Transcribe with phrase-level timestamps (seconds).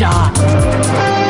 [0.00, 1.27] ya.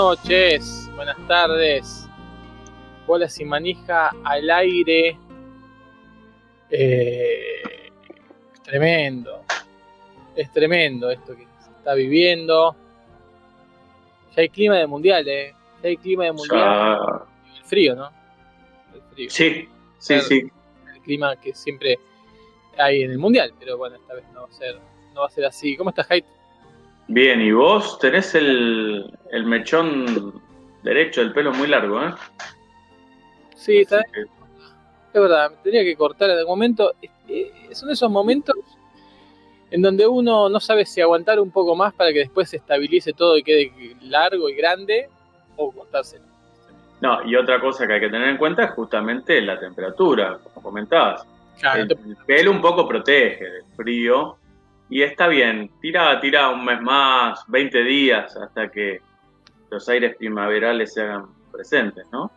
[0.00, 2.06] Noches, buenas tardes.
[3.06, 5.18] Bolas y manija al aire.
[6.70, 7.62] Eh,
[8.52, 9.42] es tremendo.
[10.34, 12.76] Es tremendo esto que se está viviendo.
[14.36, 15.54] Ya hay clima de mundial, ¿eh?
[15.82, 16.60] Ya hay clima de mundial.
[16.60, 18.10] Ya- El frío, ¿no?
[18.94, 19.30] El frío.
[19.30, 19.66] Sí,
[19.98, 20.50] sí, sí.
[20.94, 21.98] El clima que siempre
[22.76, 23.54] hay en el mundial.
[23.58, 24.78] Pero bueno, esta vez no va a ser,
[25.14, 25.74] no va a ser así.
[25.74, 26.26] ¿Cómo estás, Hyde?
[27.08, 30.40] Bien, y vos tenés el, el mechón
[30.82, 32.12] derecho del pelo muy largo, ¿eh?
[33.54, 34.06] Sí, ¿sabes?
[34.12, 36.92] que- Es verdad, me tenía que cortar en algún momento.
[37.28, 38.54] Eh, Son esos momentos
[39.70, 43.12] en donde uno no sabe si aguantar un poco más para que después se estabilice
[43.12, 45.08] todo y quede largo y grande
[45.56, 46.24] o cortárselo.
[47.00, 50.62] No, y otra cosa que hay que tener en cuenta es justamente la temperatura, como
[50.62, 51.26] comentabas.
[51.58, 54.35] Claro, El, te- el pelo un poco protege del frío
[54.88, 55.70] y está bien.
[55.80, 59.00] Tira, tira un mes más, 20 días hasta que
[59.70, 62.30] los aires primaverales se hagan presentes, ¿no?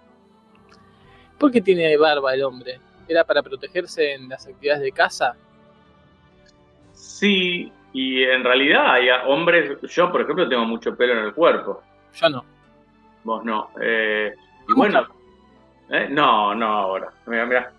[1.37, 2.79] ¿Por qué tiene barba el hombre?
[3.07, 5.35] ¿Era para protegerse en las actividades de casa?
[6.93, 11.81] Sí, y en realidad hay hombres, yo por ejemplo tengo mucho pelo en el cuerpo,
[12.13, 12.45] Yo no.
[13.23, 13.69] vos no.
[13.81, 14.33] Eh,
[14.63, 15.07] y ¿Cómo bueno,
[15.89, 16.07] ¿eh?
[16.09, 17.11] no, no ahora.
[17.25, 17.71] Mira, mira,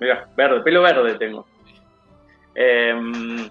[0.00, 1.46] mira, verde, pelo verde tengo.
[2.54, 3.50] Eh,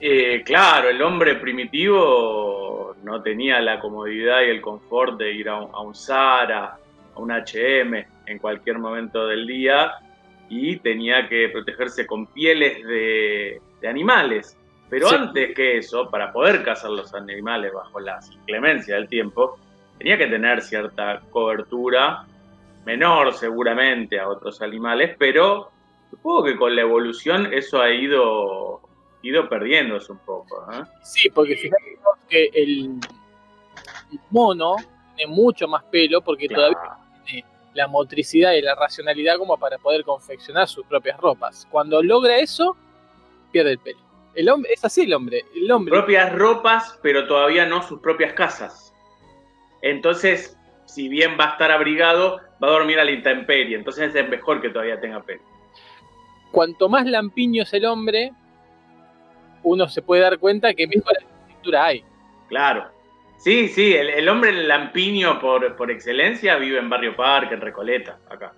[0.00, 5.60] eh, claro, el hombre primitivo no tenía la comodidad y el confort de ir a
[5.60, 6.76] un, a un Zara,
[7.14, 9.92] a un H&M en cualquier momento del día
[10.48, 14.56] y tenía que protegerse con pieles de, de animales.
[14.90, 15.14] Pero Sí.
[15.14, 19.58] antes que eso, para poder cazar los animales bajo las inclemencias del tiempo,
[19.98, 22.24] tenía que tener cierta cobertura,
[22.84, 25.70] menor seguramente a otros animales, pero
[26.10, 28.82] supongo que con la evolución eso ha ido,
[29.24, 30.66] ido perdiéndose un poco.
[30.72, 30.82] ¿eh?
[31.02, 31.98] Sí, porque fíjate
[32.28, 32.98] que el,
[34.30, 34.76] mono
[35.16, 36.96] tiene mucho más pelo porque todavía Claro.
[37.24, 41.66] tiene la motricidad y la racionalidad como para poder confeccionar sus propias ropas.
[41.70, 42.76] Cuando logra eso,
[43.50, 43.98] pierde el pelo.
[44.34, 45.44] El hombre, es así el hombre.
[45.54, 45.92] El hombre.
[45.92, 48.92] propias ropas, pero todavía no sus propias casas.
[49.82, 53.76] Entonces, si bien va a estar abrigado, va a dormir a la intemperie.
[53.76, 55.42] Entonces es mejor que todavía tenga pelo.
[56.50, 58.32] Cuanto más lampiño es el hombre,
[59.64, 62.04] uno se puede dar cuenta que mejor arquitectura hay.
[62.48, 62.88] Claro.
[63.38, 68.18] Sí, sí, el, el hombre lampiño por, por excelencia vive en Barrio Parque, en Recoleta,
[68.30, 68.54] acá.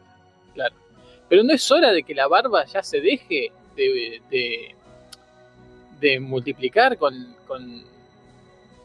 [1.29, 4.77] Pero no es hora de que la barba ya se deje de, de,
[5.99, 7.83] de multiplicar con, con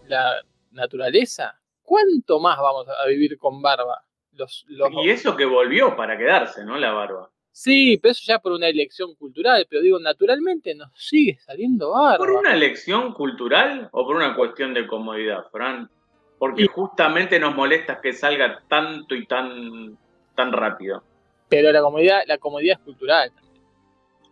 [0.08, 1.56] la naturaleza.
[1.84, 4.04] ¿Cuánto más vamos a vivir con barba?
[4.34, 4.90] Los, los...
[5.04, 6.78] Y eso que volvió para quedarse, ¿no?
[6.78, 7.30] La barba.
[7.52, 9.68] Sí, pero eso ya por una elección cultural.
[9.70, 12.18] Pero digo, naturalmente nos sigue saliendo barba.
[12.18, 15.90] ¿Por una elección cultural o por una cuestión de comodidad, Fran?
[16.40, 19.98] Porque Y- justamente nos molesta que salga tanto y tan,
[20.36, 21.04] tan rápido.
[21.50, 23.32] Pero la comodidad, la comodidad es cultural.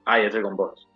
[0.05, 0.87] Ay, estoy con vos.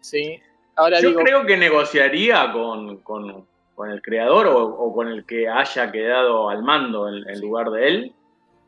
[0.00, 0.38] ¿sí?
[0.76, 5.24] Ahora Yo digo, creo que negociaría con, con- con el creador o, o con el
[5.24, 8.12] que haya quedado al mando en, en lugar de él.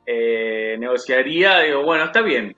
[0.07, 2.57] Eh, negociaría, digo, bueno, está bien.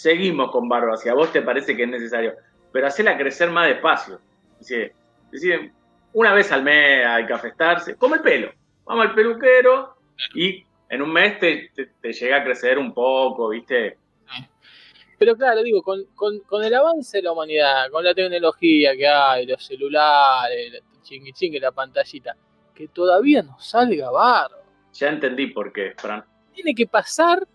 [0.00, 2.34] Seguimos con barba, si a vos te parece que es necesario,
[2.72, 4.18] pero hacela crecer más despacio.
[4.58, 4.92] Es decir,
[5.30, 5.72] es decir,
[6.14, 8.50] una vez al mes hay que afestarse, come el pelo,
[8.86, 9.94] vamos al peluquero
[10.34, 13.98] y en un mes te, te- te llega a crecer un poco, ¿viste?
[15.18, 19.06] Pero claro, digo, con, con- con el avance de la humanidad, con la tecnología que
[19.06, 22.34] hay, los celulares, la chingui chingui, la pantallita,
[22.74, 24.56] que todavía no salga barba.
[24.94, 26.24] Ya entendí por qué, Fran.
[26.54, 27.46] Tiene que pasar,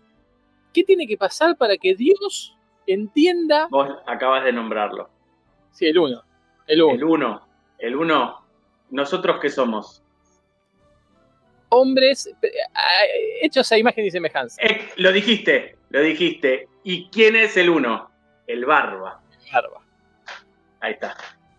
[0.76, 2.54] ¿qué tiene que pasar para que Dios
[2.86, 3.66] entienda?
[3.70, 5.08] Vos acabas de nombrarlo.
[5.72, 6.22] Sí, el uno,
[6.66, 6.94] el uno.
[6.94, 8.44] El uno, el uno,
[8.90, 10.02] ¿nosotros qué somos?
[11.68, 12.48] hombres eh,
[13.42, 14.62] hechos a imagen y semejanza.
[14.62, 16.68] Eh, lo dijiste, lo dijiste.
[16.84, 18.10] ¿Y quién es el uno?
[18.46, 19.20] El barba.
[19.52, 19.84] Barba.
[20.80, 21.16] Ahí está.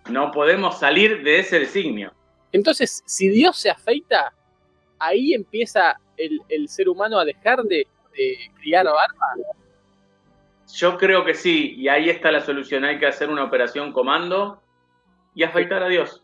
[0.10, 2.14] No podemos salir de ese designio.
[2.54, 4.34] Entonces, si Dios se afeita,
[4.98, 7.86] ahí empieza el, el ser humano a dejar de,
[8.18, 9.54] de criar barba.
[10.74, 12.84] Yo creo que sí, y ahí está la solución.
[12.84, 14.62] Hay que hacer una operación comando
[15.34, 16.24] y afeitar a Dios.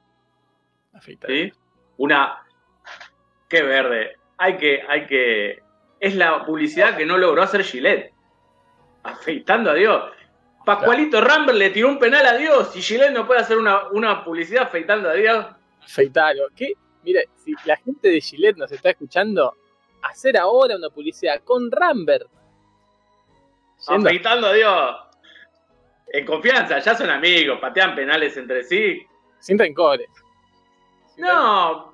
[0.93, 1.29] Afeitar.
[1.29, 1.51] ¿Sí?
[1.97, 2.43] Una.
[3.47, 4.17] Qué verde.
[4.37, 5.61] Hay que, hay que.
[5.99, 8.11] Es la publicidad que no logró hacer Gillette.
[9.03, 10.11] Afeitando a Dios.
[10.65, 14.23] Pascualito Rambert le tiró un penal a Dios y Gillette no puede hacer una, una
[14.23, 15.45] publicidad afeitando a Dios.
[15.83, 16.47] Afeitarlo.
[16.55, 16.73] ¿Qué?
[17.03, 19.55] Mire, si la gente de Gillette nos está escuchando,
[20.03, 22.27] hacer ahora una publicidad con Rambert.
[23.87, 24.95] Afeitando a Dios.
[26.07, 29.05] En confianza, ya son amigos, patean penales entre sí.
[29.39, 30.07] sin rencores.
[31.15, 31.91] Sin No,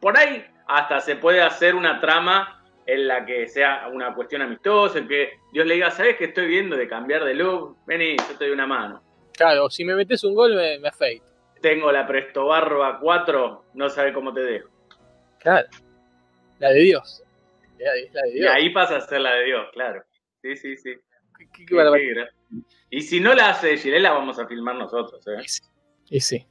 [0.00, 4.98] por ahí hasta se puede hacer una trama en la que sea una cuestión amistosa,
[4.98, 7.76] en que Dios le diga, ¿sabes que estoy viendo de cambiar de look?
[7.86, 9.02] Vení, yo te doy una mano.
[9.32, 11.24] Claro, si me metes un gol, me, me afeito.
[11.60, 14.68] Tengo la Presto Barba 4, no sabe cómo te dejo.
[15.38, 15.68] Claro.
[16.58, 17.22] La de Dios.
[17.82, 20.04] La de- de Y ahí pasa a ser la de Dios, claro.
[20.42, 20.94] Sí, sí, sí.
[21.38, 22.28] Qué- qué- qué barbaridad.
[22.90, 25.26] Y si no la hace Gilet, la vamos a filmar nosotros.
[25.28, 25.40] ¿eh?
[25.42, 25.62] Y sí,
[26.10, 26.46] y sí.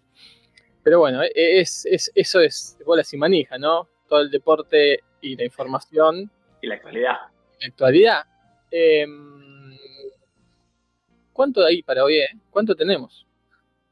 [0.83, 3.87] Pero bueno, e- es, es- eso es bolas y manija, ¿no?
[4.09, 6.31] Todo el deporte y la información,
[6.61, 7.17] Y la actualidad.
[7.59, 8.23] la actualidad.
[8.71, 9.77] Em,
[11.33, 12.29] ¿Cuánto hay para hoy, eh?
[12.49, 13.25] ¿Cuánto tenemos?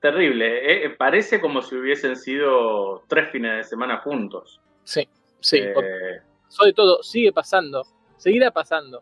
[0.01, 0.85] Terrible.
[0.85, 0.89] ¿eh?
[0.91, 4.61] Parece como si hubiesen sido tres fines de semana juntos.
[4.83, 5.07] Sí,
[5.39, 5.57] sí.
[5.57, 7.85] Eh, sobre todo, sigue pasando,
[8.17, 9.01] seguirá pasando.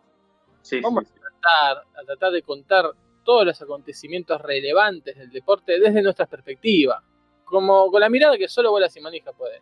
[0.61, 2.91] sí, Vamos sí, a tratar, a tratar de contar
[3.23, 7.03] todos los acontecimientos relevantes del deporte desde nuestra perspectiva.
[7.43, 9.61] Como con la mirada que solo bolas y manija puede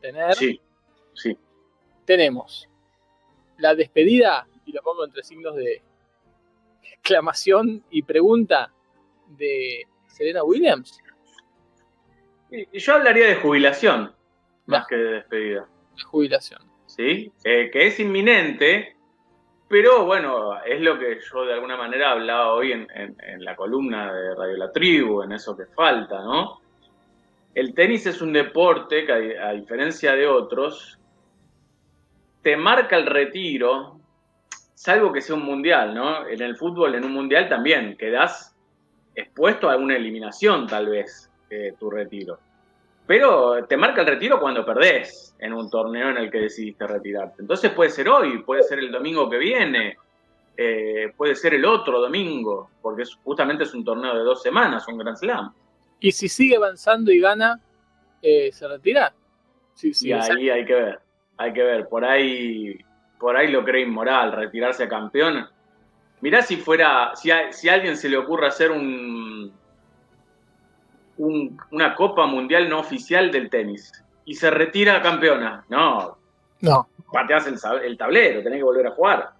[0.00, 0.34] tener.
[0.34, 0.60] Sí,
[1.14, 1.36] sí.
[2.04, 2.68] tenemos
[3.58, 5.82] la despedida, y lo pongo entre signos de
[6.82, 8.72] exclamación y pregunta
[9.28, 10.98] de Serena Williams.
[12.50, 14.14] Y yo hablaría de jubilación
[14.66, 15.68] más que de despedida.
[15.96, 16.73] La jubilación.
[16.96, 17.32] ¿Sí?
[17.42, 18.96] Eh, que es inminente,
[19.68, 22.86] pero bueno, es lo que yo de alguna manera hablaba hoy en,
[23.38, 26.60] la columna de Radio La Tribu, en eso que falta, ¿no?
[27.54, 30.98] El tenis es un deporte que a, di- a diferencia de otros,
[32.42, 34.00] te marca el retiro,
[34.74, 36.26] salvo que sea un mundial, ¿no?
[36.26, 38.54] En el fútbol, en un mundial también, quedás
[39.14, 41.30] expuesto a una eliminación tal vez,
[41.78, 42.38] tu retiro.
[43.06, 47.42] Pero te marca el retiro cuando perdés en un torneo en el que decidiste retirarte.
[47.42, 49.96] Entonces puede ser hoy, puede ser el domingo que viene,
[50.56, 54.88] eh, puede ser el otro domingo, porque es- justamente es un torneo de dos semanas,
[54.88, 55.52] un Grand Slam.
[56.00, 57.60] Y si sigue avanzando y gana,
[58.22, 59.12] eh, se retira.
[59.74, 61.00] Sí, sí, y ahí hay que ver,
[61.36, 61.88] hay que ver.
[61.88, 62.78] Por ahí,
[63.18, 65.46] por ahí lo cree inmoral, retirarse campeón.
[66.20, 69.52] Mirá si fuera, si a, si a alguien se le ocurre hacer un,
[71.18, 73.92] un- una Copa Mundial no oficial del tenis
[74.24, 75.64] y se retira campeona.
[75.68, 76.18] No,
[76.60, 79.32] No, pateás el, el tablero, tenés que volver a jugar.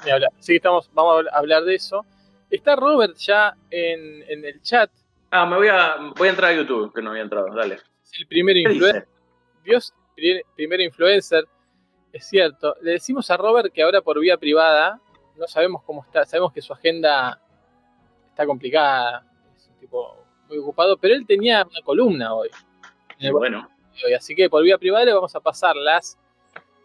[0.00, 0.30] hablar.
[0.38, 2.04] Así que estamos, vamos a hablar de eso.
[2.50, 4.90] Está Robert ya en, en el chat.
[5.30, 7.74] Ah, me voy a, voy a entrar a YouTube, que no había entrado, dale.
[8.02, 9.02] Es el primer ¿Qué influencer.
[9.04, 9.08] dice?
[9.64, 11.44] Dios, primer, primer influencer.
[12.12, 12.74] Es cierto.
[12.80, 14.98] Le decimos a Robert que ahora por vía privada,
[15.36, 17.40] no sabemos cómo está, sabemos que su agenda
[18.30, 19.24] está complicada,
[19.80, 22.48] tipo muy ocupado, pero él tenía una columna hoy.
[23.32, 23.68] Bueno,
[24.04, 26.18] hoy, así que por vía privada le vamos a pasar las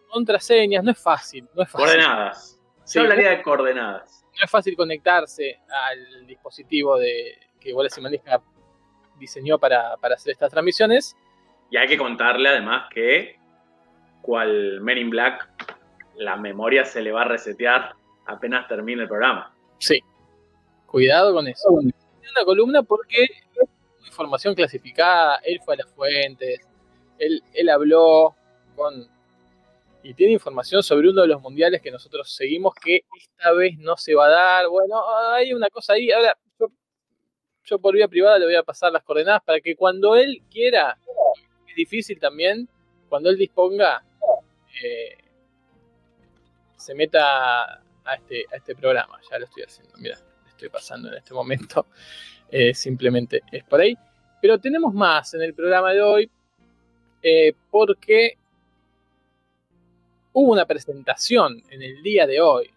[0.08, 0.82] contraseñas.
[0.84, 1.86] No es fácil, no es fácil.
[1.86, 2.60] coordenadas.
[2.84, 4.24] Sí, Yo hablaría de coordenadas.
[4.38, 8.40] no es fácil conectarse al dispositivo de que Wallace y Manija
[9.18, 11.16] diseñó para, para hacer estas transmisiones.
[11.70, 13.38] Y hay que contarle además que,
[14.22, 15.48] cual Men in Black,
[16.16, 17.94] la memoria se le va a resetear
[18.26, 19.52] apenas termine el programa.
[19.78, 20.00] Sí.
[20.86, 21.80] Cuidado con eso.
[22.36, 23.26] Una columna porque
[24.06, 26.60] información clasificada, él fue a las fuentes,
[27.18, 28.34] él, él habló
[28.74, 29.08] con...
[30.02, 33.96] Y tiene información sobre uno de los mundiales que nosotros seguimos que esta vez no
[33.96, 34.68] se va a dar.
[34.68, 35.02] Bueno,
[35.32, 36.12] hay una cosa ahí.
[36.12, 36.36] Ahora,
[37.64, 40.96] yo, por vía privada le voy a pasar las coordenadas para que cuando él quiera,
[41.66, 42.68] es difícil también,
[43.08, 44.04] cuando él disponga,
[44.84, 45.16] eh,
[46.76, 47.64] se meta
[48.04, 49.18] a este, a este programa.
[49.28, 50.18] Ya lo estoy haciendo, mira,
[50.56, 51.86] estoy pasando en este momento.
[52.48, 53.98] Eh, simplemente es por ahí.
[54.40, 56.30] Pero tenemos más en el programa de hoy
[57.20, 58.38] eh, porque
[60.32, 62.70] hubo una presentación en el día de hoy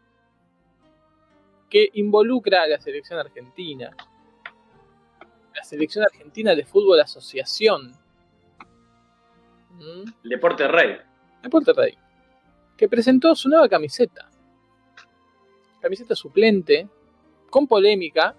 [1.69, 3.95] que involucra a la selección argentina.
[5.53, 7.93] La selección argentina de fútbol asociación.
[9.73, 10.27] ¿Mm?
[10.27, 10.97] Deporte Rey.
[11.43, 11.95] Deporte Rey,
[12.75, 14.29] que presentó su nueva camiseta.
[15.79, 16.89] Camiseta suplente,
[17.49, 18.35] con polémica.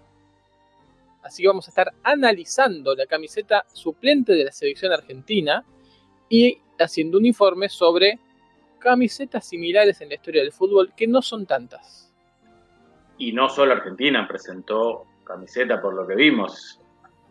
[1.23, 5.65] Así que vamos a estar analizando la camiseta suplente de la selección argentina
[6.29, 8.19] y haciendo un informe sobre
[8.79, 12.11] camisetas similares en la historia del fútbol, que no son tantas.
[13.19, 16.81] Y no solo Argentina presentó camiseta por lo que vimos.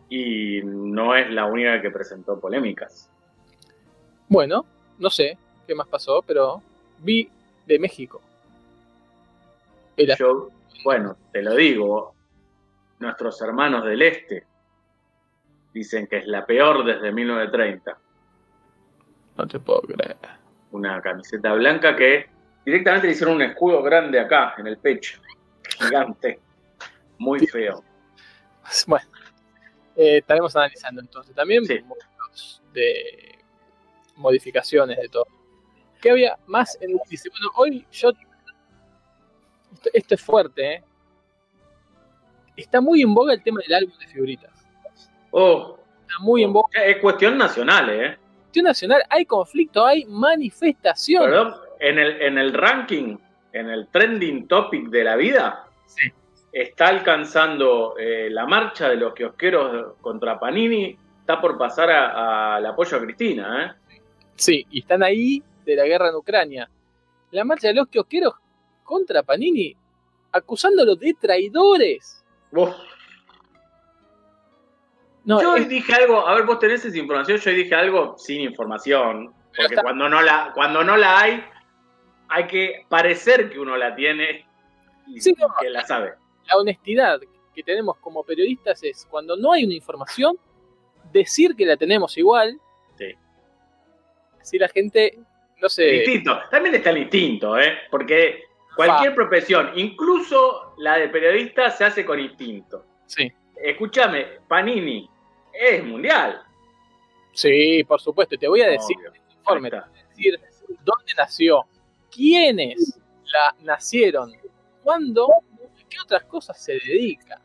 [0.08, 3.10] Y no es la única que presentó polémicas.
[4.28, 4.64] Bueno,
[4.98, 6.62] no sé qué más pasó, pero
[7.00, 7.28] vi
[7.66, 8.20] de México.
[9.96, 10.50] El Yo,
[10.84, 12.14] bueno, te lo digo,
[12.98, 14.46] nuestros hermanos del Este
[15.72, 17.98] dicen que es la peor desde 1930.
[19.36, 20.16] No te puedo creer.
[20.72, 22.28] Una camiseta blanca que
[22.64, 25.20] directamente le hicieron un escudo grande acá, en el pecho.
[25.78, 26.40] Gigante.
[27.18, 27.82] Muy feo.
[28.86, 29.06] Bueno,
[29.96, 31.80] eh, estaremos analizando entonces también Sí.
[32.72, 33.36] de
[34.14, 35.26] modificaciones de todo.
[36.00, 36.96] ¿Qué había más en el?
[36.96, 38.10] Bueno, hoy yo.
[39.72, 40.84] Esto, esto es fuerte, ¿eh?
[42.56, 44.50] Está muy en boga el tema del álbum de figuritas.
[45.30, 46.68] Oh, Está muy en boga.
[46.84, 48.18] es cuestión nacional, ¿eh?
[48.42, 51.24] Cuestión nacional, hay conflicto, hay manifestación.
[51.24, 53.16] Perdón, en el, en el ranking,
[53.52, 56.08] en el trending topic de la vida, Sí.
[56.52, 62.96] está alcanzando eh, la marcha de los kiosqueros contra Panini, está por pasar al apoyo
[62.96, 63.96] a Cristina, ¿eh?
[64.34, 66.68] Sí, y están ahí de la guerra en Ucrania.
[67.30, 68.34] La marcha de los kiosqueros
[68.90, 69.76] contra Panini,
[70.32, 72.24] acusándolo de traidores.
[72.50, 72.74] Vos-
[75.24, 78.40] No, yo es- dije algo, a ver, vos tenés esa información, yo dije algo sin
[78.40, 81.44] información, porque está- cuando no la, cuando no la hay,
[82.28, 84.44] hay que parecer que uno la tiene
[85.06, 85.48] y Sí, no.
[85.60, 86.14] que la sabe.
[86.48, 87.20] la honestidad
[87.54, 90.36] que tenemos como periodistas es cuando no hay una información,
[91.12, 92.58] decir que la tenemos igual.
[92.96, 93.14] Sí.
[94.42, 95.16] Si la gente,
[95.60, 96.40] no El sé, instinto.
[96.50, 97.78] También está el instinto, ¿eh?
[97.90, 98.44] Porque
[98.76, 102.84] cualquier profesión, incluso la de periodista, se hace con instinto.
[103.06, 103.30] sí,
[103.62, 105.08] Escúchame, Panini
[105.52, 106.42] es mundial.
[107.32, 109.12] sí, por supuesto, te voy a decir Obvio.
[109.36, 110.40] informe, te voy a decir
[110.82, 111.66] dónde nació,
[112.10, 114.32] quiénes la nacieron,
[114.82, 115.28] cuándo,
[115.88, 117.40] qué otras cosas se dedica.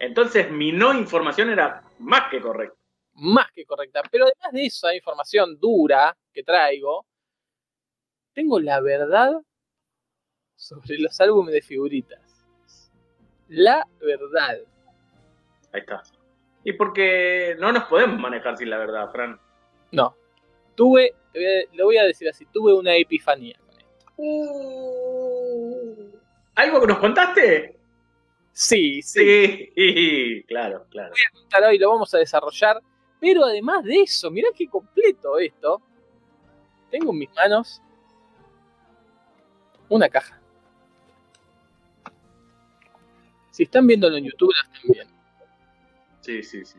[0.00, 2.76] Entonces, mi no información era más que correcta.
[3.14, 4.02] más que correcta.
[4.10, 7.06] Pero además de esa información dura que traigo,
[8.32, 9.32] tengo la verdad
[10.60, 12.20] sobre los álbumes de figuritas.
[13.48, 14.58] La verdad.
[15.72, 16.02] Ahí está.
[16.62, 19.40] Y porque no nos podemos manejar sin la verdad, Fran.
[19.90, 20.14] No.
[20.74, 23.90] Tuve, voy a- lo voy a decir así, tuve una epifanía con esto.
[26.54, 27.78] ¿Algo que nos contaste?
[28.52, 29.70] Sí, sí.
[29.74, 31.14] Sí, claro, claro.
[31.32, 32.80] contar hoy, lo vamos a desarrollar.
[33.18, 35.80] Pero además de eso, mirá qué completo esto.
[36.90, 37.80] Tengo en mis manos
[39.88, 40.39] una caja.
[43.60, 45.14] Si están viéndolo en YouTube, la están viendo.
[46.22, 46.78] Sí, sí, sí.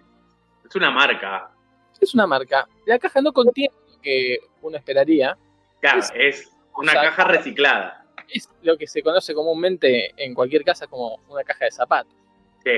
[0.68, 1.52] Es una marca.
[2.00, 2.68] Es una marca.
[2.88, 5.38] La caja no contiene lo que uno esperaría.
[5.80, 8.08] Claro, Es- es una o sea, caja reciclada.
[8.28, 12.16] Es lo que se conoce comúnmente en cualquier casa como una caja de zapatos.
[12.64, 12.72] Sí,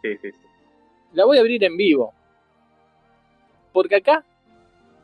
[0.00, 0.32] sí, sí.
[0.32, 0.38] sí.
[1.12, 2.14] La voy a abrir en vivo.
[3.74, 4.24] Porque acá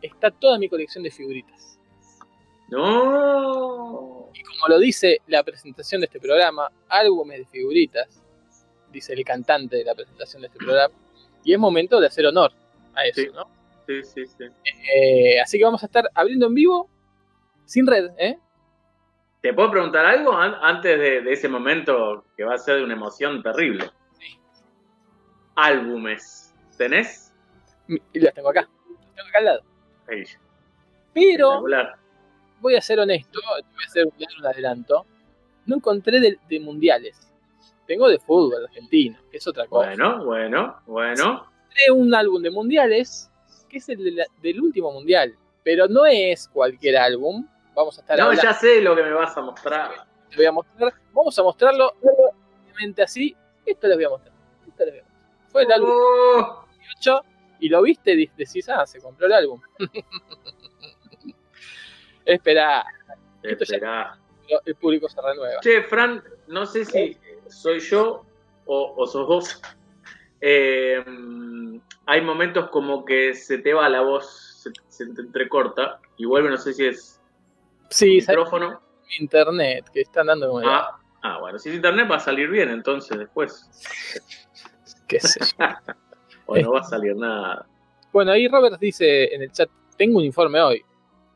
[0.01, 1.79] está toda mi colección de figuritas.
[2.69, 4.31] No.
[4.33, 8.23] Y como lo dice la presentación de este programa, álbumes de figuritas,
[8.97, 10.95] dice el cantante de la presentación de este programa,
[11.45, 12.53] y es momento de hacer honor
[12.95, 13.29] a eso, Sí.
[13.35, 13.49] ¿no?
[13.87, 14.45] Sí, sí, sí.
[14.95, 16.89] Eh, así que vamos a estar abriendo en vivo,
[17.67, 18.39] sin red, ¿eh?
[19.43, 22.85] ¿Te puedo preguntar algo an- antes de, de ese momento que va a ser de
[22.85, 23.89] una emoción terrible?
[24.19, 24.39] Sí.
[25.55, 26.53] Álbumes.
[26.77, 27.33] ¿Tenés?
[27.89, 29.63] Y las tengo acá, las tengo acá al lado.
[30.09, 30.25] Ahí.
[31.15, 31.65] Pero
[32.61, 35.07] voy a ser honesto, voy a hacer un- un adelanto.
[35.67, 37.26] No encontré de, de mundiales.
[37.87, 39.89] Tengo de fútbol argentino, que es otra cosa.
[39.89, 41.23] Bueno, bueno, bueno.
[41.23, 43.31] encontré un álbum de mundiales,
[43.69, 45.35] que es el de la- del último mundial.
[45.63, 47.47] Pero no es cualquier álbum.
[47.75, 48.43] Vamos a estar No, hablando.
[48.43, 49.91] ya sé lo que me vas a mostrar.
[50.31, 50.95] Te voy a mostrar.
[51.13, 51.93] Vamos a mostrarlo
[52.65, 53.37] obviamente así.
[53.65, 54.35] Esto les voy a mostrar.
[54.67, 55.51] Esto les voy a mostrar.
[55.51, 56.65] Fue el álbum Oh,
[57.01, 57.25] 18
[57.61, 59.61] y lo viste y decís, ah, se compró el álbum.
[62.25, 62.85] Espera,
[63.43, 64.19] Esto ya- esperá.
[64.65, 65.61] el público se renueva.
[65.61, 67.17] Che, Fran, no sé si
[67.51, 68.25] soy yo
[68.67, 69.63] o, o sos vos.
[70.41, 71.03] Eh,
[72.07, 76.51] hay momentos como que se te va la voz, se, se te entrecorta y vuelve,
[76.51, 77.21] no sé si es
[77.91, 78.81] Sí, micrófono.
[79.19, 82.69] internet, que están dando como Ah, ah, bueno, si es internet va a salir bien
[82.71, 83.69] entonces después.
[85.09, 85.67] qué sé yo.
[86.49, 87.67] O no va a salir nada.
[88.13, 90.85] Bueno, ahí Robert dice en el chat, tengo un informe hoy.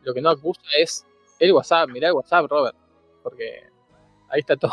[0.03, 1.05] Lo que no acusa es
[1.41, 1.89] el WhatsApp.
[1.91, 2.77] Mirá el WhatsApp, Robert.
[3.21, 3.65] Porque
[4.29, 4.71] ahí está todo.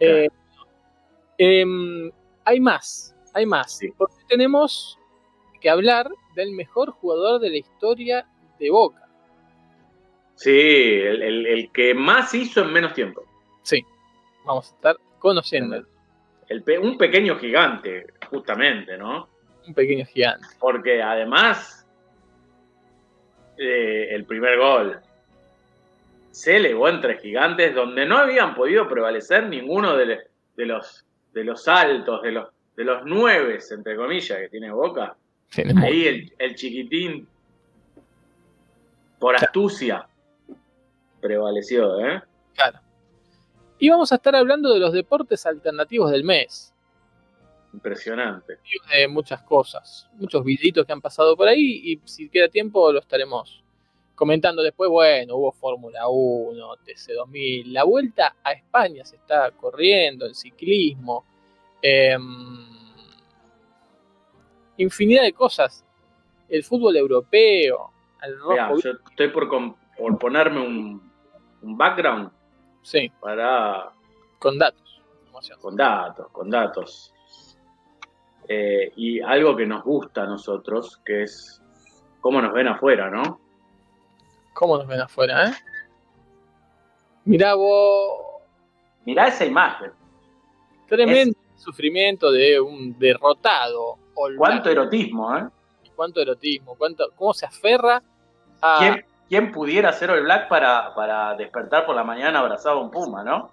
[0.00, 0.28] Eh,
[1.38, 2.10] em,
[2.44, 3.76] hay más, hay más.
[3.78, 3.88] Sí.
[3.96, 4.98] Porque tenemos
[5.60, 8.26] que hablar del mejor jugador de la historia
[8.58, 9.06] de Boca.
[10.34, 13.22] Sí, el, el- el que más hizo en menos tiempo.
[13.62, 13.84] Sí,
[14.46, 15.84] vamos a estar conociendo
[16.48, 19.28] El un pequeño gigante, justamente, ¿no?
[19.66, 20.46] un pequeño gigante.
[20.58, 21.86] Porque además,
[23.58, 24.98] eh, el primer gol
[26.30, 31.44] se elevó entre gigantes donde no habían podido prevalecer ninguno de, le- de los, de
[31.44, 35.16] los altos, de los, de los nueves, entre comillas, que tiene Boca.
[35.82, 37.26] Ahí el, el chiquitín,
[39.18, 40.06] por astucia,
[41.20, 42.22] prevaleció, ¿eh?
[42.54, 42.78] Claro.
[43.78, 46.72] Y vamos a estar hablando de los deportes alternativos del mes.
[47.72, 48.58] Impresionante.
[48.92, 52.98] de muchas cosas, muchos videitos que han pasado por ahí y si queda tiempo lo
[52.98, 53.62] estaremos
[54.20, 54.90] comentando después.
[54.90, 61.24] Bueno, hubo Fórmula 1, TC2000, la vuelta a España se está corriendo, el ciclismo,
[61.80, 62.66] em,
[64.76, 65.86] infinidad de cosas,
[66.50, 69.48] el fútbol europeo, el rojo, Mirá, yo estoy por,
[69.96, 71.10] por ponerme un,
[71.62, 72.30] un background
[72.82, 73.90] sí, para
[74.38, 75.00] con datos.
[75.62, 77.14] con datos, con datos.
[78.46, 81.62] Eh, y algo que nos gusta a nosotros, que es
[82.20, 83.40] cómo nos ven afuera, ¿no?
[84.52, 85.52] ¿Cómo nos ven afuera, eh?
[87.24, 88.30] Mirá vos,
[89.04, 89.92] Mirá esa imagen.
[90.88, 93.98] Tremendo sufrimiento de un derrotado.
[94.36, 95.48] Cuánto erotismo, ¿eh?
[95.94, 98.02] cuánto erotismo, cuánto, cómo se aferra
[98.60, 98.78] a.
[98.78, 102.90] ¿Quién, quién pudiera ser All Black para, para despertar por la mañana abrazado a un
[102.90, 103.50] puma, no?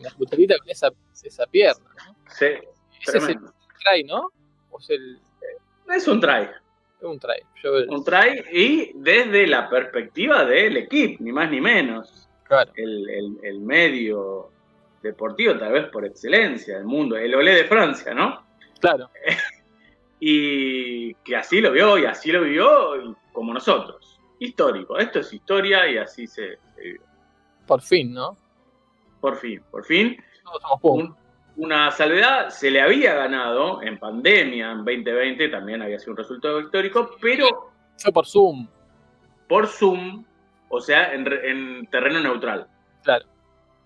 [0.00, 0.88] la brutalita con esa,
[1.22, 2.16] esa pierna, ¿no?
[2.28, 2.46] Sí,
[3.06, 4.30] Ese es el try, ¿no?
[4.70, 5.20] O es el.
[5.94, 6.48] Es un try.
[7.02, 7.34] Un try.
[7.62, 12.28] Yo, Un try y desde la perspectiva del equipo, ni más ni menos.
[12.44, 12.70] claro.
[12.76, 14.50] El, el- el medio
[15.02, 17.16] deportivo, tal vez por excelencia del mundo.
[17.16, 18.44] El Olé de Francia, ¿no?
[18.80, 19.10] Claro.
[20.20, 24.20] y que así lo vio y así lo vivió como nosotros.
[24.38, 27.02] Histórico, esto es historia y así se, se vivió.
[27.66, 28.36] Por fin, ¿no?
[29.20, 30.16] Por fin, por fin.
[30.44, 30.80] Todos somos.
[30.82, 31.21] Un-
[31.56, 36.60] una salvedad se le había ganado en pandemia, en 2020 también había sido un resultado
[36.60, 38.66] histórico, pero Fue por Zoom.
[39.48, 40.24] por Zoom,
[40.68, 42.66] o sea, en, en terreno neutral.
[43.04, 43.26] Claro.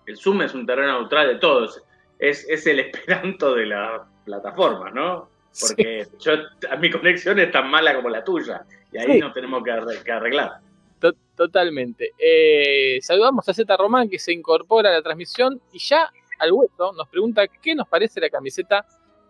[0.05, 1.83] El Zoom es un terreno neutral de todos.
[2.17, 5.29] Es, es el esperanto de la plataforma, ¿no?
[5.51, 5.73] Sí.
[5.75, 6.31] Porque yo,
[6.79, 8.63] mi conexión es tan mala como la tuya.
[8.93, 9.19] Y ahí Sí.
[9.19, 10.59] nos tenemos que, arre- que arreglar.
[10.99, 12.11] To- Totalmente.
[12.17, 16.93] Eh, saludamos a Z Román que se incorpora a la transmisión y ya al hueso
[16.93, 18.85] nos pregunta qué nos parece la camiseta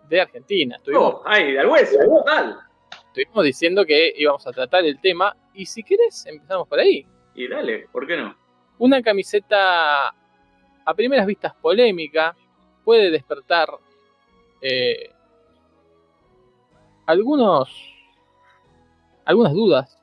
[0.10, 0.76] de Argentina.
[0.78, 2.60] Estuvimos, Oh, ay, al hueso, total.
[3.08, 7.06] estuvimos diciendo que íbamos a tratar el tema y si querés empezamos por ahí.
[7.36, 8.36] Y dale, ¿por qué no?
[8.80, 12.36] Una camiseta a primeras vistas polémica
[12.84, 13.70] puede despertar
[14.62, 15.12] eh,
[17.06, 17.70] algunos
[19.26, 19.93] algunas dudas,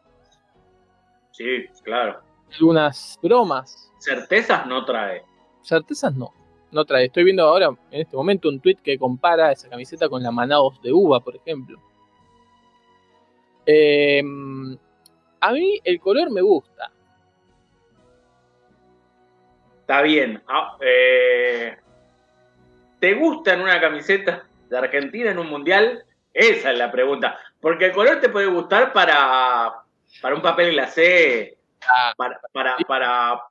[1.30, 2.20] Sí, claro.
[2.52, 3.90] algunas bromas.
[3.98, 5.24] Certezas no trae.
[5.62, 6.32] Certezas no,
[6.74, 7.06] no trae.
[7.06, 10.80] Estoy viendo ahora en este momento un tweet que compara esa camiseta con la Manaos
[10.82, 11.78] de uva, por ejemplo.
[13.64, 14.22] Eh,
[15.40, 16.90] a mí el color me gusta.
[19.80, 20.42] Está bien.
[20.48, 21.76] Ah, eh,
[23.00, 26.04] ¿Te gusta en una camiseta de Argentina en un mundial?
[26.32, 27.38] Esa es la pregunta.
[27.60, 29.82] Porque el color te puede gustar para,
[30.20, 33.42] para un papel glacé, Ah, para, para, para,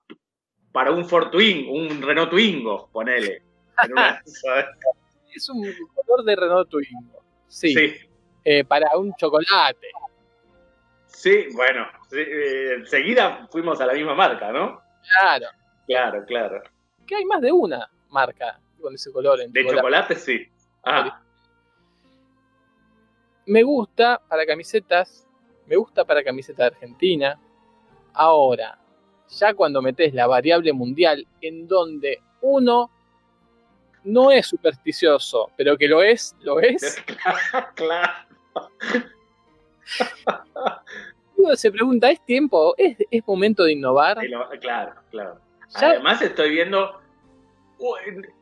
[0.73, 3.41] para un Ford Twingo, un Renault Twingo, ponele.
[3.89, 4.21] Una-
[5.33, 5.63] es un
[5.95, 7.23] color de Renault Twingo.
[7.47, 7.93] Sí, sí,
[8.43, 9.87] eh, para un chocolate.
[11.07, 14.81] sí, bueno, sí, eh, enseguida fuimos a la misma marca, ¿no?
[15.19, 15.47] Claro.
[15.87, 16.61] Claro, claro.
[17.05, 19.81] Que hay más de una marca con ese color en De chocolate.
[19.81, 20.47] chocolate, sí.
[20.83, 21.21] Ah,
[23.45, 25.27] Me gusta para camisetas,
[25.67, 27.39] me gusta para camiseta de Argentina.
[28.13, 28.77] Ahora,
[29.29, 32.89] ya cuando metes la variable mundial en donde uno
[34.03, 37.01] no es supersticioso, pero que lo es, lo es,
[37.75, 38.11] claro.
[41.37, 42.73] uno se pregunta, ¿es tiempo?
[42.77, 44.17] ¿Es, es momento de innovar?
[44.59, 45.39] Claro, claro.
[45.79, 46.99] Ya- Además estoy viendo.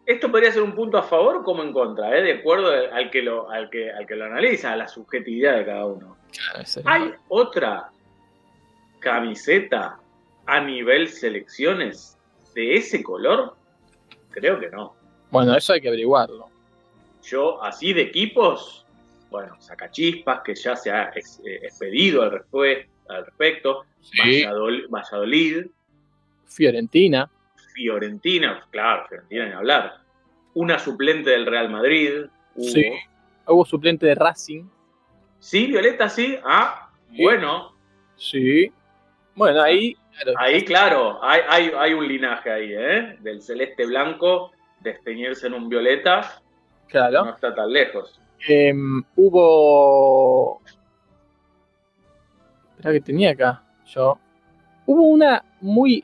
[0.06, 2.22] Esto podría ser un punto a favor como en contra, ¿eh?
[2.22, 5.66] de acuerdo al que, lo, al, que, al que lo analiza, a la subjetividad de
[5.66, 6.18] cada uno.
[6.32, 7.90] Claro, ¿Hay otra
[9.00, 9.98] camiseta
[10.46, 12.18] a nivel selecciones
[12.54, 13.56] de ese color?
[14.30, 14.96] Creo que no.
[15.30, 16.50] Bueno, eso hay que averiguarlo.
[17.24, 18.86] Yo, así de equipos,
[19.30, 21.22] bueno, Sacachispas, que ya se ha eh,
[21.64, 22.44] expedido al,
[23.10, 23.86] al respecto.
[24.02, 24.44] Sí.
[24.44, 25.68] Valladol- Valladolid,
[26.48, 27.30] Fiorentina.
[27.74, 29.98] Fiorentina, claro, Fiorentina ni hablar.
[30.54, 32.26] Una suplente del Real Madrid.
[32.56, 32.68] Hubo.
[32.68, 32.92] Sí.
[33.48, 34.66] Hubo suplente de Racing.
[35.40, 36.38] Sí, Violeta, sí.
[36.44, 37.24] Ah, Sí.
[37.24, 37.74] bueno.
[38.18, 38.72] Sí.
[39.36, 39.96] Bueno, ahí.
[40.12, 43.18] claro, Ahí, claro, hay, hay, hay un linaje ahí, ¿eh?
[43.22, 46.42] Del celeste blanco, desteñirse en un violeta,
[46.88, 47.26] claro.
[47.26, 48.20] no está tan lejos.
[48.48, 50.62] Em, hubo.
[52.72, 53.64] Espera que tenía acá.
[53.86, 54.18] Yo.
[54.86, 56.04] Hubo una muy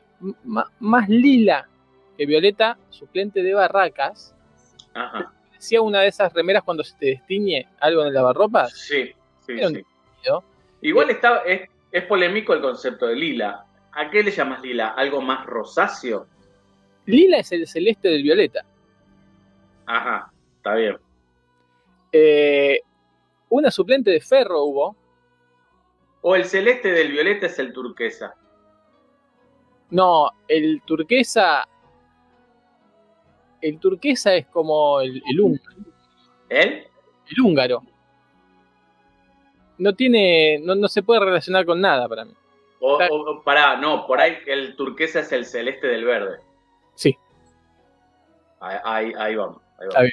[0.78, 1.68] más lila
[2.16, 4.34] que Violeta, suplente de Barracas.
[4.94, 5.32] Ajá.
[5.52, 8.72] Decía una de esas remeras cuando se te destiñe algo en el lavarropas.
[8.72, 9.12] Sí,
[9.44, 9.84] sí, sí.
[10.80, 13.64] Igual está, es, es polémico el concepto de lila.
[13.92, 14.88] ¿A qué le llamas lila?
[14.88, 16.26] ¿Algo más rosáceo?
[17.06, 18.64] Lila es el celeste del Violeta.
[19.86, 20.98] Ajá, está bien.
[22.12, 22.80] Eh,
[23.48, 24.96] una suplente de Ferro hubo.
[26.20, 28.34] O el celeste del violeta es el turquesa.
[29.90, 31.66] No, el turquesa.
[33.60, 35.76] El turquesa es como el, el húngaro.
[36.48, 36.88] ¿Él?
[37.30, 37.82] el húngaro.
[39.78, 42.32] No tiene, no, no se puede relacionar con nada para mí.
[42.80, 46.38] O, o- pará, no, por ahí el turquesa es el celeste del verde.
[46.94, 47.16] Sí.
[48.60, 49.62] Ahí, ahí, ahí vamos.
[49.78, 49.88] ahí vamos.
[49.88, 50.12] Está bien.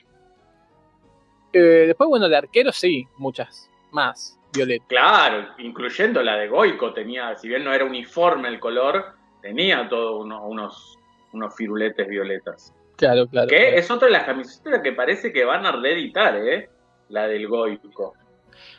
[1.54, 4.38] Eh, después, bueno, de arqueros sí, muchas más.
[4.54, 4.86] Violeta.
[4.88, 10.24] Claro, incluyendo la de Goico, tenía, si bien no era uniforme el color, tenía todos
[10.24, 10.98] unos,
[11.34, 12.74] unos firuletes violetas.
[12.96, 13.48] Claro, claro.
[13.50, 13.78] Que claro.
[13.78, 16.70] es otra de las camisetas que parece que van a reeditar, ¿eh?
[17.10, 18.14] La del Goico.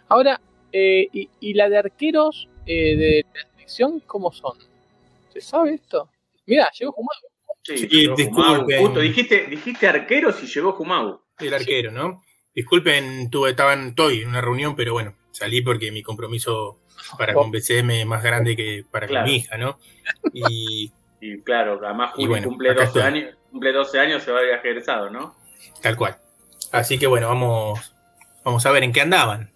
[0.08, 0.40] Ahora,
[0.72, 4.56] eh, y, y la de arqueros eh, de la selección, ¿cómo son?
[5.32, 6.10] ¿Se sabe esto?
[6.46, 7.20] Mira, llegó Jumado.
[7.62, 8.64] Sí, Sí, llegó disculpen.
[8.64, 8.80] Jumau.
[8.86, 11.20] Justo dijiste, dijiste arqueros y llegó Jumau.
[11.38, 12.22] El arquero, ¿no?
[12.54, 16.78] Disculpen, tuve, estaban, estoy en una reunión, pero bueno, salí porque mi compromiso
[17.18, 19.24] para con BCM es más grande que para Claro.
[19.24, 19.78] con mi hija, ¿no?
[20.32, 23.02] Y Y claro, además Y Juli bueno, cumple, acá 12 estoy.
[23.02, 25.34] años, cumple 12 años, se va de viaje egresado, ¿no?
[25.82, 26.16] tal cual.
[26.72, 27.92] Así que bueno, vamos,
[28.44, 29.50] vamos a ver en qué andaban.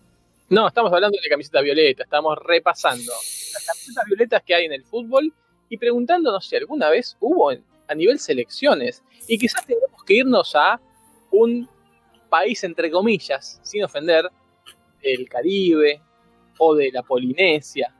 [0.50, 4.84] No, estamos hablando de camiseta violeta, estamos repasando las camisetas violetas que hay en el
[4.84, 5.32] fútbol
[5.68, 9.02] y preguntándonos si alguna vez hubo en- a nivel selecciones.
[9.28, 10.80] Y quizás tengamos que irnos a
[11.30, 11.68] un
[12.28, 14.28] país, entre comillas, sin ofender,
[15.02, 16.00] del Caribe
[16.58, 17.94] o de la Polinesia.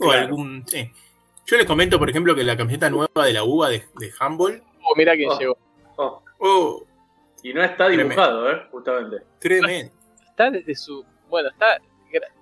[0.00, 0.26] O Claro.
[0.26, 0.64] algún.
[0.66, 0.90] sí.
[1.46, 4.62] Yo les comento, por ejemplo, que la camiseta nueva de la UBA de, de handball.
[4.84, 5.38] Oh, mira quién Oh.
[5.38, 5.58] llegó.
[5.96, 6.84] Oh, Oh,
[7.42, 8.62] y no está dibujado, ¿eh?
[8.70, 9.24] Justamente.
[9.38, 9.92] tremendo.
[10.46, 11.04] Está desde su.
[11.28, 11.76] Bueno, está.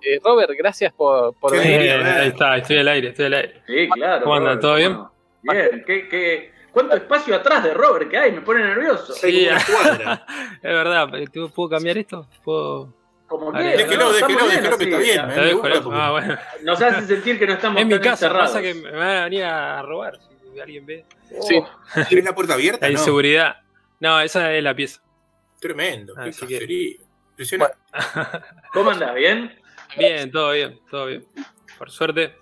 [0.01, 1.79] eh, Robert, gracias por, por venir.
[1.81, 2.01] bien.
[2.05, 3.61] Ahí está, estoy al aire, estoy al aire.
[3.67, 4.23] Sí, claro.
[4.23, 4.59] ¿Cómo andan?
[4.59, 4.97] ¿Todo bien?
[5.43, 8.31] Bien, ¿qué, qué, cuánto espacio atrás de Robert que hay?
[8.31, 9.13] Me pone nervioso.
[9.13, 9.47] Sí.
[10.61, 12.27] Es verdad, ¿tú- ¿puedo cambiar esto?
[12.43, 12.93] ¿Puedo?
[13.27, 16.37] Como que, Déjelo, déjelo, déjelo que está bien, me dejo, Ah, bueno.
[16.63, 18.49] Nos hace sentir que no estamos Es mi tan casa, encerrados.
[18.51, 20.19] pasa que me van a venir a robar
[20.53, 21.05] si alguien ve.
[21.37, 21.63] Oh, Sí.
[22.09, 22.85] ¿Tiene la puerta abierta?
[22.85, 22.99] La No.
[22.99, 23.55] inseguridad.
[24.01, 25.01] No, esa es la pieza.
[25.61, 26.13] Tremendo.
[26.15, 26.33] Qué
[28.73, 29.13] ¿Cómo andas?
[29.15, 29.57] ¿Bien?
[29.97, 31.25] Bien, todo bien, todo bien.
[31.77, 32.35] Por suerte.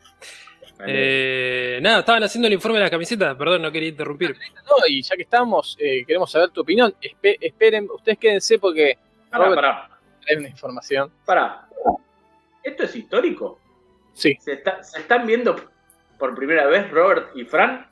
[0.86, 4.36] Eh, nada, estaban haciendo el informe de las camisetas, perdón, no quería interrumpir.
[4.66, 6.94] No, y ya que estamos, eh, queremos saber tu opinión.
[7.02, 8.98] Espe- esperen, ustedes quédense porque
[9.30, 9.90] Pará, Robert pará,
[10.38, 11.12] una información.
[11.26, 11.68] pará.
[12.64, 13.60] ¿Esto es histórico?
[14.14, 15.56] Sí, ¿Se, está- se están viendo
[16.18, 17.88] por primera vez Robert y Fran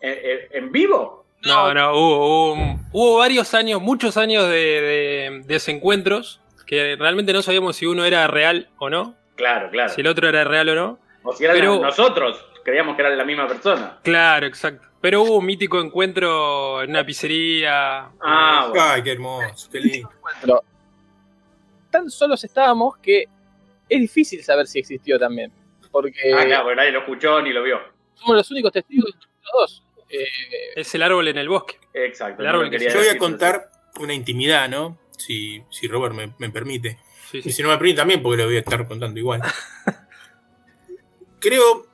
[0.00, 1.26] en, en- en vivo?
[1.44, 6.40] No, no, hubo, hubo, hubo varios años, muchos años de, de- de desencuentros
[6.72, 9.92] que realmente no sabíamos si uno era real o no, Claro, claro.
[9.92, 10.98] si el otro era real o no.
[11.22, 13.98] O si eran pero- nosotros, creíamos que eran la misma persona.
[14.02, 14.88] Claro, exacto.
[15.02, 18.08] Pero hubo un mítico encuentro en una pizzería.
[18.22, 18.84] Ah, bueno.
[18.86, 20.10] Ay, qué hermoso, qué lindo.
[20.40, 20.62] pero
[21.90, 23.24] tan solos estábamos que
[23.86, 25.52] es difícil saber si existió también.
[25.90, 27.80] Porque Ah, claro, porque nadie lo escuchó ni lo vio.
[28.14, 29.84] somos los únicos testigos de los dos.
[30.08, 30.26] Eh,
[30.76, 31.76] Es el árbol en el bosque.
[31.92, 32.40] Exacto.
[32.42, 33.68] El árbol que quería Yo voy a contar
[34.00, 34.96] una intimidad, ¿no?
[35.26, 36.98] Si, si Robert me, me permite.
[37.30, 39.40] Sí, Y si no me permite también, porque lo voy a estar contando igual.
[41.40, 41.86] Creo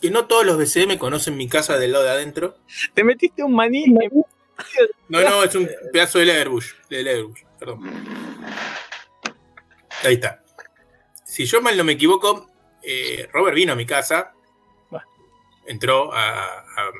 [0.00, 2.56] que no todos los BCM conocen mi casa del lado de adentro.
[2.94, 3.86] te metiste un maní.
[5.08, 6.72] No, no, es un pedazo de Leatherbush.
[6.88, 8.04] De Leatherbush, perdón.
[10.04, 10.42] Ahí está.
[11.24, 12.50] Si yo mal no me equivoco,
[12.82, 14.32] eh, Robert vino a mi casa.
[15.66, 16.92] Entró a- a-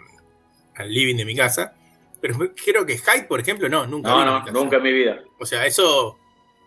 [0.76, 1.74] al living de mi casa.
[2.20, 5.22] Pero creo que Hyde, por ejemplo, no, nunca No, no, nunca en mi vida.
[5.38, 6.18] O sea, eso.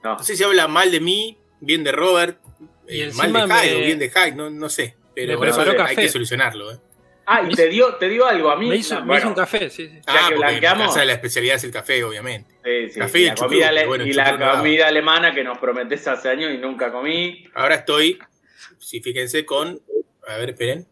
[0.04, 0.14] No.
[0.16, 2.40] No sé si habla mal de mí, bien de Robert,
[2.88, 4.96] Y eh, mal de Hyde me- o bien de Hyde, no, no sé.
[5.14, 6.72] Pero preparó hay que solucionarlo.
[6.72, 6.78] ¿eh?
[7.26, 8.68] Ah, y te dio, te dio algo a mí.
[8.68, 10.00] Me hizo, No, me bueno, hizo un café, sí, sí.
[10.08, 12.56] Ah, que porque casa la especialidad es el café, obviamente.
[12.64, 16.30] Sí, sí, Café y la comida, bueno, y la comida alemana que nos prometés hace
[16.30, 17.46] años y nunca comí.
[17.54, 18.20] Ahora estoy
[18.80, 19.80] sí, fíjense con,
[20.28, 20.88] a ver, esperen.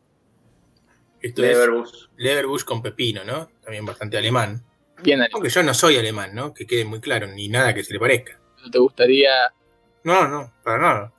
[1.22, 1.92] Esto es Leverbush.
[2.16, 3.50] Leverbush con pepino, ¿no?
[3.70, 4.64] También bastante alemán.
[5.04, 6.56] Bien, Ale, Aunque yo no soy alemán, ¿no?
[6.56, 8.40] Que quede muy claro, ni nada que se le parezca.
[8.64, 9.54] ¿no ¿te gustaría?
[10.04, 11.14] No, no, para nada.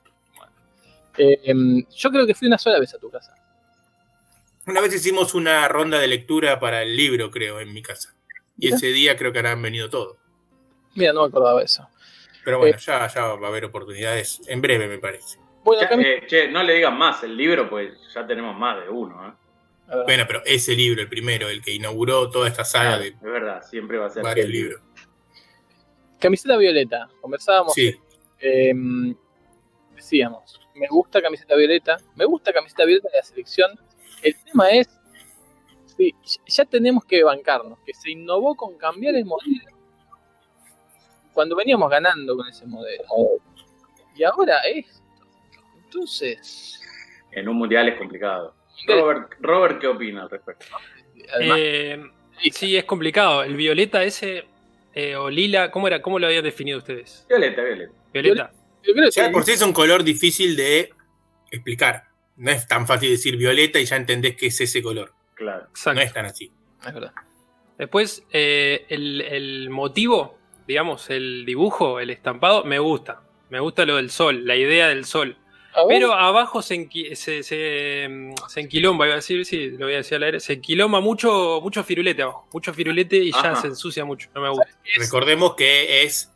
[1.17, 3.33] Eh, em, yo creo que fui una sola vez a tu casa.
[4.67, 8.13] Una vez hicimos una ronda de lectura para el libro, creo, en mi casa.
[8.57, 10.17] Y ese día creo que habrán venido todos.
[10.95, 11.87] Mira, no me acordaba de eso.
[12.43, 15.39] Pero bueno, ya, ya va a haber oportunidades en breve, me parece.
[15.63, 18.89] Bueno, Ya, eh, che, no le digan más el libro, pues ya tenemos más de
[18.89, 19.25] uno.
[19.25, 19.40] ¿eh?
[20.05, 23.61] Bueno, pero ese libro, el primero, el que inauguró toda esta saga de Es verdad,
[23.63, 24.23] siempre va a ser.
[24.23, 24.81] varios el libros.
[26.19, 27.09] camiseta violeta.
[27.19, 27.73] Conversábamos.
[27.73, 27.93] Sí,
[28.39, 29.15] em,
[29.95, 31.97] decíamos, me gusta camiseta violeta.
[32.15, 33.71] Me gusta camiseta violeta de la selección.
[34.23, 34.89] El tema es,
[35.97, 36.15] sí,
[36.47, 39.71] ya tenemos que bancarnos, que se innovó con cambiar el modelo
[41.33, 43.03] cuando veníamos ganando con ese modelo.
[44.15, 45.01] Y ahora esto.
[45.85, 46.79] Entonces,
[47.31, 48.53] En un mundial es complicado.
[48.87, 50.65] Robert, Robert, ¿qué opina al respecto?
[51.33, 52.03] además, Eh,
[52.51, 53.43] sí, es complicado.
[53.43, 54.45] El violeta ese,
[54.93, 56.01] eh, o lila, ¿cómo era?
[56.01, 57.25] ¿Cómo lo habían definido ustedes?
[57.29, 57.91] Violeta, Violeta.
[58.13, 58.51] Violeta.
[58.83, 60.91] yo creo ya que de por sí es un color difícil de
[61.51, 62.05] explicar.
[62.37, 65.13] No es tan fácil decir violeta y ya entendés que es ese color.
[65.35, 65.65] Claro.
[65.69, 65.99] Exacto.
[65.99, 66.51] No es tan así.
[66.85, 67.11] es verdad.
[67.77, 73.21] Después, eh, el, el motivo, digamos, el dibujo, el estampado, me gusta.
[73.49, 75.35] Me gusta lo del sol, la idea del sol.
[75.87, 79.93] Pero abajo se, enqui- se, se, mm, se enquilomba, iba a decir, sí, lo voy
[79.93, 83.67] a decir al aire, se enquilomba mucho, mucho firulete abajo, mucho firulete y ya se
[83.67, 84.67] ensucia mucho, no me gusta.
[84.83, 86.33] es- Recordemos que es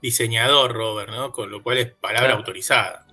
[0.00, 1.32] diseñador, Robert, ¿no?
[1.32, 2.38] Con lo cual es palabra Claro.
[2.38, 3.04] autorizada.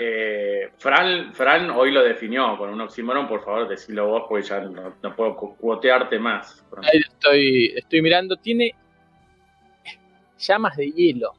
[0.00, 4.60] Eh, Fran, Fran hoy lo definió con un oxímoron, por favor, decilo vos, porque ya
[4.60, 6.62] no, no puedo cu- cuotearte más.
[6.82, 8.74] Ahí estoy, estoy mirando, tiene
[10.38, 11.32] llamas de hielo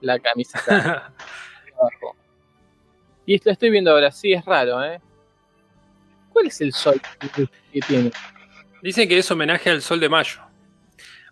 [0.00, 1.12] la camiseta
[1.78, 2.16] abajo.
[3.30, 5.00] Y esto estoy viendo ahora, sí, es raro, ¿eh?
[6.32, 7.00] ¿Cuál es el sol
[7.32, 8.10] que- tiene?
[8.82, 10.40] Dicen que es homenaje al sol de mayo.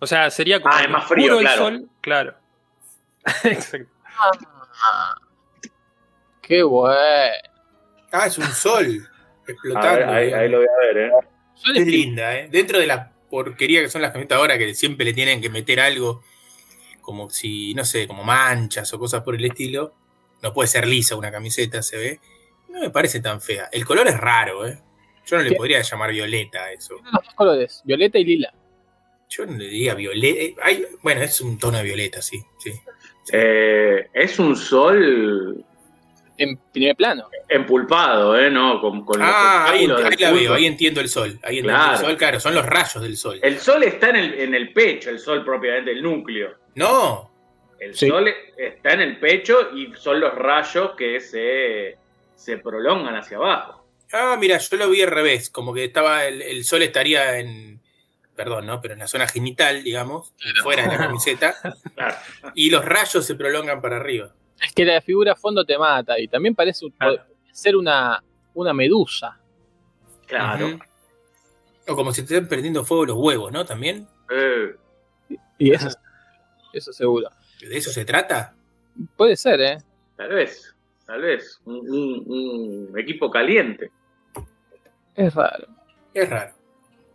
[0.01, 1.63] O sea, sería como Ah, es más frío, puro el claro.
[1.65, 2.35] sol, claro.
[3.43, 3.91] Exacto.
[4.17, 5.17] Ah,
[6.41, 6.95] qué bueno.
[8.13, 9.01] Ah, es un sol ver,
[9.49, 10.13] explotando.
[10.13, 11.11] ahí, ahí lo voy a ver, ¿eh?
[11.55, 12.49] Sol Es es linda, ¿eh?
[12.49, 15.81] Dentro de la porquería que son las camisetas ahora, que siempre le tienen que meter
[15.81, 16.23] algo,
[17.01, 19.95] como si, no sé, como manchas o cosas por el estilo.
[20.43, 22.21] No puede ser lisa una camiseta, se ve.
[22.69, 23.69] No me parece tan fea.
[23.73, 24.79] El color es raro, ¿eh?
[25.27, 25.57] Yo no le ¿Qué?
[25.57, 26.95] podría llamar violeta a eso.
[27.03, 28.53] los dos colores, violeta y lila.
[29.29, 30.63] Yo no le diría violeta.
[30.65, 32.41] Ay, bueno, es un tono de violeta, sí.
[32.59, 32.73] sí.
[33.33, 35.63] Eh, es un sol
[36.39, 37.29] En primer plano.
[37.49, 38.51] empulpado, ¿eh?
[38.51, 38.81] ¿No?
[38.81, 41.39] Con, con los Ah, ahí, ahí la veo, ahí entiendo el sol.
[41.43, 41.93] Ahí entiendo Claro.
[41.93, 43.39] el sol, claro, son los rayos del sol.
[43.43, 46.53] El sol está en el, en el pecho, el sol propiamente, el núcleo.
[46.77, 47.28] No,
[47.81, 48.09] El Sí.
[48.09, 51.97] sol está en el pecho y son los rayos que se,
[52.35, 53.85] se prolongan hacia abajo.
[54.13, 57.81] Ah, mira, yo lo vi al revés, como que estaba el, el sol estaría en,
[58.35, 58.81] perdón, ¿no?
[58.81, 61.55] Pero en la zona genital, digamos, fuera de la camiseta,
[61.95, 62.17] Claro.
[62.55, 64.33] y los rayos se prolongan para arriba.
[64.65, 67.23] Es que la figura a fondo te mata y también parece Claro.
[67.53, 68.23] ser una,
[68.55, 69.39] una medusa.
[70.27, 70.79] Claro.
[71.87, 73.65] O como si te estén prendiendo fuego los huevos, ¿no?
[73.65, 74.07] También.
[74.31, 74.75] Eh,
[75.59, 75.89] Y eso,
[76.73, 77.29] eso seguro.
[77.61, 78.55] ¿De eso se trata?
[79.17, 79.79] Puede ser, ¿eh?
[80.17, 80.75] tal vez,
[81.07, 81.61] tal vez.
[81.65, 83.91] Un, un- un equipo caliente.
[85.15, 85.67] Es raro.
[86.15, 86.55] Es raro.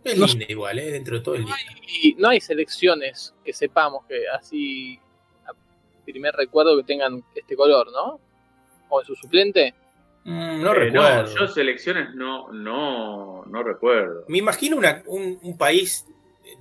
[0.04, 0.92] Es No linda igual, ¿eh?
[0.92, 1.56] Dentro de todo el día.
[2.04, 5.00] Y no hay selecciones que sepamos que así,
[5.46, 5.54] a
[6.06, 8.20] primer recuerdo, que tengan este color, ¿no?
[8.90, 9.74] O en su suplente.
[10.26, 11.34] Mm, no Eh, recuerdo.
[11.36, 14.26] yo selecciones no, no, no recuerdo.
[14.28, 16.06] Me imagino una- un, un país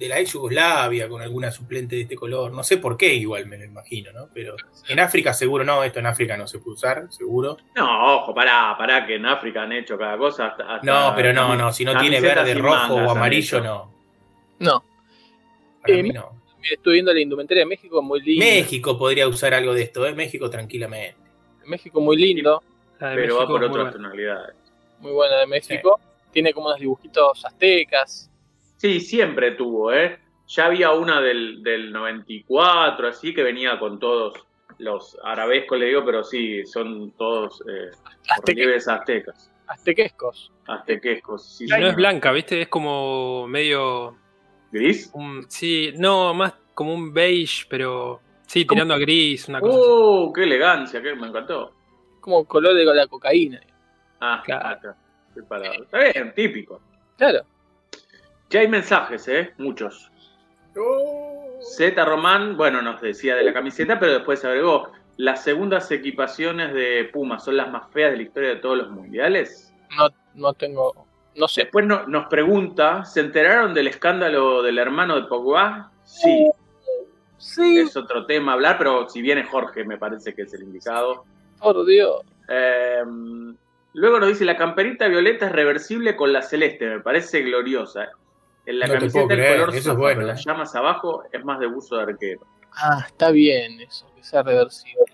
[0.02, 2.52] de la ex Yugoslavia con alguna suplente de este color.
[2.52, 4.28] No sé por qué, igual me lo imagino, ¿no?
[4.34, 4.56] Pero
[4.88, 7.56] en África seguro no, esto en África no se puede usar, seguro.
[7.76, 10.46] No, ojo, pará, pará, que en África han hecho cada cosa.
[10.48, 13.92] Hasta, hasta No, pero no, no, si no tiene verde, rojo o amarillo, no.
[14.58, 14.84] No.
[15.82, 16.42] Para Eh, mí no.
[16.70, 18.44] Estoy viendo la indumentaria de México muy lindo.
[18.44, 20.14] México podría usar algo de esto, ¿eh?
[20.14, 21.16] México tranquilamente.
[21.66, 22.62] México muy lindo.
[22.98, 24.54] Pero va por otras tonalidades.
[25.00, 25.98] Muy buena de México.
[26.30, 28.30] Tiene como unos dibujitos aztecas.
[28.82, 30.18] Sí, siempre tuvo, ¿eh?
[30.48, 34.34] Ya había una del, del 94, así que venía con todos
[34.78, 37.90] los arabescos, le digo, pero sí, son todos eh,
[38.28, 40.50] Azteque- aztecas, aztequescos.
[40.66, 41.46] aztequescos.
[41.58, 41.90] Sí, No señor.
[41.90, 42.60] es blanca, ¿viste?
[42.62, 44.16] Es como medio.
[44.72, 45.12] ¿Gris?
[45.14, 48.20] un- sí, no, más como un beige, pero.
[48.48, 49.86] Sí, tirando a gris, una cosa así.
[49.86, 51.00] ¡Oh, qué elegancia!
[51.00, 51.72] Que me encantó.
[52.20, 53.60] Como color de la cocaína.
[54.20, 54.94] Ah, Claro.
[55.36, 56.80] Está bien, típico.
[57.16, 57.42] Claro.
[58.52, 59.52] Ya hay mensajes, ¿eh?
[59.56, 60.10] Muchos.
[61.62, 67.08] Z Román, bueno, nos decía de la camiseta, pero después agregó, las segundas equipaciones de
[67.12, 69.72] Puma son las más feas de la historia de todos los mundiales.
[69.96, 71.06] No, no tengo.
[71.34, 71.62] No sé.
[71.62, 75.90] Después no- nos pregunta, ¿se enteraron del escándalo del hermano de Pogba?
[76.04, 76.50] Sí,
[77.38, 80.62] Sí, es otro tema a hablar, pero si viene Jorge me parece que es el
[80.62, 81.24] indicado.
[81.58, 82.20] por Dios.
[82.48, 83.02] Eh,
[83.94, 88.10] luego nos dice, la camperita violeta es reversible con la celeste, me parece gloriosa.
[88.66, 90.32] En la No camiseta el creer, color eso es zafra bueno, con eh.
[90.32, 92.46] las llamas abajo es más de buzo de arquero.
[92.74, 95.04] Ah, está bien eso, que sea reversible.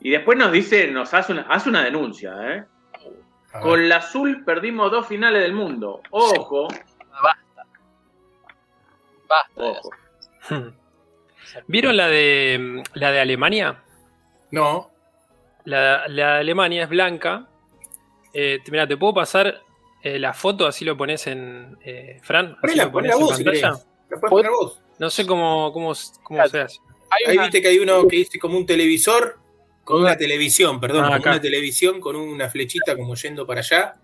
[0.00, 2.64] Y después nos dice, nos hace una, hace una denuncia, ¿eh?
[3.62, 6.00] Con la azul perdimos dos finales del mundo.
[6.10, 7.66] Ojo, Basta.
[9.28, 9.50] Basta.
[9.56, 9.90] ojo.
[10.40, 10.72] hacer-
[11.66, 13.82] ¿Vieron la de la de Alemania?
[14.52, 14.90] No,
[15.64, 17.46] La, la de Alemania es blanca.
[18.32, 19.60] Eh, mira, te puedo pasar
[20.02, 21.76] eh, la foto, así lo pones en.
[21.84, 23.68] eh, Fran, así ponela, lo ponela pones en vos si pantalla.
[23.72, 23.86] querés.
[24.10, 24.82] La puedes poner vos.
[24.98, 26.50] No sé cómo, cómo, cómo Claro.
[26.50, 26.78] se hace.
[27.10, 29.38] Ahí una- viste que hay uno que dice como un televisor,
[29.84, 31.30] con una televisión, perdón, Ah, acá.
[31.30, 33.96] una televisión con una flechita como yendo para allá.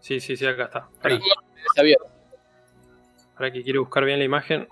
[0.00, 0.88] Sí, sí, sí, acá está.
[1.02, 1.20] Ahí.
[3.36, 4.66] Para que quiero buscar bien la imagen.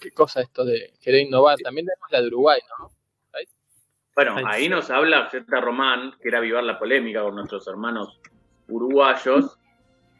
[0.00, 1.56] ¿Qué cosa esto de querer innovar?
[1.58, 2.90] También tenemos la de Uruguay, ¿no?
[4.14, 4.68] Bueno, Ahí ahí sí.
[4.68, 8.20] nos habla Z Román, que era avivar la polémica con nuestros hermanos
[8.68, 9.58] uruguayos.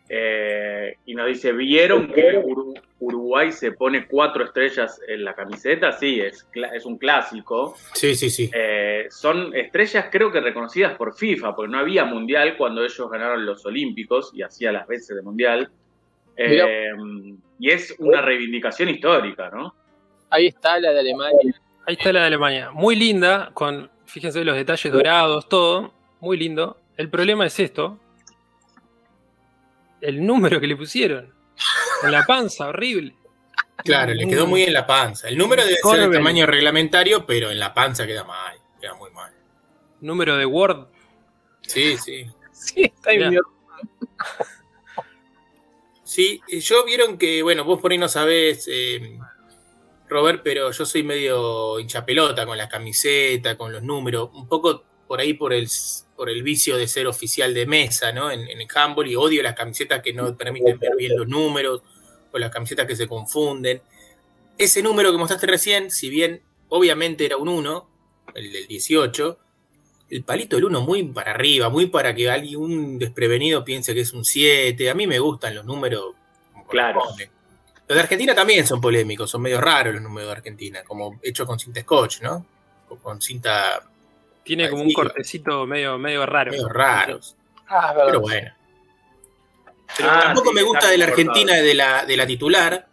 [0.09, 5.93] eh, y nos dice, ¿vieron que Uru- Uruguay se pone cuatro estrellas en la camiseta?
[5.93, 7.75] Sí, es, cla- es un clásico.
[7.95, 8.51] Sí, sí, sí.
[8.53, 13.47] Eh, son estrellas creo que reconocidas por FIFA, porque no había mundial cuando ellos ganaron
[13.47, 15.71] los Olímpicos y hacía las veces de mundial.
[16.37, 16.93] Eh,
[17.59, 19.75] y es una reivindicación histórica, ¿no?
[20.31, 21.55] Ahí está la de Alemania.
[21.87, 22.70] Ahí está la de Alemania.
[22.73, 25.92] Muy linda, con, fíjense los detalles dorados, todo.
[26.20, 26.81] Muy lindo.
[26.97, 27.99] El problema es esto.
[30.01, 31.33] El número que le pusieron.
[32.03, 33.14] En la panza, horrible.
[33.79, 35.29] Claro, le quedó muy en la panza.
[35.29, 39.11] El número debe ser el tamaño reglamentario, pero en la panza queda mal, queda muy
[39.11, 39.33] mal.
[40.01, 40.87] Número de Word.
[41.62, 42.27] Sí, sí.
[42.53, 43.37] Sí, está mi-
[46.03, 49.18] Sí, yo vieron que, bueno, vos por ahí no sabés, eh,
[50.09, 55.21] Robert, pero yo soy medio hinchapelota con la camiseta, con los números, un poco por
[55.21, 55.69] ahí por el,
[56.17, 58.31] por el vicio de ser oficial de mesa, ¿no?
[58.31, 61.83] En, en el handball y odio las camisetas que no permiten ver bien los números
[62.33, 63.83] o las camisetas que se confunden.
[64.59, 67.90] Ese número que mostraste recién, si bien obviamente era un 1,
[68.35, 69.38] el del 18,
[70.11, 74.01] el palito del 1 muy para arriba, muy para que alguien, un desprevenido piense que
[74.01, 74.90] es un 7.
[74.90, 76.14] A mí me gustan los números.
[76.53, 77.01] como Claro.
[77.01, 77.31] corresponde.
[77.87, 81.47] Los de Argentina también son polémicos, son medio raros los números de Argentina, como hechos
[81.47, 82.47] con cinta scotch, ¿no?
[82.88, 83.83] O con cinta
[84.42, 86.51] Tiene como un cortecito medio, medio raro.
[86.51, 87.37] medio raros.
[87.68, 88.07] Ah, verdad.
[88.07, 88.51] Pero bueno.
[89.97, 91.31] Pero Ah, tampoco sí, me gusta de la cortado.
[91.31, 92.88] Argentina de la, de la titular.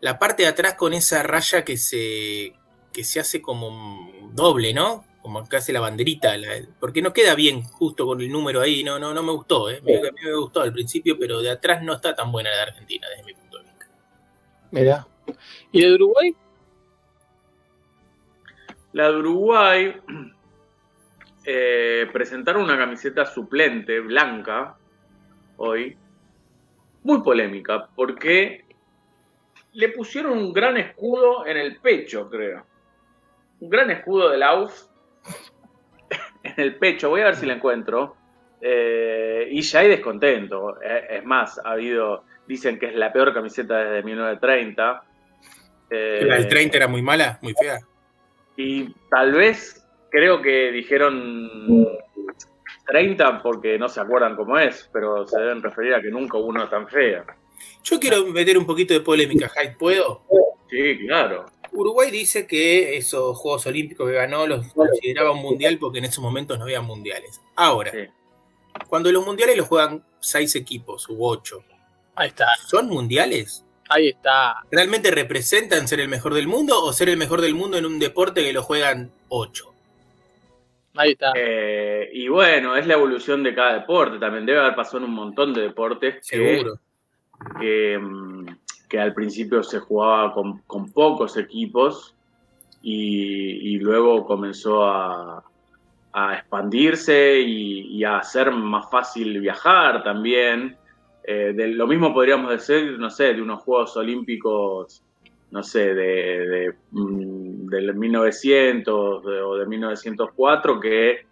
[0.00, 2.52] La parte de atrás con esa raya que se,
[2.92, 5.04] que se hace como doble, ¿no?
[5.22, 6.36] Como que hace la banderita.
[6.36, 8.82] la- porque no queda bien justo con el número ahí.
[8.82, 9.80] No, no, no me gustó, ¿eh?
[9.82, 12.56] Me- A mí me gustó al principio, pero de atrás no está tan buena la
[12.56, 13.34] de Argentina desde mi
[14.72, 15.06] Mirá.
[15.70, 16.36] ¿Y la de Uruguay?
[18.92, 19.96] La de Uruguay
[21.44, 24.76] eh, presentaron una camiseta suplente blanca
[25.56, 25.96] hoy,
[27.04, 28.64] muy polémica, porque
[29.72, 32.66] le pusieron un gran escudo en el pecho, creo.
[33.60, 34.84] Un gran escudo de Lauf
[36.42, 37.10] en el pecho.
[37.10, 38.16] Voy a ver si la encuentro.
[38.60, 40.80] Eh, y ya hay descontento.
[40.82, 42.24] Eh, es más, ha habido.
[42.46, 45.02] Dicen que es la peor camiseta desde 1930.
[45.90, 47.78] Eh, La del 30 era muy mala, muy fea.
[48.56, 51.86] y tal vez creo que dijeron
[52.86, 56.46] 30 porque no se acuerdan cómo es, pero se deben referir a que nunca hubo
[56.48, 57.24] una tan fea.
[57.84, 60.22] Yo quiero meter un poquito de polémica, Hyde, ¿puedo?
[60.68, 61.46] Sí, claro.
[61.72, 66.22] Uruguay dice que esos Juegos Olímpicos que ganó los consideraba un mundial porque en esos
[66.22, 67.40] momentos no había mundiales.
[67.56, 68.08] Ahora, Sí.
[68.88, 71.64] cuando los mundiales los juegan seis equipos u ocho,
[72.14, 72.46] Ahí está.
[72.66, 73.64] ¿son mundiales?
[73.88, 74.56] Ahí está.
[74.70, 77.98] ¿Realmente representan ser el mejor del mundo o ser el mejor del mundo en un
[77.98, 79.72] deporte que lo juegan ocho?
[80.94, 81.32] Ahí está.
[81.34, 84.18] Eh, y bueno, es la evolución de cada deporte.
[84.18, 86.78] También debe haber pasado en un montón de deportes Seguro.
[87.58, 87.98] que,
[88.88, 92.14] que al principio se jugaba con, con pocos equipos
[92.82, 95.44] y, y luego comenzó a,
[96.12, 100.76] a expandirse y, y a hacer más fácil viajar también.
[101.24, 105.02] Eh, de, lo mismo podríamos decir, no sé, de unos Juegos Olímpicos,
[105.50, 111.26] no sé, de, mm, del 1900 de- o de 1904, que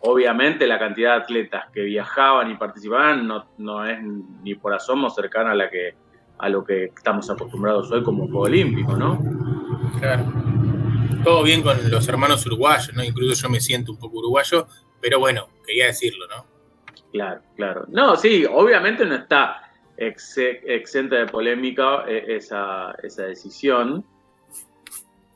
[0.00, 3.98] obviamente la cantidad de atletas que viajaban y participaban no, no es
[4.42, 5.94] ni por asomo cercana a la que
[6.38, 9.18] a lo que estamos acostumbrados hoy como Juego Olímpico, ¿no?
[10.00, 10.24] Claro.
[11.24, 13.02] todo bien con los hermanos uruguayos, ¿no?
[13.02, 14.66] Incluso yo me siento un poco uruguayo,
[15.00, 16.44] pero bueno, quería decirlo, ¿no?
[17.12, 17.84] Claro, claro.
[17.88, 19.62] No, sí, obviamente no está
[19.96, 24.04] ex- exenta de polémica eh, esa, esa decisión.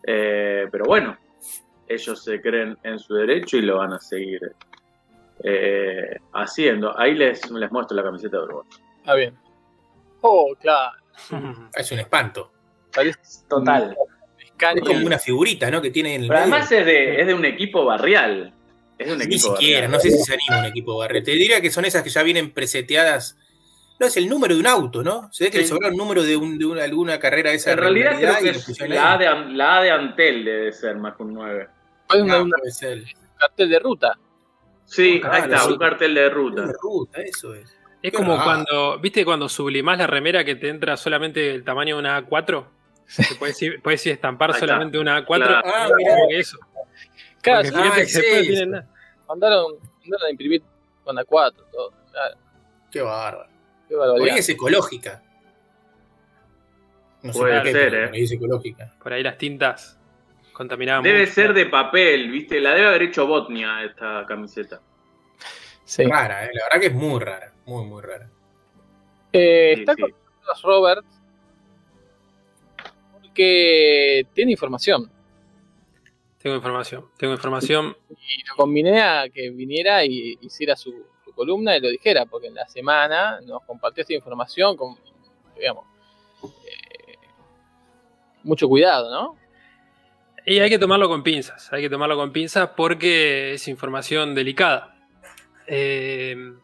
[0.06, 1.16] Eh, pero bueno,
[1.88, 4.40] ellos se creen en su derecho y lo van a seguir
[5.44, 6.98] eh, haciendo.
[6.98, 8.66] Ahí les, les muestro la camiseta de Uruguay.
[8.98, 9.36] Está bien.
[10.22, 10.96] Oh, claro.
[11.74, 12.52] Es un espanto.
[12.94, 13.18] Parece
[13.48, 13.96] Total.
[14.74, 15.80] Es como una figurita, ¿no?
[15.80, 18.52] Que tiene en el Pero además es de, es de un equipo barrial.
[19.00, 21.22] Es Ni siquiera, no sé si se anima un equipo barrio.
[21.22, 23.36] Te diría que son esas que ya vienen preseteadas.
[23.98, 25.30] No, es el número de un auto, ¿no?
[25.32, 25.62] Se ve que Sí.
[25.64, 28.36] le sobró un número de, un- de una, alguna carrera de esa En realidad creo
[28.38, 31.68] que es la de, la A de Antel debe ser más que un 9.
[32.08, 32.98] Fue una- una- puede ser.
[32.98, 34.18] un cartel de ruta.
[34.86, 35.72] Sí, ahí está, sí.
[35.72, 36.66] un cartel de ruta.
[36.66, 37.70] De ruta, eso es.
[38.02, 41.96] Es Qué como cuando, ¿viste cuando sublimás la remera que te entra solamente el tamaño
[41.96, 42.64] de una A4?
[43.28, 45.26] Que puedes, ir- puedes ir estampar solamente una A4.
[45.46, 45.62] Claro.
[45.66, 45.88] Ah,
[46.30, 46.58] que eso.
[47.42, 48.88] Claro, sí, Ah, que después es tienen nada.
[49.28, 49.72] mandaron,
[50.02, 50.62] mandaron a imprimir
[51.04, 51.92] con A4, todo.
[52.12, 52.36] Claro,
[52.90, 53.48] Qué bárbaro.
[53.88, 54.38] qué Por ahí barbaridad.
[54.38, 55.22] es ecológica.
[57.22, 58.06] No sé Puede por qué, ser, pero ¿eh?
[58.06, 58.94] por ahí es ecológica.
[59.02, 59.98] Por ahí las tintas
[60.52, 61.32] contaminaban Debe mucho.
[61.32, 62.60] ser de papel, ¿viste?
[62.60, 64.80] La debe haber hecho Botnia esta camiseta.
[65.84, 66.04] Sí.
[66.04, 66.50] Rara, ¿eh?
[66.52, 67.52] la verdad que es muy rara.
[67.66, 68.28] Muy, muy rara.
[69.32, 70.02] Eh, Sí, está sí.
[70.02, 70.12] con
[70.62, 71.04] Robert
[73.12, 75.10] porque tiene información.
[76.42, 77.06] Tengo información.
[77.18, 77.96] Tengo información.
[78.08, 80.92] Y lo combiné a que viniera y hiciera su,
[81.24, 84.96] su columna y lo dijera, porque en la semana nos compartió esta información con,
[85.54, 85.84] digamos,
[86.44, 87.18] eh,
[88.42, 89.36] mucho cuidado, ¿no?
[90.46, 91.70] Y hay que tomarlo con pinzas.
[91.72, 94.96] Hay que tomarlo con pinzas porque es información delicada.
[95.66, 96.54] Eh,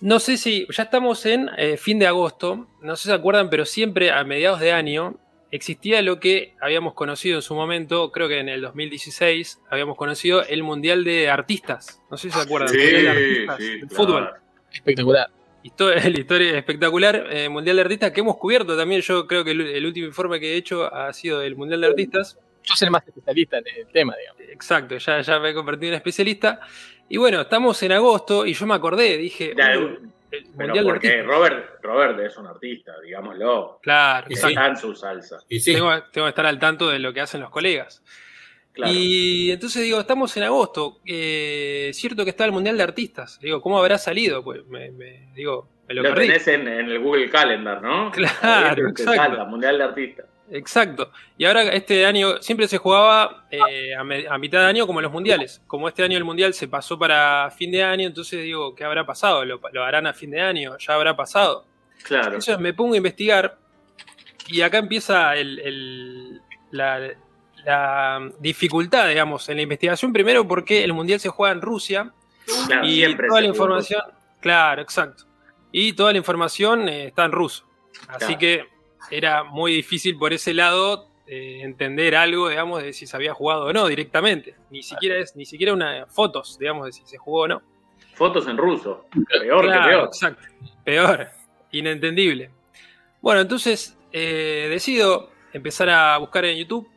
[0.00, 0.66] no sé si.
[0.70, 2.68] Ya estamos en eh, fin de agosto.
[2.80, 5.18] No sé si se acuerdan, pero siempre a mediados de año
[5.50, 10.42] existía lo que habíamos conocido en su momento, creo que en el 2016, habíamos conocido
[10.44, 12.00] el Mundial de Artistas.
[12.10, 12.74] No sé si se acuerdan.
[12.74, 14.30] el Mundial de Artistas del fútbol.
[14.72, 15.28] Espectacular.
[15.62, 19.00] Histo- La historia espectacular, eh, Mundial de Artistas que hemos cubierto también.
[19.02, 21.86] Yo creo que el, el último informe que he hecho ha sido del Mundial de
[21.88, 22.38] Artistas.
[22.62, 24.40] Yo soy el más especialista en el tema, digamos.
[24.52, 26.60] Exacto, ya, ya me he convertido en especialista.
[27.08, 29.98] Y bueno, estamos en agosto y yo me acordé, dije, Ya, "Uy,
[30.30, 31.22] el Pero Mundial porque.
[31.22, 33.78] Robert, Robert es un artista, digámoslo.
[33.82, 34.54] Claro, Y Está sí.
[34.54, 35.38] en su salsa.
[35.48, 38.02] Y sí, Tengo, tengo que estar al tanto de lo que hacen los colegas.
[38.72, 38.92] Claro.
[38.94, 41.00] Y entonces digo, estamos en agosto.
[41.04, 43.38] eh, Es cierto que está el Mundial de Artistas.
[43.40, 44.44] Digo, ¿cómo habrá salido?
[44.44, 46.28] Pues me, me- digo, me lo, lo perdí.
[46.28, 48.12] tenés en, en el Google Calendar, ¿no?
[48.12, 49.14] Claro, exacto.
[49.14, 50.26] salta, Mundial de Artistas.
[50.52, 51.12] Exacto.
[51.38, 54.98] Y ahora este año siempre se jugaba eh, a, me- a mitad de año como
[54.98, 55.62] en los mundiales.
[55.66, 59.06] Como este año el mundial se pasó para fin de año, entonces digo, ¿qué habrá
[59.06, 59.44] pasado?
[59.44, 60.76] ¿Lo, lo harán a fin de año?
[60.78, 61.64] ¿Ya habrá pasado?
[62.02, 62.26] Claro.
[62.26, 63.58] Entonces me pongo a investigar
[64.48, 66.40] y acá empieza el- el-
[66.72, 67.10] la,
[67.64, 70.12] la dificultad, digamos, en la investigación.
[70.12, 72.12] Primero porque el mundial se juega en Rusia
[72.66, 74.02] Claro, y toda la información,
[74.40, 75.24] claro, exacto.
[75.70, 77.64] Y toda la información eh, está en ruso.
[78.08, 78.38] Así Claro.
[78.38, 78.64] que
[79.10, 83.66] era muy difícil por ese lado eh, entender algo, digamos, de si se había jugado
[83.66, 84.56] o no directamente.
[84.70, 87.62] Ni siquiera es, ni siquiera una fotos, digamos, de si se jugó o no.
[88.14, 89.06] Fotos en ruso.
[89.40, 90.04] Peor Claro, que peor.
[90.06, 90.42] Exacto.
[90.84, 91.28] Peor.
[91.72, 92.50] Inentendible.
[93.20, 96.88] Bueno, entonces eh, decido empezar a buscar en YouTube.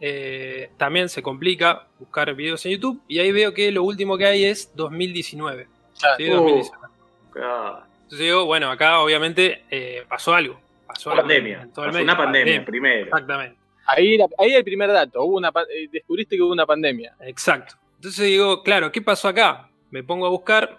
[0.00, 3.02] Eh, también se complica buscar videos en YouTube.
[3.08, 5.68] Y ahí veo que lo último que hay es 2019.
[5.98, 6.16] Claro.
[6.16, 6.30] ¿sí?
[6.30, 6.34] Uh.
[6.36, 6.94] 2019.
[7.32, 7.82] Claro.
[8.02, 10.60] Entonces digo, bueno, acá obviamente eh, pasó algo.
[10.92, 11.62] Pasó Pandemia.
[11.62, 12.04] en todo el Pasó medio.
[12.12, 13.04] una pandemia, primero.
[13.04, 13.58] Exactamente.
[13.86, 15.22] Ahí, ahí el primer dato.
[15.24, 17.14] Hubo una, eh, descubriste que hubo una pandemia.
[17.20, 17.76] Exacto.
[17.96, 19.68] Entonces digo, claro, ¿qué pasó acá?
[19.90, 20.78] Me pongo a buscar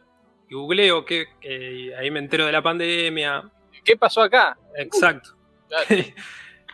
[0.50, 3.44] y googleo, que eh, ahí me entero de la pandemia.
[3.84, 4.58] ¿Qué pasó acá?
[4.76, 5.32] Exacto.
[5.68, 5.86] Claro.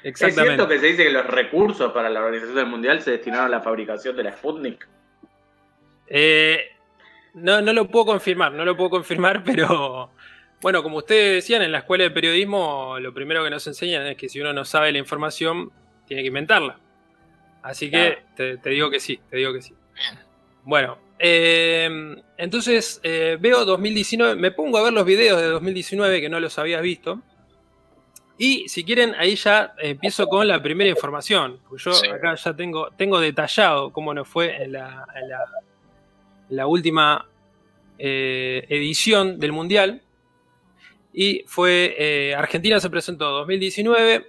[0.03, 0.67] ¿Es cierto Exactamente.
[0.67, 3.61] que se dice que los recursos para la organización del Mundial se destinaron a la
[3.61, 4.87] fabricación de la Sputnik?
[6.07, 6.69] Eh,
[7.33, 10.11] no, no lo puedo confirmar, no lo puedo confirmar, pero
[10.61, 14.17] bueno, como ustedes decían, en la escuela de periodismo lo primero que nos enseñan es
[14.17, 15.71] que si uno no sabe la información,
[16.07, 16.79] tiene que inventarla.
[17.61, 18.21] Así que Claro.
[18.35, 19.73] te, te digo que sí, te digo que sí.
[20.63, 26.29] Bueno, eh, entonces eh, veo 2019, me pongo a ver los videos de 2019 que
[26.29, 27.21] no los habías visto.
[28.39, 31.59] Y si quieren, ahí ya empiezo con la primera información.
[31.67, 32.07] Porque yo Sí.
[32.07, 35.39] acá ya tengo, tengo detallado cómo nos fue en la, en la,
[36.49, 37.25] la última
[37.97, 40.03] eh, edición del Mundial.
[41.19, 44.27] Y fue eh, Argentina se presentó 2019,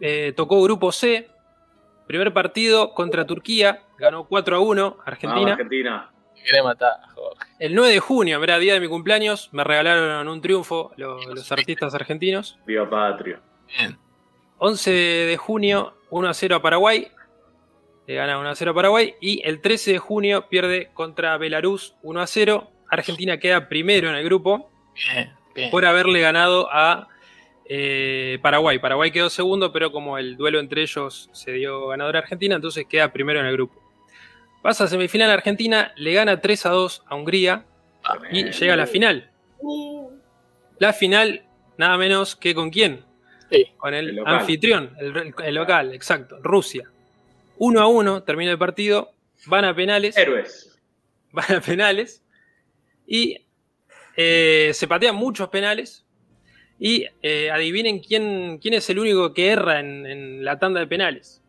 [0.00, 1.30] eh, tocó Grupo C,
[2.06, 5.52] primer partido contra Turquía, ganó 4 a 1 Vamos, Argentina.
[5.52, 6.08] Argentina.
[6.52, 7.48] Me matar, Jorge.
[7.58, 11.50] El 9 de junio, era día de mi cumpleaños, me regalaron un triunfo lo- los
[11.52, 12.58] artistas argentinos.
[12.66, 13.40] Viva Patria.
[13.78, 13.96] Bien.
[14.58, 17.08] 11 de junio, 1 a 0 a Paraguay.
[18.06, 19.14] Le gana 1 a 0 a Paraguay.
[19.22, 22.70] Y el 13 de junio pierde contra Belarus 1 a 0.
[22.90, 25.70] Argentina queda primero en el grupo Bien, bien.
[25.70, 27.08] por haberle ganado a
[27.64, 28.78] eh, Paraguay.
[28.78, 32.86] Paraguay quedó segundo, pero como el duelo entre ellos se dio ganador a Argentina, entonces
[32.86, 33.80] queda primero en el grupo.
[34.62, 37.64] Pasa a semifinal Argentina, le gana 3 a 2 a Hungría
[38.30, 39.30] y llega a la final.
[40.78, 41.44] La final,
[41.76, 43.04] nada menos que con quién?
[43.50, 43.66] Sí.
[43.76, 46.90] Con el, anfitrión, el, el local, exacto, Rusia.
[47.58, 49.12] 1 a 1, termina el partido,
[49.46, 50.80] van a penales, Héroes.
[51.32, 52.22] van a penales
[53.06, 53.46] y
[54.16, 56.04] eh, se patean muchos penales.
[56.78, 60.86] Y eh, adivinen quién, quién es el único que erra en, en la tanda de
[60.88, 61.40] penales.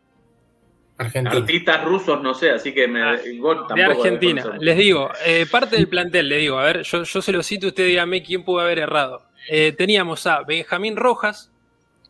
[0.97, 1.35] Argentina.
[1.35, 3.01] Artistas rusos, no sé, así que me.
[3.01, 4.57] Ah, vos De Argentina.
[4.59, 7.67] Les digo, eh, parte del plantel, le digo, a ver, yo, yo se lo cito,
[7.67, 9.23] usted dígame quién pudo haber errado.
[9.49, 11.51] Eh, teníamos a Benjamín Rojas,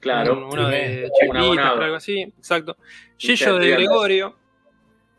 [0.01, 0.33] Claro.
[0.37, 1.81] un- uno de Chiquititas, abonado.
[1.81, 2.75] algo así, exacto.
[3.17, 3.69] Gillo de.
[3.71, 4.35] Gregorio,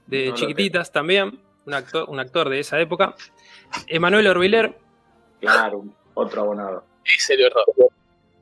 [0.07, 3.15] de No Chiquititas también, un actor, un actor de esa época.
[3.87, 4.77] Emanuel Orbiler,
[5.45, 5.85] Claro,
[6.15, 6.85] otro abonado.
[7.05, 7.65] Ese el error.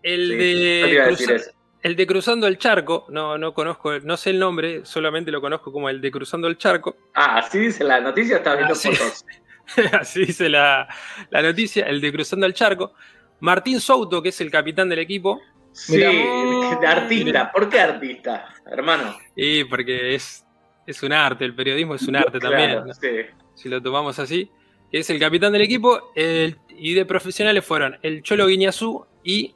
[0.02, 1.50] el Sí, de decir eso.
[1.82, 5.72] el de Cruzando el Charco, no, no conozco, no sé el nombre, solamente lo conozco
[5.72, 6.96] como el de Cruzando el Charco.
[7.14, 8.92] Ah, así dice la noticia, está viendo Ah, sí.
[8.94, 9.24] fotos.
[9.92, 10.88] Así dice la,
[11.30, 12.94] la noticia, el de Cruzando el Charco.
[13.40, 15.40] Martín Souto, que es el capitán del equipo,
[15.70, 16.78] Sí, Mirá.
[16.80, 17.50] de artista.
[17.52, 19.16] ¿Por qué artista, hermano?
[19.34, 20.44] y porque es,
[20.86, 23.08] es un arte, el periodismo es un arte también, sí.
[23.54, 24.50] si lo tomamos así.
[24.92, 29.54] Es el capitán del equipo, el- y de profesionales fueron el Cholo Guiñazú y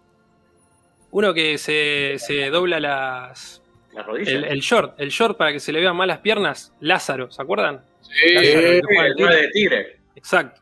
[1.10, 3.62] uno que se, se dobla las,
[3.92, 4.30] La rodilla.
[4.32, 7.40] el, el short, el short para que se le vean más las piernas, Lázaro, ¿se
[7.42, 7.82] acuerdan?
[8.02, 8.32] Sí.
[8.34, 9.36] Lázaro, el el Tigre.
[9.36, 9.96] de Tigre.
[10.14, 10.60] Exacto.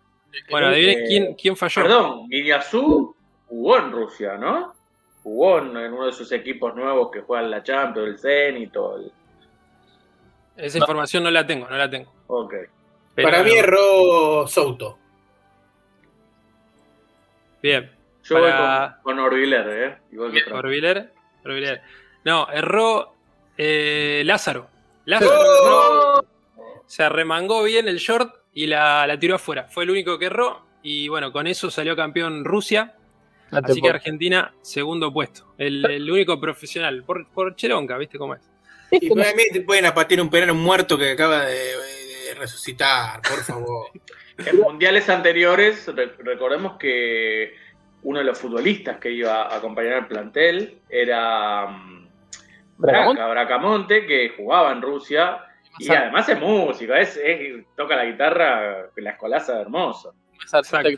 [0.50, 1.82] Bueno, adivinen quién, quién falló.
[1.82, 3.14] Perdón, Guiñazú
[3.46, 4.74] jugó en Rusia, ¿no?
[5.22, 9.12] Jugó en, uno de sus equipos nuevos que juegan la Champions, el Zenit, todo el...
[10.56, 12.12] Esa información no la tengo, no la tengo.
[12.26, 12.54] Ok.
[13.14, 14.98] Pero Para mí erró Souto.
[17.62, 17.90] Bien.
[18.24, 19.98] Yo Para- voy con, con Orbiler, ¿eh?
[20.12, 20.56] Igual que Trump.
[20.58, 21.12] Orbiler.
[21.44, 21.82] Orbiler.
[22.24, 23.14] No, erró
[23.56, 24.68] eh, Lázaro.
[25.04, 26.20] Lázaro ¡Oh!
[26.20, 29.64] erró, se arremangó bien el short y la, la tiró afuera.
[29.68, 30.64] Fue el único que erró.
[30.82, 32.94] Y bueno, con eso salió campeón Rusia.
[33.50, 35.54] No te Así que puedo- Argentina, segundo puesto.
[35.58, 37.04] El, el único profesional.
[37.04, 38.42] Por, por Cheronca, ¿viste cómo es?
[38.90, 41.54] Y para mí te pueden apatear un penal muerto que acaba de,
[42.34, 43.86] de resucitar, por favor.
[44.36, 47.54] En mundiales anteriores, re- recordemos que
[48.02, 52.08] uno de los futbolistas que iba a acompañar al plantel era mm,
[52.78, 53.20] Bracamonte.
[53.20, 55.38] Braca, Bracamonte, que jugaba en Rusia.
[55.78, 60.14] Y además es músico, es, es- toca la guitarra, la escolaza hermoso.
[60.44, 60.90] Mazar- Exacto.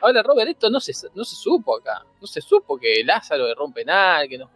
[0.00, 2.02] Ahora, Robert, esto no se, no se supo acá.
[2.18, 4.48] No se supo que Lázaro erró un penal, que nos,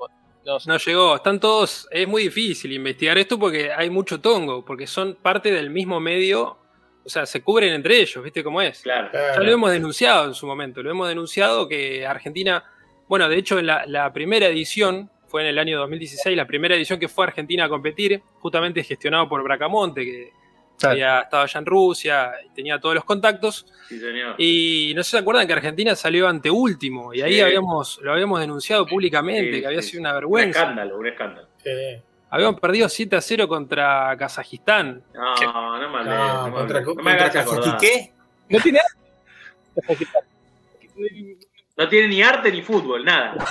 [0.45, 1.17] nos- No llegó.
[1.17, 1.89] Están todos.
[1.91, 4.65] Es muy difícil investigar esto porque hay mucho tongo.
[4.65, 6.59] Porque son parte del mismo medio.
[7.07, 8.81] O sea, se cubren entre ellos, ¿viste cómo es?
[8.81, 9.11] Claro.
[9.13, 12.65] Ya lo hemos denunciado en su momento, lo hemos denunciado que Argentina,
[13.09, 16.75] bueno, de hecho en la, la primera edición, fue en el año 2016, la primera
[16.75, 20.33] edición que fue a Argentina a competir, justamente gestionado por Bracamonte, que
[20.83, 24.35] había estado allá en Rusia, y tenía todos los contactos, Sí, señor.
[24.39, 28.41] y no sé si se acuerdan que Argentina salió anteúltimo, y ahí habíamos, lo habíamos
[28.41, 29.91] denunciado públicamente, Sí, que había sí.
[29.91, 30.61] sido una Un vergüenza.
[30.61, 31.49] escándalo, un escándalo.
[31.63, 31.71] Sí.
[32.31, 35.03] Habíamos perdido 7 a 0 contra Kazajistán.
[35.15, 35.47] No, ¿Qué?
[35.47, 36.81] no me No, no contra.
[36.81, 37.33] No acordar.
[37.33, 38.13] Kazajiqué.
[38.49, 38.81] No tiene
[41.77, 43.35] No tiene ni arte ni fútbol, nada.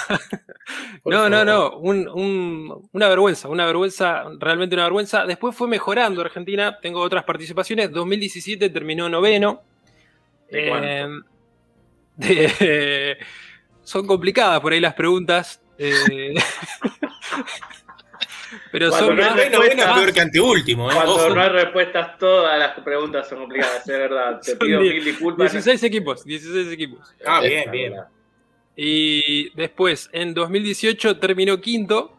[1.05, 5.26] No, no, no, un- un- una vergüenza, una vergüenza, realmente una vergüenza.
[5.26, 7.91] Después fue mejorando Argentina, tengo otras participaciones.
[7.91, 9.61] 2017 terminó noveno.
[10.49, 10.88] ¿De cuánto?
[10.88, 11.07] Eh,
[12.15, 13.17] de-
[13.84, 15.61] son complicadas por ahí las preguntas.
[15.78, 16.34] eh,
[18.74, 20.93] pero Cuando son no hay más- Noveno, noveno es respuesta- peor que anteúltimo, ¿eh?
[20.95, 21.30] Cuando Ojo.
[21.36, 24.41] no hay respuestas, todas las preguntas son complicadas, es verdad.
[24.43, 25.51] Te pido diez- mil disculpas.
[25.51, 27.13] 16 equipos, 16 equipos.
[27.24, 27.93] Ah, bien, bien.
[28.76, 32.17] Y después, en 2018 terminó quinto.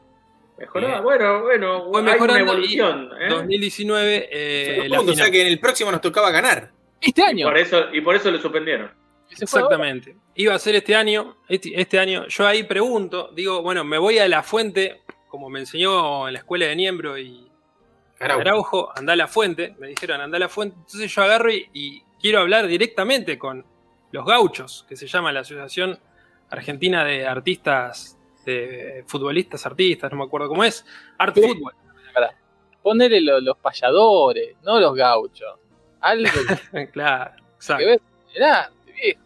[0.56, 1.02] Mejoró, Bien.
[1.02, 2.48] bueno, bueno, Fue hay una mejorando y
[2.78, 3.10] evolución.
[3.20, 3.28] ¿eh?
[3.28, 6.70] 2019 eh, la o sea que en el próximo nos tocaba ganar.
[7.00, 7.46] este Y año.
[7.48, 8.90] por, eso, y por eso lo suspendieron.
[9.40, 10.14] Exactamente.
[10.36, 12.26] Iba a ser este año, este, este año.
[12.28, 15.02] Yo ahí pregunto, digo, bueno, me voy a la fuente,
[15.34, 17.50] como me enseñó en la escuela de Niembro y
[18.20, 18.40] Araujo.
[18.40, 19.74] Araujo, anda a la fuente.
[19.80, 20.76] Me dijeron, anda a la fuente.
[20.78, 23.64] Entonces yo agarro y, y quiero hablar directamente con
[24.12, 25.98] los gauchos, que se llama la Asociación
[26.50, 28.16] Argentina de Artistas,
[28.46, 30.86] de futbolistas, artistas, no me acuerdo cómo es.
[31.18, 31.60] Art Sí.
[32.82, 35.58] Ponele lo- los payadores, no los gauchos.
[36.00, 36.28] Algo
[36.92, 37.86] claro, que exacto.
[37.86, 39.20] ver adelante, viejo.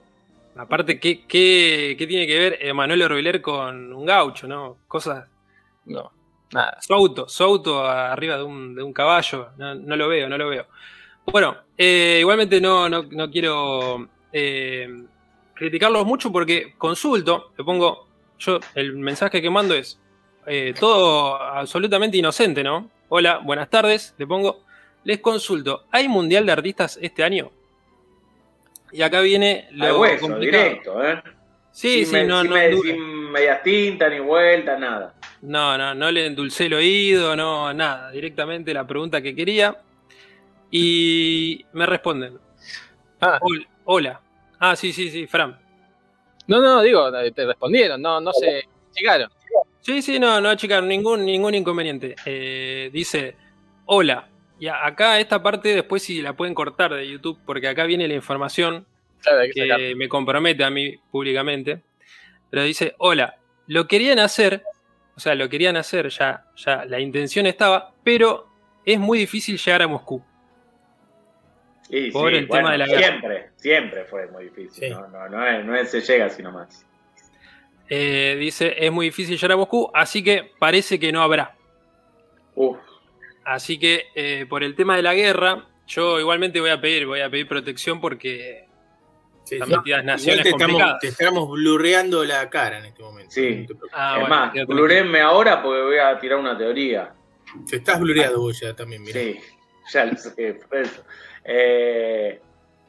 [0.56, 4.78] Aparte, ¿qué, qué, qué tiene que ver Emanuel Orbiler con un gaucho, no?
[4.86, 5.26] Cosas
[5.88, 6.12] No,
[6.52, 6.78] nada.
[6.80, 9.48] Su auto, su auto arriba de un, de un caballo.
[9.56, 10.66] No, no lo veo, no lo veo.
[11.26, 14.88] Bueno, eh, igualmente no, no, no quiero eh,
[15.54, 18.06] criticarlos mucho porque consulto, le pongo,
[18.38, 19.98] yo el mensaje que mando es
[20.46, 22.90] eh, todo absolutamente inocente, ¿no?
[23.10, 24.64] Hola, buenas tardes, le pongo,
[25.04, 27.50] les consulto, ¿hay Mundial de Artistas este año?
[28.92, 30.64] Y acá viene lo hueso, complicado.
[30.64, 31.22] directo, ¿eh?
[31.72, 35.14] Sí, sin, sí, me- no, sin no, me- sin medias tintas, ni vueltas, nada.
[35.42, 39.76] No, no, no le endulcé el oído, no, nada, directamente la pregunta que quería.
[40.70, 42.38] Y me responden,
[43.20, 44.20] Ah, "Hol- hola.
[44.60, 45.58] Ah, sí, sí, sí, Fran.
[46.46, 48.62] no, no, digo, te respondieron, no, no se
[48.94, 49.30] llegaron.
[49.80, 52.14] Sí, sí, no, no, chicas, ningún, ningún inconveniente.
[52.26, 53.36] Eh, dice,
[53.86, 54.28] hola.
[54.60, 58.14] Y acá esta parte después si la pueden cortar de YouTube, porque acá viene la
[58.14, 58.86] información
[59.22, 61.82] Claro, que me compromete a mí públicamente.
[62.50, 63.36] Pero dice, hola,
[63.66, 64.62] lo querían hacer,
[65.18, 68.46] o sea, lo querían hacer, ya, ya la intención estaba, pero
[68.84, 70.22] es muy difícil llegar a Moscú.
[71.90, 73.00] Y Por el tema de la guerra.
[73.00, 74.84] siempre, siempre fue muy difícil.
[74.84, 74.90] Sí.
[74.90, 76.86] No, no, no, es, no es se llega así nomás.
[77.88, 81.56] Eh, dice, es muy difícil llegar a Moscú, así que parece que no habrá.
[82.54, 82.78] Uf,
[83.44, 87.22] Así que eh, por el tema de la guerra, yo igualmente voy a pedir, voy
[87.22, 88.67] a pedir protección porque
[89.48, 89.76] Sí, están sí.
[89.76, 93.30] metidas Igual naciones te estamos, te estamos blurreando la cara en este momento.
[93.32, 93.66] Sí.
[93.68, 93.76] No.
[93.92, 97.14] Ah, es bueno, más, blurenme ahora porque voy a tirar una teoría.
[97.68, 99.18] Te estás blureado vos ya también, mira.
[99.18, 99.40] Sí,
[99.90, 101.02] ya lo sé, por eso.
[101.44, 102.40] Eh,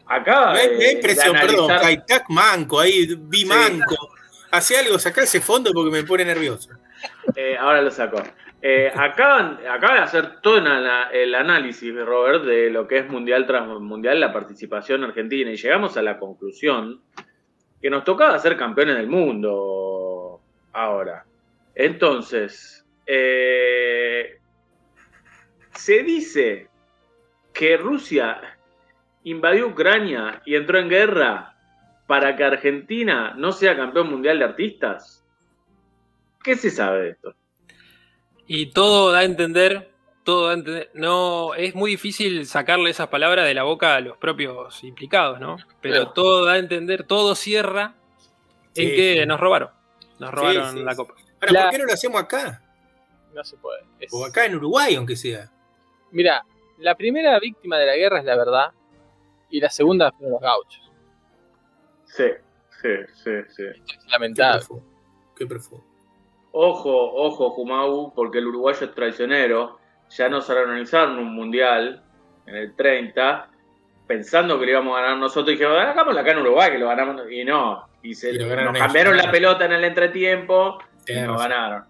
[0.06, 0.52] acá.
[0.52, 3.96] Me, eh, impresión, perdón, Kaitac manco, ahí vi manco.
[4.52, 6.72] Hace algo, sacá ese fondo porque me pone nervioso.
[7.36, 8.22] Eh, ahora lo saco.
[8.62, 13.66] Eh, acaban, acaba de hacer todo el análisis, Robert, de lo que es mundial tras
[13.68, 17.02] mundial, la participación argentina, y llegamos a la conclusión
[17.82, 20.42] que nos tocaba ser campeones del mundo
[20.74, 21.24] ahora.
[21.74, 24.40] Entonces, eh,
[25.72, 26.68] se dice
[27.54, 28.42] que Rusia
[29.24, 31.56] invadió Ucrania y entró en guerra
[32.08, 35.26] para que Argentina no sea campeón mundial de artistas.
[36.44, 37.39] ¿Qué se sabe de esto?
[38.52, 39.92] Y todo da a entender,
[40.24, 44.00] todo da a entender, no, es muy difícil sacarle esas palabras de la boca a
[44.00, 45.58] los propios implicados, ¿no?
[45.82, 47.94] Pero todo da a entender, todo cierra
[48.76, 49.26] en Sí, que sí.
[49.28, 49.70] nos robaron.
[50.18, 51.14] Nos robaron sí, la copa.
[51.42, 52.64] Ahora, La- ¿por qué no lo hacemos acá?
[53.36, 53.84] No se puede.
[54.00, 55.52] Es- O acá en Uruguay, aunque sea.
[56.12, 56.44] Mira,
[56.80, 58.72] la primera víctima de la guerra es la verdad
[59.52, 60.92] y la segunda fueron los gauchos.
[62.06, 62.26] Sí,
[62.82, 63.64] sí, sí, sí.
[63.64, 64.58] Es Qué lamentable.
[64.66, 64.86] profundo.
[65.38, 65.86] Qué profundo.
[66.52, 69.78] Ojo, ojo, Jumau, porque el uruguayo es traicionero.
[70.10, 72.02] Ya nos organizaron un mundial
[72.48, 73.48] en el 30,
[74.08, 75.50] pensando que lo íbamos a ganar nosotros.
[75.50, 77.32] Y dijimos, hagámoslo acá en Uruguay, que lo ganamos.
[77.32, 77.88] Y no.
[78.02, 81.84] Y se, Y lo ganaron nos cambiaron la pelota en el entretiempo y nos ganaron.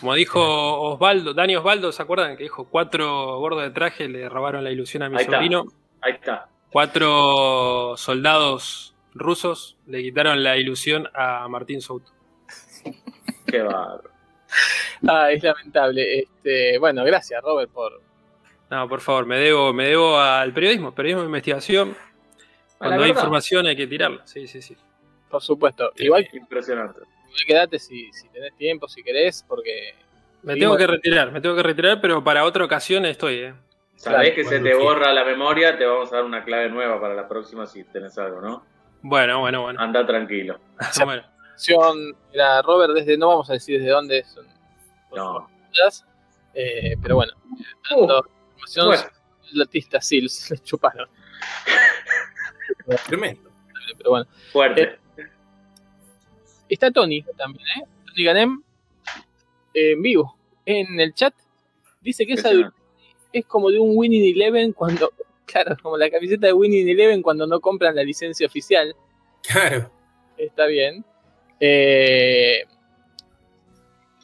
[0.00, 2.36] Como dijo Osvaldo, Dani Osvaldo, ¿se acuerdan?
[2.36, 5.36] Que dijo, cuatro gordos de traje le robaron la ilusión a mi Ahí está.
[5.36, 5.64] sobrino.
[6.00, 6.48] Ahí está.
[6.70, 12.12] Cuatro soldados rusos le quitaron la ilusión a Martín Souto.
[13.46, 14.10] Qué bárbaro.
[15.06, 16.20] Ah, es lamentable.
[16.20, 18.00] Este, bueno, gracias, Robert, por.
[18.70, 21.96] No, por favor, me debo, me debo al periodismo, periodismo de investigación.
[22.78, 24.26] Cuando hay información hay que tirarla.
[24.26, 24.76] Sí, sí, sí.
[25.28, 25.90] Por supuesto.
[25.96, 26.04] Sí.
[26.04, 27.00] Igual, Impresionante.
[27.00, 29.94] igual quedate si, si tenés tiempo, si querés, porque.
[30.42, 33.54] Me tengo que retirar, me tengo que retirar, pero para otra ocasión estoy, ¿eh?
[33.96, 37.00] Sabés Claro, que se te borra la memoria, te vamos a dar una clave nueva
[37.00, 38.64] para la próxima si tenés algo, ¿no?
[39.00, 39.80] Bueno, bueno, bueno.
[39.80, 40.58] Anda tranquilo.
[41.04, 41.22] bueno.
[42.32, 43.16] Era Robert desde.
[43.16, 44.46] No vamos a decir desde dónde son.
[45.14, 45.48] No.
[46.54, 47.32] eh, pero bueno,
[47.90, 48.26] Uh, dando
[48.56, 48.86] información.
[48.86, 49.02] bueno.
[49.52, 51.08] El artista sí, se le chuparon.
[53.06, 53.50] Tremendo.
[53.98, 54.26] Pero bueno.
[54.52, 54.98] Fuerte.
[56.68, 57.84] Está Tony también, ¿eh?
[58.06, 58.62] Tony Ganem
[59.74, 60.36] eh, en vivo.
[60.66, 61.34] En el chat
[62.00, 62.50] dice que esa
[63.32, 65.12] es como de un Winning Eleven cuando.
[65.46, 68.96] Claro, como la camiseta de Winning Eleven cuando no compran la licencia oficial.
[69.46, 69.88] Claro.
[70.38, 71.04] Está bien.
[71.60, 72.64] Eh,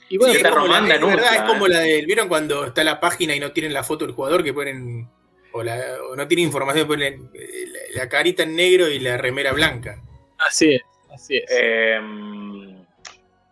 [0.08, 2.06] y bueno, Sí, es, como la, es verdad, denuncia, es como la del.
[2.06, 5.08] ¿Vieron cuando está la página y no tienen la foto del jugador que ponen.
[5.52, 7.64] O, la- o no tienen información, ponen eh,
[7.94, 10.00] la, la carita en negro y la remera blanca?
[10.38, 11.44] así es, así es.
[11.50, 12.00] Eh,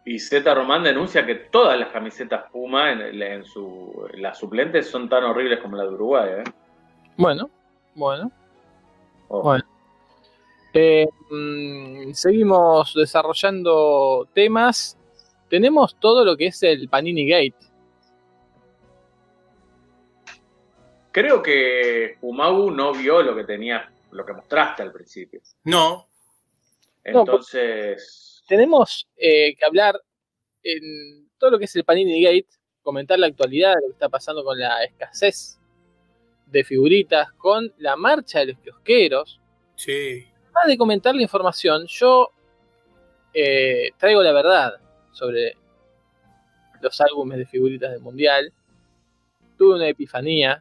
[0.05, 5.09] y Z Román denuncia que todas las camisetas Puma en, su, en las suplentes son
[5.09, 6.29] tan horribles como la de Uruguay.
[6.39, 6.45] ¿eh?
[7.17, 7.51] Bueno,
[7.95, 8.31] bueno.
[9.29, 9.65] Bueno.
[10.81, 14.97] Eh, mm, seguimos desarrollando temas.
[15.51, 17.67] Tenemos todo lo que es el Panini Gate.
[21.11, 25.41] Creo que Umagu no vio lo que tenía, lo que mostraste al principio.
[25.65, 26.07] No.
[27.07, 30.01] No, Entonces, Tenemos eh, que hablar
[30.63, 32.47] en todo lo que es el Panini Gate,
[32.83, 35.59] comentar la actualidad de lo que está pasando con la escasez
[36.47, 39.41] de figuritas, con la marcha de los kiosqueros.
[39.75, 40.29] Sí.
[40.59, 42.31] Además de comentar la información, yo
[43.33, 44.75] eh, traigo la verdad
[45.13, 45.57] sobre
[46.81, 48.53] los álbumes de figuritas del Mundial.
[49.57, 50.61] Tuve una epifanía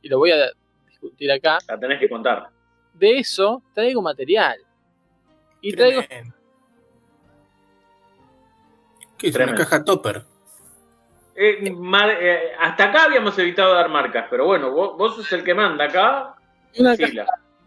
[0.00, 0.50] y lo voy a
[0.88, 1.58] discutir acá.
[1.68, 2.48] La tenés que contar.
[2.94, 4.58] De eso traigo material.
[5.60, 6.34] Y traigo Tremendo.
[9.18, 9.34] ¿Qué es?
[9.34, 9.62] Una Tremendo.
[9.68, 10.22] caja topper.
[11.36, 15.42] Eh, mar- eh, hasta acá habíamos evitado dar marcas, pero bueno, vos, vos sos el
[15.44, 16.34] que manda acá.
[16.78, 17.26] una decila.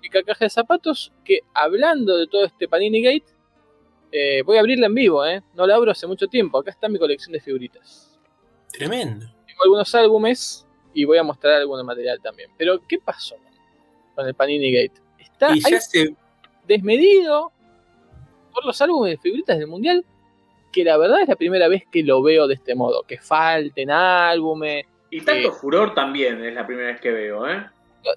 [0.10, 3.26] Caja, caja de zapatos que, hablando de todo este Panini Gate,
[4.12, 5.42] eh, voy a abrirla en vivo, ¿eh?
[5.54, 6.58] No la abro hace mucho tiempo.
[6.60, 8.18] Acá está mi colección de figuritas.
[8.72, 9.26] Tremendo.
[9.46, 12.50] Tengo algunos álbumes y voy a mostrar algún material también.
[12.58, 13.36] Pero, ¿qué pasó
[14.16, 15.02] con el Panini Gate?
[15.20, 16.16] Está Y hay ya se.
[16.68, 17.52] desmedido
[18.54, 20.06] por los álbumes de figuritas del Mundial,
[20.72, 23.04] que la verdad es la primera vez que lo veo de este modo.
[23.04, 24.86] Que falten álbumes.
[25.10, 25.52] Y tanto Eh.
[25.52, 27.66] furor también es la primera vez que veo, ¿eh?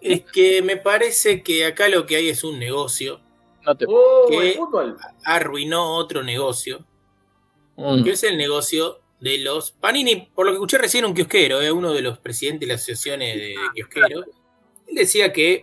[0.01, 3.21] Es que me parece que acá lo que hay es un negocio.
[3.65, 3.85] No te...
[3.89, 4.97] ¡Oh, fútbol!
[5.25, 6.85] Arruinó otro negocio.
[7.77, 8.05] Mm.
[8.05, 11.73] que es el negocio de los Panini, por lo que escuché recién un kiosquero, eh,
[11.73, 14.27] uno de los presidentes de las asociaciones de, de kiosqueros,
[14.87, 15.55] él decía que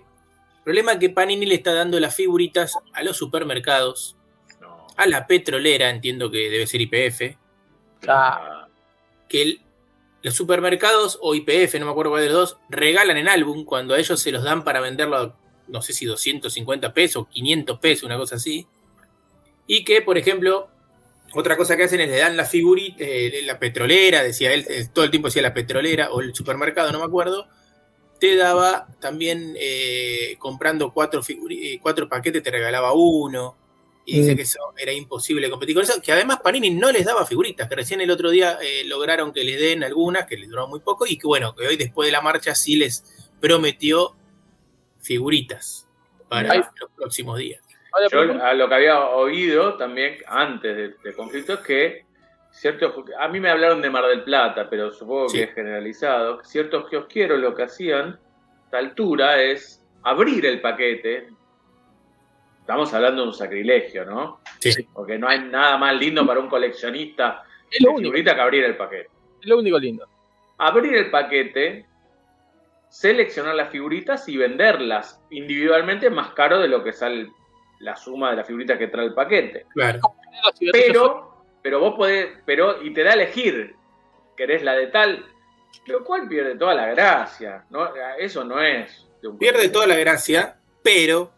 [0.58, 4.16] el problema es que Panini le está dando las figuritas a los supermercados,
[4.60, 4.88] No.
[4.96, 7.38] a la petrolera, entiendo que debe ser IPF,
[8.08, 8.68] Ah,
[9.30, 9.62] que el-
[10.28, 13.94] los supermercados o IPF, no me acuerdo cuál de los dos, regalan en álbum cuando
[13.94, 15.36] a ellos se los dan para venderlo a,
[15.70, 18.68] no sé si 250 pesos, 500 pesos, una cosa así.
[19.68, 20.68] Y que, por ejemplo,
[21.34, 24.88] otra cosa que hacen es le dan la figurita, eh, la petrolera, decía él, eh,
[24.92, 27.48] todo el tiempo decía la petrolera o el supermercado, no me acuerdo,
[28.20, 31.22] te daba también eh, comprando cuatro,
[31.82, 33.56] cuatro paquetes, te regalaba uno.
[34.10, 34.36] Y dice Mm.
[34.38, 36.02] que eso era imposible competir con eso.
[36.02, 39.44] Que además Panini no les daba figuritas, que recién el otro día eh, lograron que
[39.44, 42.14] les den algunas, que les duró muy poco, y que bueno, que hoy después de
[42.14, 43.04] la marcha sí les
[43.42, 44.16] prometió
[45.02, 45.88] figuritas
[46.30, 46.62] para Ay.
[46.80, 47.62] los próximos días.
[48.12, 52.06] Yo a lo que había oído también antes del del conflicto es que
[52.52, 55.38] ciertos, a mí me hablaron de Mar del Plata, pero supongo Sí.
[55.38, 56.44] que es generalizado.
[56.44, 61.30] Ciertos kiosqueros lo que hacían a esta altura es abrir el paquete.
[62.68, 64.42] Estamos hablando de un sacrilegio, ¿no?
[64.60, 64.72] Sí.
[64.94, 68.66] Porque no hay nada más lindo para un coleccionista es lo único, figurita que abrir
[68.66, 69.10] el paquete.
[69.42, 70.06] es lo único lindo.
[70.58, 71.86] Abrir el paquete,
[72.90, 77.32] seleccionar las figuritas y venderlas individualmente más caro de lo que sale
[77.80, 79.66] la suma de las figuritas que trae el paquete.
[79.74, 80.02] Claro.
[80.74, 83.78] Pero, pero vos podés, pero, y te da a elegir,
[84.36, 85.26] querés la de tal,
[85.86, 87.94] lo cual pierde toda la gracia, ¿no?
[88.20, 89.08] Eso no es.
[89.22, 91.37] de un Pierde toda la gracia, pero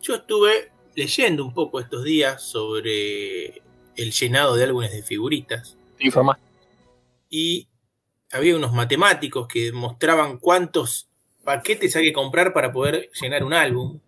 [0.00, 3.62] yo estuve leyendo un poco estos días sobre
[3.96, 5.76] el llenado de álbumes de figuritas.
[5.98, 6.38] te informás.
[7.28, 7.68] y
[8.32, 11.08] había unos matemáticos que mostraban cuántos
[11.44, 13.98] paquetes hay que comprar para poder llenar un álbum.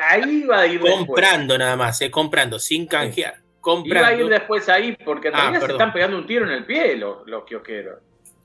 [0.00, 0.94] Ahí va a ir después.
[1.06, 3.34] Comprando nada más, eh, comprando, sin canjear.
[3.34, 4.28] Iba a ir Comprando.
[4.28, 7.26] después ahí, porque en Ah, realidad se están pegando un tiro en el pie los,
[7.26, 7.98] los kiosqueros.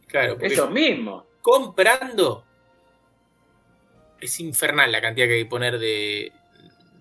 [0.07, 1.23] Claro, Ellos mismos.
[1.41, 2.43] comprando
[4.21, 6.31] es infernal la cantidad que hay que poner de,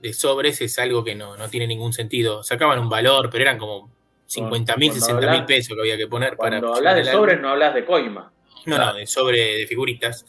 [0.01, 2.43] de sobres, es algo que no, no tiene ningún sentido.
[2.43, 3.91] Sacaban un valor, pero eran como
[4.27, 6.59] 50 mil, Cuando 60 mil pesos que había que poner para.
[6.61, 8.33] Cuando hablas de sobres, no hablas de coima.
[8.67, 10.27] No, no, de sobre de figuritas.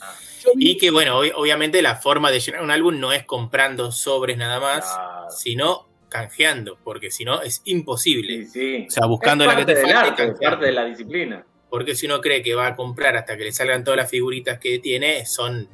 [0.56, 3.92] Vi- Y que bueno, ob- obviamente la forma de llenar un álbum no es comprando
[3.92, 4.86] sobres nada más,
[5.36, 8.46] sino canjeando, porque si no es imposible.
[8.46, 8.86] Sí, sí.
[8.88, 11.46] O sea, buscando Es la que te arte, es parte de la disciplina.
[11.70, 14.58] Porque si uno cree que va a comprar hasta que le salgan todas las figuritas
[14.60, 15.68] que tiene, son,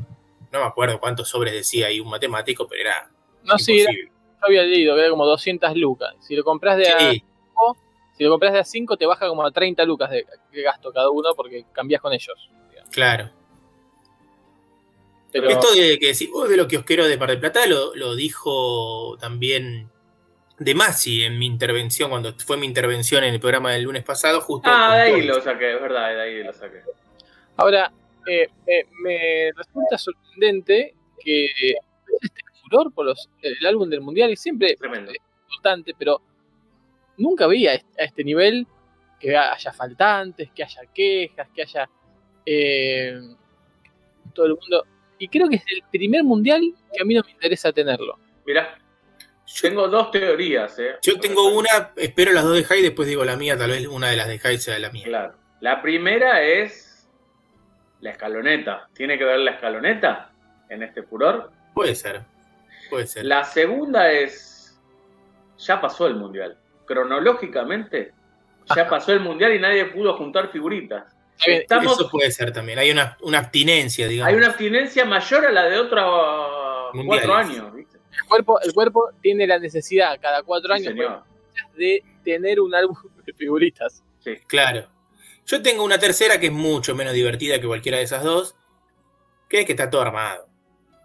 [0.51, 3.11] no me acuerdo cuántos sobres decía ahí un matemático, pero era
[3.45, 4.09] no, sí, era- yo
[4.41, 6.15] había leído que era como 200 lucas.
[6.21, 7.23] Si lo compras de a, Sí,
[8.17, 10.91] si lo compras de a 5 te baja como a 30 lucas de, de gasto
[10.91, 12.49] cada uno porque cambias con ellos.
[12.69, 12.89] digamos.
[12.91, 13.29] claro.
[15.31, 18.13] Pero Esto de que decís, vos de lo kiosquero de Mar del Plata lo, lo
[18.15, 19.89] dijo también
[20.59, 24.41] De Masi en mi intervención, cuando fue mi intervención en el programa del lunes pasado,
[24.41, 24.69] justo.
[24.71, 26.81] Ah, de ahí lo saqué, es verdad, de ahí lo saqué.
[27.57, 27.91] ahora
[28.27, 31.47] eh, eh, me resulta sorprendente que
[32.93, 35.11] por los, el álbum del mundial y siempre Tremendo.
[35.11, 36.21] es importante, pero
[37.17, 38.67] nunca vi a este, a este nivel
[39.19, 41.89] que haya faltantes, que haya quejas, que haya
[42.45, 43.19] eh,
[44.33, 44.85] todo el mundo.
[45.17, 46.61] Y creo que es el primer mundial
[46.91, 48.17] que a mí no me interesa tenerlo.
[48.45, 48.77] Mirá,
[49.45, 50.95] Yo, tengo dos teorías, ¿eh?
[51.01, 54.09] yo tengo una, espero las dos de Jai, después digo la mía, tal vez una
[54.09, 55.05] de las de Jai sea la mía.
[55.05, 55.35] Claro.
[55.61, 57.07] La primera es
[58.01, 58.89] la escaloneta.
[58.93, 60.33] ¿Tiene que ver la escaloneta
[60.67, 61.51] en este furor?
[61.73, 62.23] Puede ser,
[62.93, 63.25] puede ser.
[63.25, 64.79] La segunda es.
[65.59, 66.57] Ya pasó el mundial.
[66.85, 68.11] Cronológicamente,
[68.75, 71.05] ya pasó el mundial y nadie pudo juntar figuritas.
[71.45, 72.79] Estamos, Eso puede ser también.
[72.79, 74.29] Hay una, una abstinencia, digamos.
[74.31, 77.25] hay una abstinencia mayor a la de otros Mundiales.
[77.27, 77.97] cuatro años, ¿viste?
[78.11, 81.23] El cuerpo, el cuerpo tiene la necesidad cada cuatro Sí, años señor.
[81.75, 84.03] de tener un álbum de figuritas.
[84.47, 84.87] Claro.
[85.45, 88.55] Yo tengo una tercera que es mucho menos divertida que cualquiera de esas dos,
[89.49, 90.47] que es que está todo armado.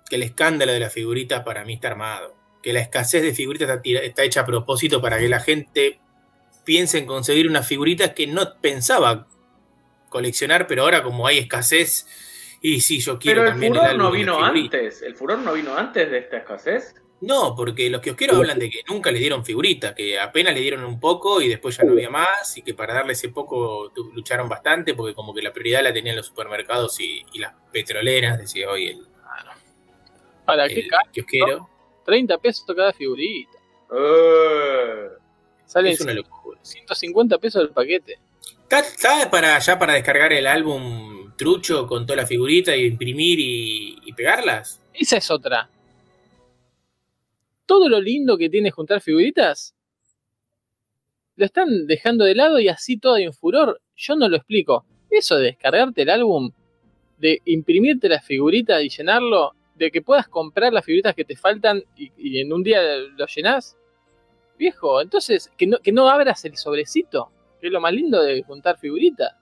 [0.09, 2.35] Que el escándalo de las figuritas para mí está armado.
[2.63, 6.01] Que la escasez de figuritas está, tira- está hecha a propósito para que la gente
[6.65, 9.27] piense en conseguir unas figuritas que no pensaba
[10.09, 12.07] coleccionar, pero ahora como hay escasez,
[12.61, 15.03] y sí, yo quiero Pero el también furor álbum no vino antes.
[15.03, 16.95] El furor no vino antes de esta escasez.
[17.21, 20.85] No, porque los kiosqueros hablan de que nunca le dieron figuritas, que apenas le dieron
[20.85, 24.49] un poco y después ya no había más, y que para darle ese poco lucharon
[24.49, 28.71] bastante, porque como que la prioridad la tenían los supermercados y, y las petroleras, decía
[28.71, 29.08] hoy el,
[30.49, 31.11] ¿Para qué el caro?
[31.13, 31.69] kiosquero.
[32.07, 33.59] 30 pesos cada figurita.
[33.95, 35.09] Eh,
[35.67, 36.59] Salen Es una locura.
[36.63, 38.19] 150 pesos el paquete.
[38.63, 43.39] ¿Está, está para ya para descargar el álbum trucho con toda la figurita y imprimir
[43.39, 44.81] y, y pegarlas?
[44.95, 45.69] Esa es otra.
[47.67, 49.75] Todo lo lindo que tiene juntar figuritas
[51.37, 53.81] lo están dejando de lado y así todo hay un furor.
[53.97, 54.87] Yo no lo explico.
[55.11, 56.51] Eso de descargarte el álbum,
[57.19, 61.83] de imprimirte la figurita y llenarlo, de que puedas comprar las figuritas que te faltan
[61.97, 62.81] y, y en un día
[63.17, 63.77] lo llenás.
[64.59, 68.43] Viejo, entonces, que no, que no abras el sobrecito, que es lo más lindo de
[68.43, 69.33] juntar figuritas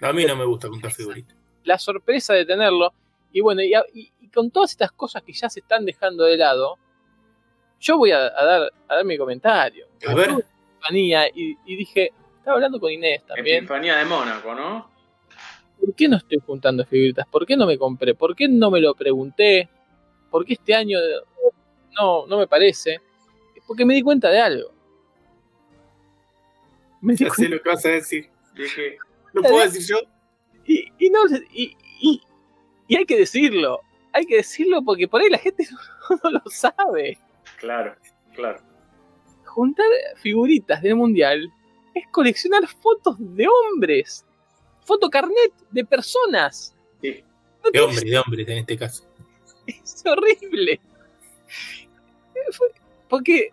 [0.00, 1.36] A mí no me gusta juntar figuritas.
[1.62, 2.92] la sorpresa de tenerlo.
[3.32, 6.24] Y bueno, y, a- y- y con todas estas cosas que ya se están dejando
[6.24, 6.76] de lado,
[7.80, 9.86] yo voy a, a dar, a dar mi comentario.
[10.08, 10.30] A ver.
[10.30, 14.92] Epifanía y, y dije, estaba hablando con Inés también, Epifanía de Mónaco, ¿no?
[15.80, 17.26] ¿por qué no estoy juntando figuritas?
[17.28, 18.14] ¿Por qué no me compré?
[18.14, 19.68] ¿Por qué no me lo pregunté?
[20.34, 20.98] ¿Por qué este año
[21.96, 23.00] no, no me parece?
[23.68, 24.72] Porque me di cuenta de algo.
[27.00, 28.28] Me Ya sé lo que vas a decir.
[28.56, 28.96] Dije,
[29.32, 29.96] ¿Lo puedo decir yo?
[30.66, 31.20] y, y no
[31.52, 32.20] y, y-
[32.88, 33.80] y hay que decirlo
[34.12, 35.68] hay que decirlo porque por ahí la gente
[36.10, 37.16] no, no lo sabe
[37.60, 37.94] claro,
[38.34, 38.60] claro.
[39.44, 41.48] juntar figuritas del mundial
[41.94, 44.24] es coleccionar fotos de hombres
[44.84, 47.22] fotocarnet de personas Sí.
[47.62, 49.04] No De tiene- hombre, de hombre en este caso.
[49.66, 50.80] Es horrible
[53.08, 53.50] porque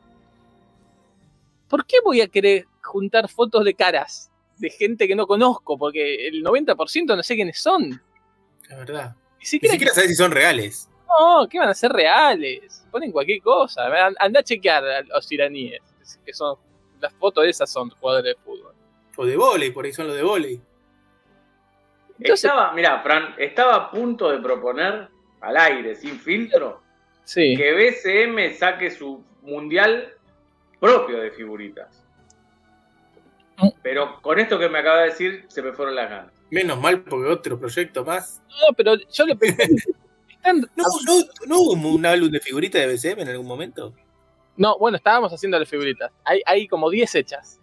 [1.68, 5.78] ¿por qué voy a querer juntar fotos de caras de gente que no conozco?
[5.78, 8.02] Porque el 90% no sé quiénes son.
[8.70, 9.16] La verdad.
[9.34, 10.90] Ni Ni siquiera siquiera sabes si son reales.
[11.08, 12.86] No, que van a ser reales.
[12.92, 13.86] Ponen cualquier cosa.
[14.06, 15.82] An- Anda a chequear a los iraníes.
[16.26, 16.58] Que son.
[17.00, 18.74] Las fotos de esas son jugadores de fútbol.
[19.18, 20.62] O de volei, por ahí son los de volei.
[22.20, 25.10] Entonces, Estaba, mira, Fran, estaba a punto de proponer
[25.42, 26.82] al aire, sin filtro,
[27.24, 27.56] sí.
[27.58, 30.14] que BCM saque su mundial
[30.80, 32.04] propio de figuritas.
[33.58, 33.70] Mm.
[33.82, 36.34] Pero con esto que me acaba de decir, se me fueron las ganas.
[36.50, 38.42] Menos mal porque otro proyecto más.
[38.50, 39.64] No, pero yo le pensé.
[40.30, 43.94] están- ¿No, no, no hubo un álbum de figuritas de BCM en algún momento?
[44.58, 46.12] No, bueno, estábamos haciendo las figuritas.
[46.24, 47.60] Hay, hay como 10 hechas.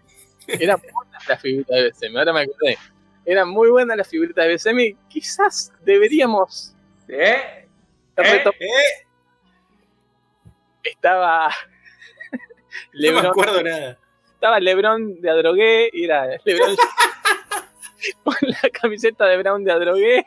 [0.46, 2.78] Eran buenas las figuritas de BCM, ahora me acordé.
[3.24, 6.74] Eran muy buenas las figuritas de BCM y quizás deberíamos
[7.08, 7.67] ¿Eh?
[8.24, 8.44] ¿Eh?
[8.60, 9.06] ¿Eh?
[10.84, 11.50] Estaba.
[12.92, 13.98] No me acuerdo nada.
[14.34, 16.76] estaba Lebron de Adrogué y era Lebron
[18.24, 20.26] con la camiseta de Brown de Adrogué.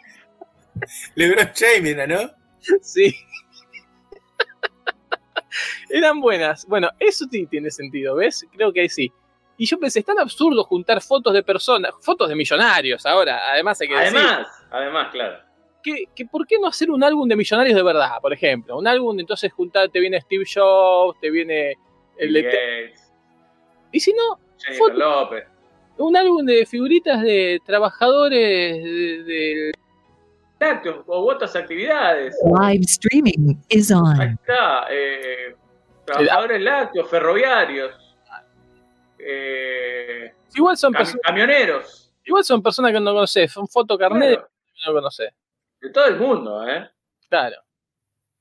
[1.16, 2.32] LeBron James era, ¿no?
[2.82, 3.16] Sí.
[5.90, 6.66] Eran buenas.
[6.66, 8.46] Bueno, eso sí tiene sentido, ¿ves?
[8.52, 9.12] Creo que ahí sí.
[9.58, 13.80] Y yo pensé, es tan absurdo juntar fotos de personas, fotos de millonarios ahora, además
[13.82, 15.40] hay que decir, Además, además, claro.
[15.84, 18.78] Que, que ¿por qué no hacer un álbum de millonarios de verdad, por ejemplo?
[18.78, 21.76] Un álbum, entonces juntar, te viene Steve Jobs, te viene
[22.18, 22.42] el de...
[22.44, 23.12] Gates,
[23.92, 25.44] Y si no, Jennifer foto- López.
[25.98, 29.72] un álbum de figuritas de trabajadores de- del...
[30.60, 32.36] Lácteos o otras actividades.
[32.46, 34.22] Live streaming is Ahí on.
[34.22, 34.86] está.
[34.92, 35.56] eh,
[36.06, 38.16] trabajadores lácteos, ferroviarios.
[39.20, 42.12] eh, Igual son, cam- personas, camioneros.
[42.26, 45.34] igual son personas que no conoces, son fotocarnet Claro, que no conoces.
[45.82, 46.90] De todo el mundo, ¿eh?
[47.30, 47.58] Claro.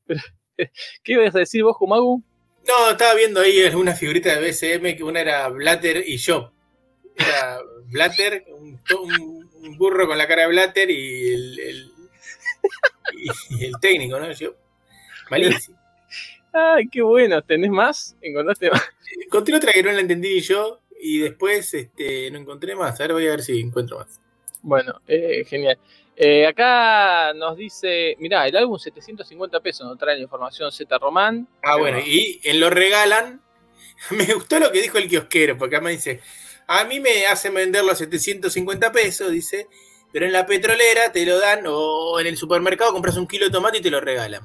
[0.56, 2.22] ¿Qué ibas a decir vos, Kumagu?
[2.66, 6.52] No, estaba viendo ahí algunas figuritas de BCM que una era Blatter y yo.
[7.16, 11.92] Era Blatter, un, to- un- un burro con la cara de Blatter y el, el-
[13.14, 14.30] y- y el técnico, ¿no?
[14.32, 14.54] Yo.
[15.30, 15.78] Malísimo.
[16.52, 17.40] Ay, qué bueno.
[17.42, 18.16] ¿Tenés más?
[18.20, 18.82] ¿Encontraste más?
[19.24, 23.00] Encontré otra que no la entendí yo y después este, no encontré más.
[23.00, 24.20] A ver, voy a ver si encuentro más.
[24.62, 25.78] Bueno, eh, genial.
[26.16, 31.48] Eh, acá nos dice, mirá, el álbum 750 pesos, nos trae la información Z Román.
[31.62, 33.40] Ah, bueno, y en lo regalan.
[34.10, 36.20] Me gustó lo que dijo el kiosquero, porque acá me dice.
[36.66, 39.66] A mí me hacen venderlo a 750 pesos, dice,
[40.12, 43.50] pero en la petrolera te lo dan o en el supermercado compras un kilo de
[43.50, 44.42] tomate y te lo regalan.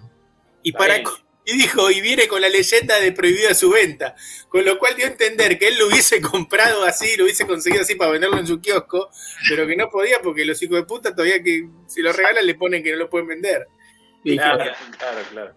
[0.63, 1.05] Y Está para bien.
[1.45, 4.15] Y dijo, y viene con la leyenda de prohibida su venta,
[4.49, 7.83] con lo cual dio a entender que él lo hubiese comprado así, lo hubiese conseguido
[7.83, 9.09] así para venderlo en su kiosco,
[9.47, 12.55] pero que no podía porque los hijos de puta todavía que si lo regalan le
[12.55, 13.67] ponen que no lo pueden vender.
[14.23, 15.53] Y Claro, claro, claro, claro.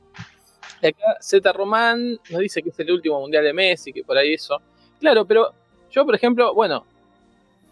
[0.82, 4.34] acá Z Román nos dice que es el último mundial de Messi, que por ahí
[4.34, 4.61] eso.
[5.01, 5.55] Claro, pero
[5.91, 6.84] yo, por ejemplo, bueno,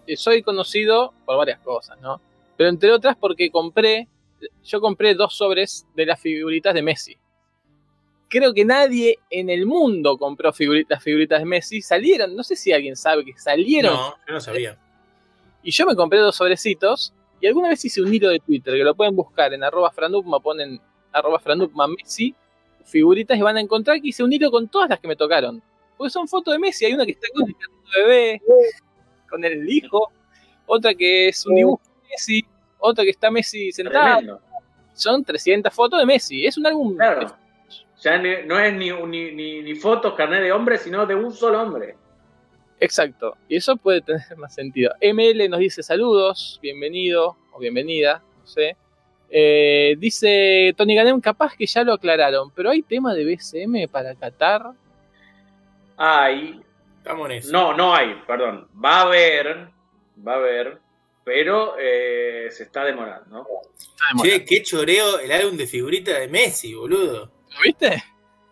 [0.07, 2.21] eh, soy conocido por varias cosas, ¿no?
[2.57, 4.09] Pero entre otras porque compré,
[4.65, 7.19] yo compré dos sobres de las figuritas de Messi.
[8.29, 11.81] Creo que nadie en el mundo compró figuritas, figuritas de Messi.
[11.81, 13.95] Salieron, no sé si alguien sabe que salieron.
[13.95, 14.79] No, yo no sabía.
[15.63, 17.13] Y yo me compré dos sobrecitos.
[17.41, 20.41] Y alguna vez hice un hilo de Twitter que lo pueden buscar en arroba franupma,
[20.41, 20.81] ponen
[21.13, 22.35] arroba franupma Messi,
[22.85, 25.63] figuritas y van a encontrar que hice un hilo con todas las que me tocaron.
[25.97, 26.85] Porque son fotos de Messi.
[26.85, 27.55] Hay una que está con el
[27.95, 28.43] bebé,
[29.31, 30.11] con el hijo.
[30.67, 32.45] Otra que es un dibujo de Messi.
[32.79, 34.17] Otra que está Messi sentado.
[34.17, 34.41] Tremendo.
[34.95, 36.45] Son 300 fotos de Messi.
[36.47, 36.97] Es un álbum.
[36.97, 37.46] Claro.
[38.07, 41.33] Ya ni- no es ni, ni, ni, ni fotos carnet de hombre, sino de un
[41.33, 41.97] solo hombre.
[42.79, 43.37] Exacto.
[43.49, 44.93] Y eso puede tener más sentido.
[45.01, 48.77] ML nos dice saludos, bienvenido o bienvenida, no sé.
[49.29, 54.15] Eh, dice Tony Ganem, capaz que ya lo aclararon, pero hay tema de BCM para
[54.15, 54.71] Qatar.
[55.97, 56.63] Hay.
[56.99, 57.51] Estamos en eso.
[57.51, 58.69] No, no hay, perdón.
[58.85, 59.67] Va a haber.
[60.25, 60.79] Va a haber.
[61.25, 63.45] Pero eh, se está demorando.
[64.23, 67.35] Che, qué choreo el álbum de figuritas de Messi, boludo.
[67.57, 68.03] ¿Lo viste?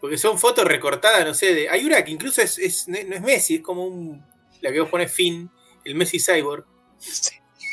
[0.00, 1.54] Porque son fotos recortadas, no sé.
[1.54, 4.24] De, hay una que incluso es, es- no es Messi, es como un.
[4.60, 5.50] La que vos pones Finn,
[5.84, 6.64] el Messi Cyborg.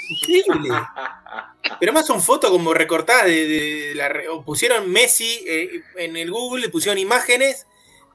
[0.09, 0.69] Increíble.
[1.79, 4.11] Pero más son fotos como recortadas de, de la.
[4.31, 7.65] o pusieron Messi eh, en el Google, le pusieron imágenes,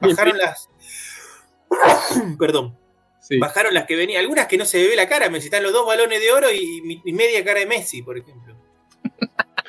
[0.00, 0.68] bajaron las.
[2.38, 2.78] Perdón.
[3.20, 3.38] Sí.
[3.38, 4.20] Bajaron las que venían.
[4.20, 5.46] Algunas que no se ve la cara, Messi.
[5.46, 8.56] Están los dos balones de oro y, y media cara de Messi, por ejemplo.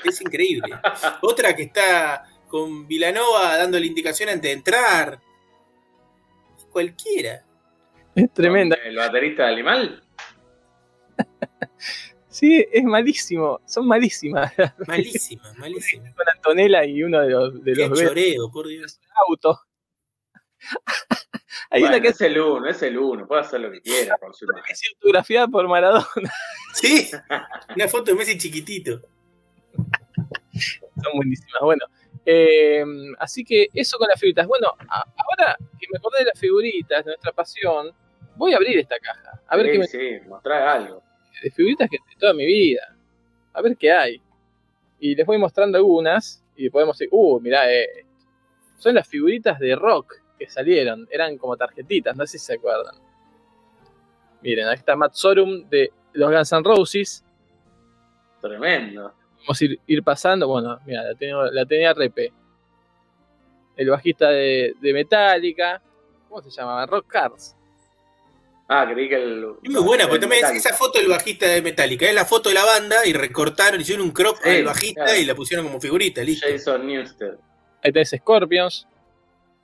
[0.03, 0.75] Es increíble.
[1.21, 5.19] Otra que está con Vilanova dándole indicación antes de entrar.
[6.71, 7.43] Cualquiera.
[8.15, 8.75] Es tremenda.
[8.85, 10.03] El baterista de Animal.
[12.29, 13.59] Sí, es malísimo.
[13.65, 14.53] Son malísimas.
[14.85, 16.13] Malísima, malísima.
[16.13, 18.99] Con Antonella y uno de los, de Qué los choreo, por Dios.
[19.27, 19.57] autos.
[21.71, 23.27] Hay Bueno, una que es el uno, es el uno.
[23.27, 24.31] Puede hacer lo que quiera imagen.
[24.69, 26.31] es autografiada por Maradona.
[26.75, 27.09] Sí,
[27.75, 29.01] una foto de Messi chiquitito.
[31.03, 31.61] Son buenísimas.
[31.61, 31.85] Bueno,
[32.29, 32.83] eh,
[33.19, 34.45] así que eso con las figuritas.
[34.47, 37.91] Bueno, a- ahora que me acordé de las figuritas, de nuestra pasión,
[38.35, 39.41] voy a abrir esta caja.
[39.47, 41.01] A ver sí, qué me sí, mostrar algo.
[41.41, 42.95] de figuritas que de toda mi vida.
[43.53, 44.21] A ver qué hay.
[44.99, 48.07] Y les voy mostrando algunas y podemos decir, uh, mirá esto.
[48.77, 51.07] Son las figuritas de rock que salieron.
[51.09, 52.95] Eran como tarjetitas, no sé si se acuerdan.
[54.41, 57.23] Miren, aquí está Matt Sorum de los Guns N' Roses.
[58.41, 59.13] Tremendo.
[59.47, 60.47] Vamos a ir, ir pasando.
[60.47, 62.33] Bueno, mira, la, tengo- la tenía Repe.
[63.77, 65.81] El bajista de, de Metallica.
[66.27, 66.85] ¿Cómo se llamaba?
[66.85, 67.55] Rock Cars.
[68.67, 69.45] Ah, creí que el.
[69.63, 72.05] Es muy buena, porque también esa foto del bajista de Metallica.
[72.07, 75.19] Es la foto de la banda y recortaron, hicieron un crop Sí, al bajista claro.
[75.19, 76.45] y la pusieron como figurita, listo.
[76.49, 77.35] Jason Newsted.
[77.83, 78.85] Ahí tenés Scorpions.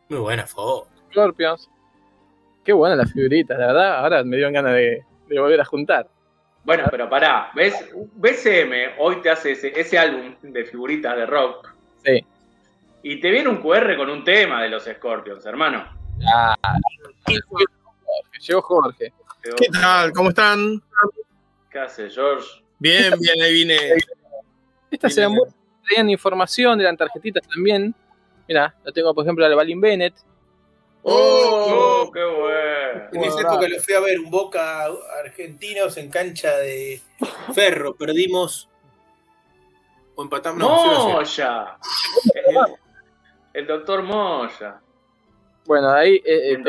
[0.07, 0.87] Muy buena foto.
[1.11, 1.69] Scorpions.
[2.63, 3.97] Qué buenas las figuritas, la verdad.
[3.97, 6.07] Ahora me dieron ganas de, de volver a juntar.
[6.63, 7.73] Bueno, pero pará, ¿ves?
[8.15, 11.69] BCM hoy te hace ese, ese álbum de figuritas de rock
[12.05, 12.25] Sí.
[13.03, 15.85] y te viene un QR con un tema de los Scorpions, hermano.
[17.25, 17.65] Jorge,
[18.39, 19.13] llegó Jorge.
[19.41, 20.11] ¿Qué tal?
[20.13, 20.81] ¿Cómo están?
[21.69, 22.47] ¿Qué hace, George?
[22.79, 23.77] Bien, bien, ahí vine.
[24.91, 25.55] Estas Bien, eran buenas,
[25.85, 27.93] traían información, eran tarjetitas también.
[28.47, 30.13] Mira, lo tengo por ejemplo a la Balin Bennett.
[31.03, 33.09] ¡Oh, qué bueno!
[33.11, 34.85] En esa época lo fui a ver, un Boca
[35.23, 37.01] argentinos en cancha de
[37.53, 37.93] Ferro.
[37.95, 38.69] Perdimos.
[40.15, 40.59] O empatamos.
[40.59, 41.09] No.
[41.09, 41.77] ¡Moya!
[42.33, 42.57] El,
[43.53, 44.79] el doctor Moya.
[45.65, 46.63] Bueno, ahí eh, eh,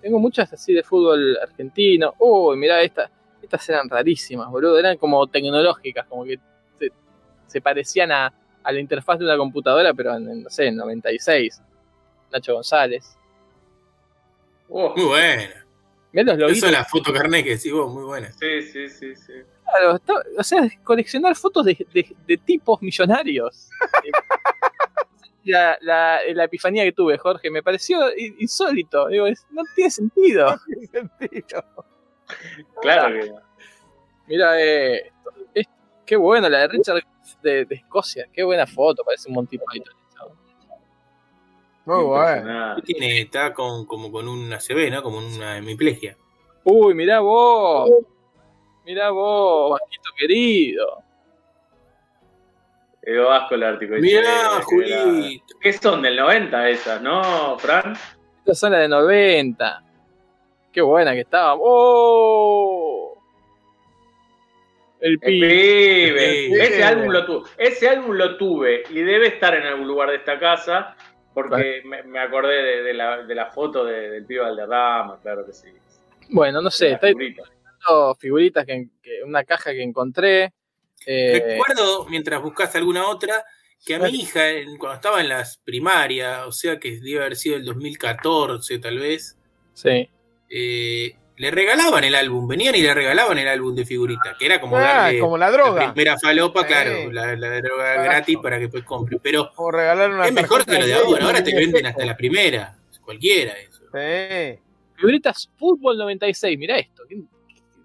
[0.00, 2.14] tengo, muchas así de fútbol argentino.
[2.18, 3.10] Uy, mirá, esta,
[3.42, 4.78] estas eran rarísimas, boludo.
[4.78, 6.38] Eran como tecnológicas, como que
[6.78, 6.90] se,
[7.46, 11.62] se parecían a, a la interfaz de una computadora, pero en, no sé, en 96.
[12.32, 13.16] Nacho González.
[14.72, 15.66] Oh, Muy buena.
[16.12, 16.68] Mirá los Eso loguitos.
[16.68, 18.32] es la foto carnet que decís vos, muy buena.
[18.32, 19.32] sí, sí, sí, sí.
[19.64, 23.68] Claro, está- o sea, coleccionar fotos de, de- de tipos millonarios.
[25.44, 29.06] la, la- la epifanía que tuve, Jorge, me pareció insólito.
[29.08, 30.58] Digo, es- no tiene sentido.
[32.82, 33.32] Claro que.
[34.26, 35.10] Mira esto.
[35.54, 35.66] Es-
[36.06, 37.02] qué bueno, la de Richard
[37.42, 38.26] de, de Escocia.
[38.32, 39.94] Qué buena foto, parece un Monty Python.
[41.84, 42.76] Muy bueno.
[42.82, 45.02] Tiene, está con, como con una CB, ¿no?
[45.02, 46.16] Como una hemiplegia.
[46.64, 47.90] Uy, mirá vos.
[48.84, 51.02] Mirá vos, Vasquito querido.
[53.02, 53.94] Edo Vasco el Ártico.
[53.94, 55.54] Mirá, Julito.
[55.60, 57.94] ¿Qué son del 90 esas, no, Fran?
[58.38, 59.82] Esta zona de 90.
[60.72, 61.56] Qué buena que estaba.
[61.58, 63.18] ¡Oh!
[65.00, 66.44] El El pibe.
[66.46, 66.64] El pibe.
[66.64, 67.48] Ese álbum lo tuve.
[67.56, 70.94] Ese álbum lo tuve y debe estar en algún lugar de esta casa
[71.34, 75.44] porque me, me acordé de, de la, de la foto de- del pibe Valderrama, claro
[75.46, 75.68] que sí.
[76.30, 77.42] Bueno, no sé, figurita.
[77.44, 80.52] viendo figuritas que, que- una caja que encontré.
[81.06, 83.44] Eh, Recuerdo, mientras buscaste alguna otra,
[83.84, 87.36] que a mi hija, en- cuando estaba en las primarias, o sea que debe haber
[87.36, 89.38] sido el 2014 tal vez,
[89.72, 90.08] sí.
[90.50, 94.60] eh, le regalaban el álbum, venían y le regalaban el álbum de figurita, que era
[94.60, 95.92] como Ah, darle como la la droga.
[95.94, 96.66] primera falopa, Sí.
[96.66, 98.02] claro, la, la droga Exacto.
[98.04, 99.18] gratis para que después compre.
[99.22, 102.04] Pero O regalar una es mejor que lo de ahora, ahora te en venden hasta
[102.04, 103.82] la primera, cualquiera eso.
[103.92, 104.60] Sí.
[104.96, 107.22] Figuritas Fútbol 96, mirá esto, qué,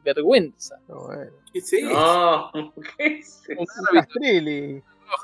[0.03, 0.75] qué vergüenza.
[0.87, 1.31] Bueno.
[1.53, 1.89] ¿Qué es eso?
[1.93, 2.51] No,
[2.97, 4.81] ¿qué es eso?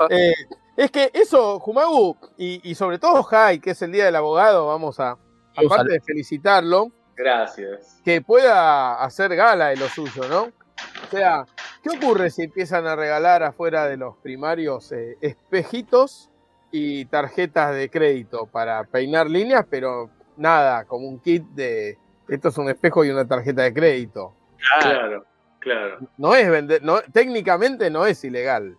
[0.10, 0.34] Eh,
[0.78, 4.68] es que eso, Jumagu, y, y sobre todo Jai, que es el Día del Abogado,
[4.68, 5.18] vamos a,
[5.56, 8.02] aparte de felicitarlo, Gracias.
[8.04, 10.44] que pueda hacer gala de lo suyo, ¿no?
[10.44, 11.46] O sea,
[11.84, 16.30] ¿qué ocurre si empiezan a regalar afuera de los primarios eh, espejitos
[16.72, 21.98] y tarjetas de crédito para peinar líneas, pero nada, como un kit de
[22.28, 24.34] esto es un espejo y una tarjeta de crédito?
[24.80, 25.26] Claro,
[25.60, 26.00] claro.
[26.18, 28.78] No es vender, no, técnicamente no es ilegal.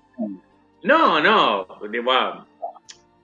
[0.83, 1.67] No, no.
[2.11, 2.47] ah,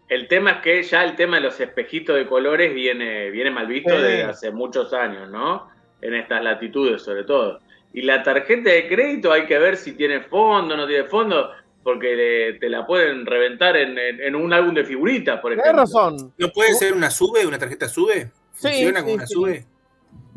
[0.08, 3.66] El tema es que ya el tema de los espejitos de colores viene, viene mal
[3.66, 4.02] visto Sí.
[4.02, 5.68] desde hace muchos años, ¿no?
[6.00, 7.60] En estas latitudes, sobre todo.
[7.92, 11.50] Y la tarjeta de crédito hay que ver si tiene fondo o no tiene fondo,
[11.82, 15.72] porque le- te la pueden reventar en, en- en un álbum de figuritas, por ejemplo.
[15.72, 16.32] Tienes razón.
[16.38, 18.30] ¿No puede ser una sube, una tarjeta sube?
[18.52, 19.34] Sí, ¿Funciona sí, como una sí.
[19.34, 19.66] sube?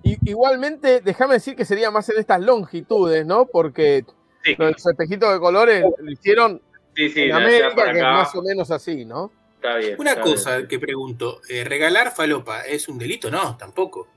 [0.03, 3.45] I- igualmente, déjame decir que sería más en estas longitudes, ¿no?
[3.45, 4.03] Porque
[4.43, 6.61] Sí, los espejitos de colores lo hicieron
[6.95, 9.32] sí, sí, en América, que es más o menos así, ¿no?
[9.62, 9.95] Está bien.
[9.99, 10.68] Una está cosa bien.
[10.68, 13.30] que pregunto, eh, ¿regalar falopa es un delito?
[13.30, 14.07] No, tampoco.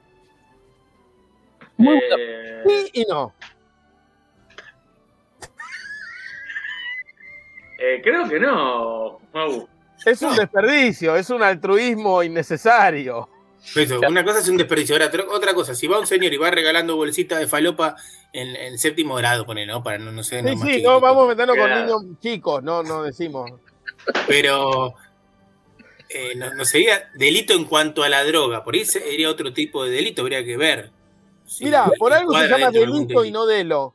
[1.77, 3.35] Muy Eh, Sí y no.
[7.79, 9.69] eh, creo que no, Mau.
[10.07, 10.37] Es un No.
[10.37, 13.29] desperdicio, es un altruismo innecesario.
[13.77, 14.95] Eso, una cosa es un desperdicio.
[14.95, 17.97] Ahora, otra- otra cosa, si va un señor y va regalando bolsitas de falopa
[18.33, 19.83] en, en séptimo grado, pone, ¿no?
[19.83, 22.83] Para no, no sé, Sí, no sí, no vamos a meternos con niños chicos, no,
[22.83, 23.51] no decimos.
[24.27, 24.95] Pero
[26.09, 28.63] eh, no, no sería delito en cuanto a la droga.
[28.65, 30.91] Por ahí sería otro tipo de delito, habría que ver.
[31.61, 33.95] Mira, por algo se llama delito y no delo.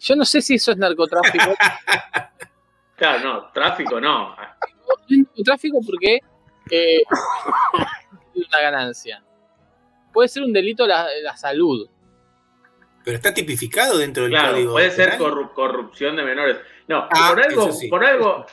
[0.00, 1.54] Yo no sé si eso es narcotráfico.
[2.96, 4.36] Claro, no, tráfico no.
[5.08, 6.20] es narcotráfico porque
[6.70, 7.02] eh,
[8.34, 9.22] es una ganancia.
[10.12, 11.88] Puede ser un delito la, la salud.
[13.04, 14.72] Pero está tipificado dentro del Claro, código.
[14.72, 16.58] puede ser corru- corrupción de menores.
[16.86, 17.88] No, Ah, por algo, sí.
[17.88, 18.46] por algo,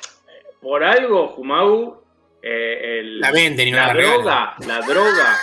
[0.62, 1.99] por algo, Jumau,
[2.42, 5.38] eh, el- La venden y no la, la droga, la droga,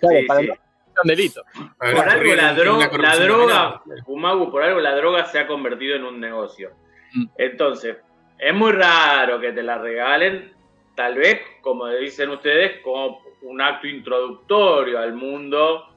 [0.00, 0.48] Claro, sí, para sí.
[0.50, 1.42] un delito.
[1.78, 3.82] Por algo la, correr dro- una la droga,
[4.50, 6.70] por algo la droga se ha convertido en un negocio.
[7.14, 7.24] Mm.
[7.38, 7.96] Entonces,
[8.38, 10.52] es muy raro que te la regalen,
[10.96, 15.88] tal vez, como dicen ustedes, como un acto introductorio al mundo,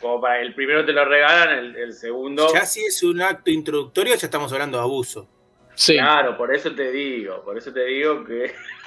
[0.00, 2.48] como para el primero te lo regalan, el, el segundo...
[2.52, 5.28] Ya si es un acto introductorio, ya estamos hablando de abuso.
[5.74, 5.94] Sí.
[5.94, 8.54] Claro, por eso te digo, por eso te digo que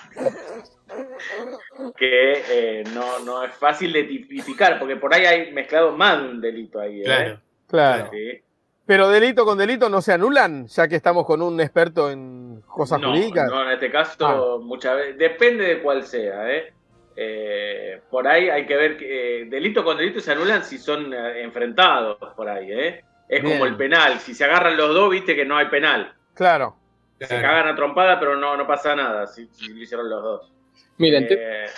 [1.97, 6.29] que eh, no, no es fácil de tipificar, porque por ahí hay mezclado más de
[6.29, 7.01] un delito ahí.
[7.01, 7.03] ¿eh?
[7.05, 7.39] Claro.
[7.67, 8.09] Claro.
[8.11, 8.41] Sí.
[8.85, 13.01] Pero delito con delito no se anulan, ya que estamos con un experto en cosas
[13.01, 13.49] No, jurídicas.
[13.49, 14.63] no, en este caso Ah.
[14.63, 16.73] muchas veces, depende de cuál sea, ¿eh?
[17.19, 21.13] Eh, por ahí hay que ver que eh, delito con delito se anulan si son
[21.13, 23.03] enfrentados por ahí, ¿eh?
[23.27, 23.55] Es Bien.
[23.57, 26.13] como el penal, si se agarran los dos, viste que no hay penal.
[26.33, 26.77] Claro.
[27.19, 30.53] Se cagan a trompada, pero no, no pasa nada si, si lo hicieron los dos.
[30.97, 31.69] Miren, te- Eh,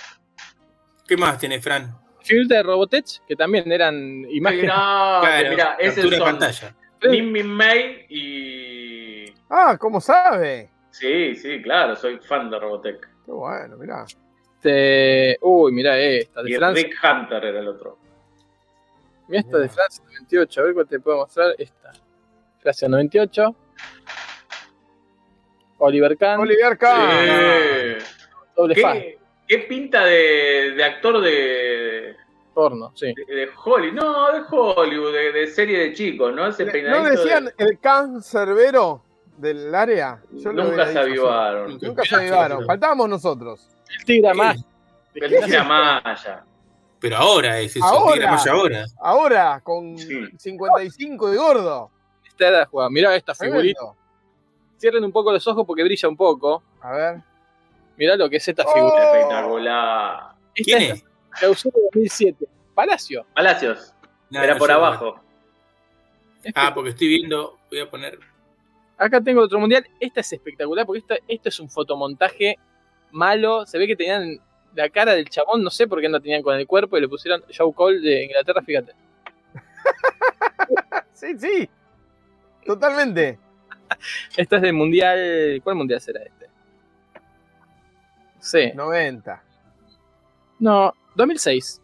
[1.08, 1.98] ¿Qué más tiene, Fran?
[2.22, 3.96] figuritas de Robotech que también eran
[4.30, 4.66] imágenes.
[4.68, 6.76] No, Claro, mira, ese son pantalla.
[7.10, 9.26] Min Min May y.
[9.50, 10.70] Ah, ¿cómo sabe?
[10.92, 13.00] Sí, sí, claro, soy fan de Robotech.
[13.26, 14.06] Qué bueno, mirá.
[14.56, 16.84] Este, uy, mira esta de Y Francia.
[16.84, 17.98] Rick Hunter era el otro.
[19.30, 20.60] Mira esta de Francia 98.
[20.62, 21.56] A ver cuál te puedo mostrar.
[21.58, 21.92] Esta.
[22.60, 23.56] Francia 98.
[25.80, 26.40] Oliver Kahn.
[26.40, 28.00] Oliver Kahn.
[28.00, 28.06] Sí.
[28.56, 28.94] doble fan.
[29.00, 32.16] ¿Qué, qué pinta de, de actor de,
[32.54, 33.14] Porno, sí.
[33.28, 33.94] de, de Hollywood?
[33.96, 36.48] No, de Hollywood, de, de serie de chicos, ¿no?
[36.48, 39.02] Ese ¿No decían de- el cancerbero
[39.38, 40.22] del área?
[40.32, 41.78] Yo Nunca se avivaron.
[41.82, 42.66] Nunca se avivaron.
[42.66, 43.68] Faltábamos nosotros.
[43.98, 44.58] El tigre más.
[45.16, 46.44] El Tira Maya.
[47.00, 48.16] Pero ahora es eso, Ahora.
[48.22, 48.86] era mayo ahora.
[49.00, 50.20] Ahora, con Sí.
[50.38, 51.90] 55 de gordo.
[52.28, 52.90] Esta era la jugada.
[52.90, 53.80] Mirá esta figurita.
[53.80, 53.99] Tremendo.
[54.80, 56.64] Cierren un poco los ojos porque brilla un poco.
[56.82, 57.22] A ver.
[57.98, 58.74] Mirá lo que es esta Oh.
[58.74, 59.04] figura.
[59.06, 60.32] Espectacular.
[60.56, 61.04] Esta ¿Quién es es?
[61.04, 62.48] la clausura 2007.
[62.74, 63.26] Palacio.
[63.36, 63.94] Palacios.
[64.30, 65.20] No, Era no por abajo.
[66.56, 68.18] Ah, porque estoy viendo, voy a poner.
[68.98, 69.86] Acá tengo otro mundial.
[70.00, 72.58] Esta es espectacular porque esta, esto es un fotomontaje
[73.12, 73.66] malo.
[73.66, 74.40] Se ve que tenían
[74.76, 77.10] la cara del chabón, no sé por qué no tenían con el cuerpo y le
[77.10, 78.94] pusieron Joe Cole de Inglaterra, fíjate.
[81.14, 81.70] Sí, sí.
[82.66, 83.38] Totalmente.
[84.36, 85.60] Esta es del mundial.
[85.64, 86.48] ¿Cuál mundial será este?
[88.40, 88.72] Sí.
[88.74, 89.44] 90.
[90.60, 91.82] No, 2006.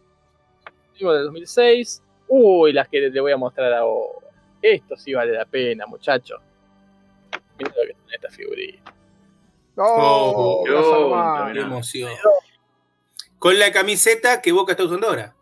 [0.98, 2.02] Digo de 2006.
[2.28, 4.26] Uy, las que le voy a mostrar ahora.
[4.62, 6.38] Esto sí vale la pena, muchacho.
[7.58, 8.92] Mira lo que tiene esta figurita.
[9.76, 11.52] Oh, Oh.
[11.52, 12.10] Qué emoción.
[13.38, 15.35] Con la camiseta que Boca está usando ahora.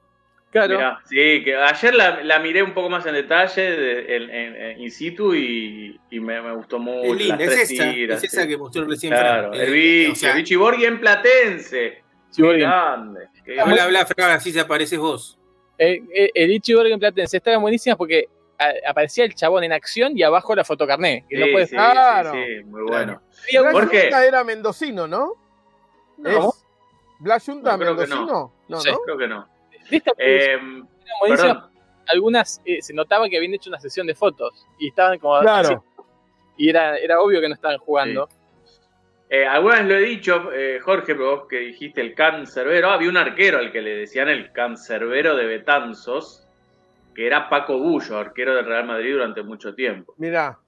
[0.55, 0.77] Claro.
[0.77, 4.57] Mirá, sí, que ayer la, la miré un poco más en detalle de- en, en-
[4.57, 7.13] en in situ y, y me, me gustó mucho.
[7.13, 8.49] Es linda, es esa, tiras, es esa sí.
[8.49, 9.61] que mostró recién Claro, Fran.
[9.61, 12.03] el Eh, bicho, o sea, el bicho Borghi en Platense.
[12.31, 12.61] Sí, Qué Borghi.
[12.61, 13.29] grande.
[13.61, 15.37] habla, habla, Fran, así se apareces vos.
[15.77, 20.23] Eh, eh, el Ichiborgen Platense estaban buenísimas porque a- aparecía el chabón en acción y
[20.23, 21.27] abajo la fotocarné.
[21.29, 22.33] Que no Sí, puede sí, Claro.
[22.33, 23.21] sí, sí, muy bueno.
[23.49, 24.03] Había Blas uno- ¿Por qué?
[24.03, 25.33] Yunta era mendocino, ¿no?
[26.19, 26.31] No.
[26.31, 26.65] ¿Es
[27.19, 28.53] Blas Yunta No, que mendocino?
[28.69, 28.89] No, Sí.
[28.93, 28.99] no.
[29.01, 29.49] Creo que no.
[29.91, 30.89] De esta Eh, eran
[31.21, 31.55] buenísimas.
[31.55, 31.71] perdón.
[32.07, 35.41] Algunas eh, se notaba que habían hecho una sesión de fotos y estaban como.
[35.41, 35.85] Claro.
[36.57, 38.29] Y era, era obvio que no estaban jugando.
[39.31, 43.09] Eh, alguna vez lo he dicho, eh, Jorge, pero vos que dijiste el cancerbero, había
[43.09, 46.47] un arquero al que le decían el cancerbero de Betanzos,
[47.15, 50.15] que era Paco Bullo, arquero del Real Madrid durante mucho tiempo.
[50.19, 50.59] Mirá.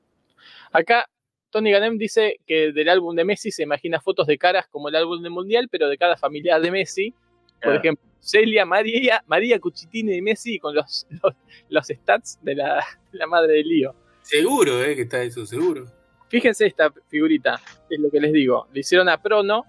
[0.72, 1.06] Acá
[1.50, 4.96] Tony Ganem dice que del álbum de Messi se imagina fotos de caras como el
[4.96, 7.14] álbum del Mundial, pero de cada familiar de Messi.
[7.62, 11.34] Por ejemplo, Celia, María, María Cuchitini de Messi con los, los,
[11.68, 13.94] los stats de la, la madre de Lío.
[14.22, 15.86] Seguro, eh, que está eso, seguro.
[16.28, 18.66] Fíjense esta figurita, es lo que les digo.
[18.72, 19.64] Le hicieron a Prono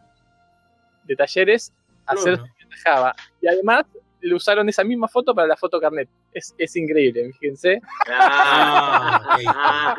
[1.03, 1.71] de talleres
[2.05, 2.53] hacer Prono.
[2.83, 3.15] Java.
[3.41, 3.85] Y además
[4.21, 6.09] le usaron esa misma foto para la foto carnet.
[6.33, 7.79] Es, es increíble, fíjense.
[8.09, 9.95] Ah,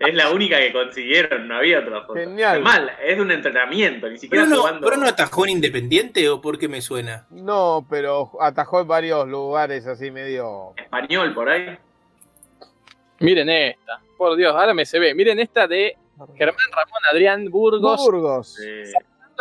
[0.00, 2.14] es la única que consiguieron, no había otra foto.
[2.14, 2.58] Genial.
[2.58, 4.88] Es mal, es de un entrenamiento, ni siquiera ¿Pero no, jugando.
[4.88, 7.26] ¿Pero no atajó en Independiente o por qué me suena?
[7.30, 10.72] No, pero atajó en varios lugares así medio.
[10.76, 11.78] Español por ahí.
[13.18, 14.00] Miren esta.
[14.16, 15.14] Por Dios, ahora me se ve.
[15.14, 15.96] Miren esta de
[16.34, 18.54] Germán Ramón Adrián Burgos, Burgos.
[18.54, 18.92] Sí.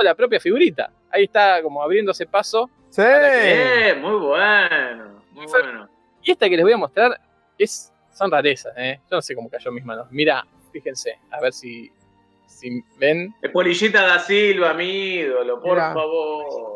[0.04, 0.92] la propia figurita.
[1.10, 2.70] Ahí está como abriéndose paso.
[2.90, 3.02] Sí.
[3.06, 5.90] Eh, muy bueno, muy bueno.
[6.22, 7.20] Y esta que les voy a mostrar
[7.58, 9.00] es, son rarezas, ¿eh?
[9.10, 10.08] Yo no sé cómo cayó en mis manos.
[10.12, 11.90] Mira, fíjense, a ver si,
[12.48, 13.34] si ven.
[13.42, 15.94] Es Polillita da Silva, mi ídolo, por Mirá.
[15.94, 16.74] favor.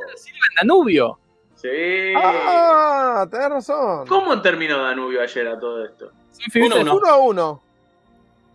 [0.61, 1.19] Danubio.
[1.55, 2.13] Sí.
[2.15, 4.07] Ah, tenés razón.
[4.07, 6.11] ¿Cómo terminó Danubio ayer a todo esto?
[6.31, 7.61] Son figuritas, Uno, de, Uno a uno.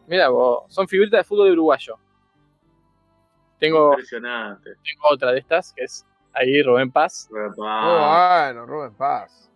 [0.07, 1.97] mira vos, son figuritas de fútbol uruguayo.
[3.59, 4.71] Tengo, Impresionante.
[4.83, 7.29] tengo otra de estas, que es ahí Rubén Paz.
[7.31, 9.51] Muy Papá, bueno, Rubén Paz.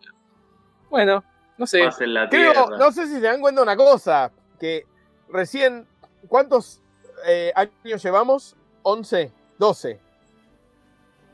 [0.91, 1.25] Bueno,
[1.63, 2.07] no sé.
[2.07, 4.85] la Creo, no sé si se dan cuenta una cosa, que
[5.29, 5.87] recién,
[6.29, 6.81] ¿cuántos
[7.27, 8.57] eh, años llevamos?
[8.83, 10.01] 11, 12.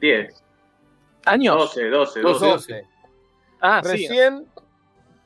[0.00, 0.44] 10,
[1.24, 1.56] ¿Años?
[1.56, 2.46] 12, 12, 12.
[2.46, 2.86] 12.
[3.60, 3.90] Ah, sí.
[3.90, 4.46] Recién,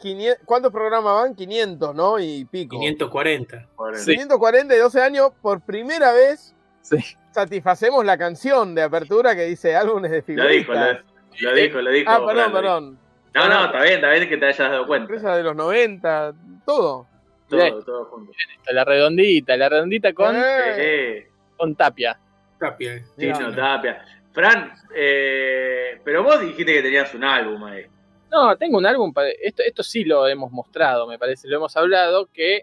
[0.00, 1.34] 500 ¿cuántos programas van?
[1.34, 2.18] 500, ¿no?
[2.18, 2.78] Y pico.
[2.78, 3.68] 540.
[3.96, 4.12] Sí.
[4.12, 6.96] 540 y 12 años, por primera vez Sí.
[7.30, 10.50] satisfacemos la canción de apertura que dice álbumes de Lo figuritas.
[10.56, 12.10] dijo, lo, lo dijo, lo dijo.
[12.10, 12.98] Ah, perdón, perdón.
[13.34, 15.04] No, no, está bien, está bien que te hayas dado cuenta.
[15.04, 16.34] Empresa de los 90,
[16.66, 17.06] todo.
[17.48, 18.32] Todo, todo junto.
[18.70, 22.18] La redondita, la redondita con, Eh, Sí, con Tapia.
[22.58, 22.94] Tapia.
[22.94, 23.04] eh.
[23.16, 23.36] Mirá.
[23.36, 24.04] Chino Tapia.
[24.32, 27.84] Fran, eh, pero vos dijiste que tenías un álbum ahí.
[28.30, 31.76] No, tengo un álbum, para- esto, esto sí lo hemos mostrado, me parece, lo hemos
[31.76, 32.62] hablado, que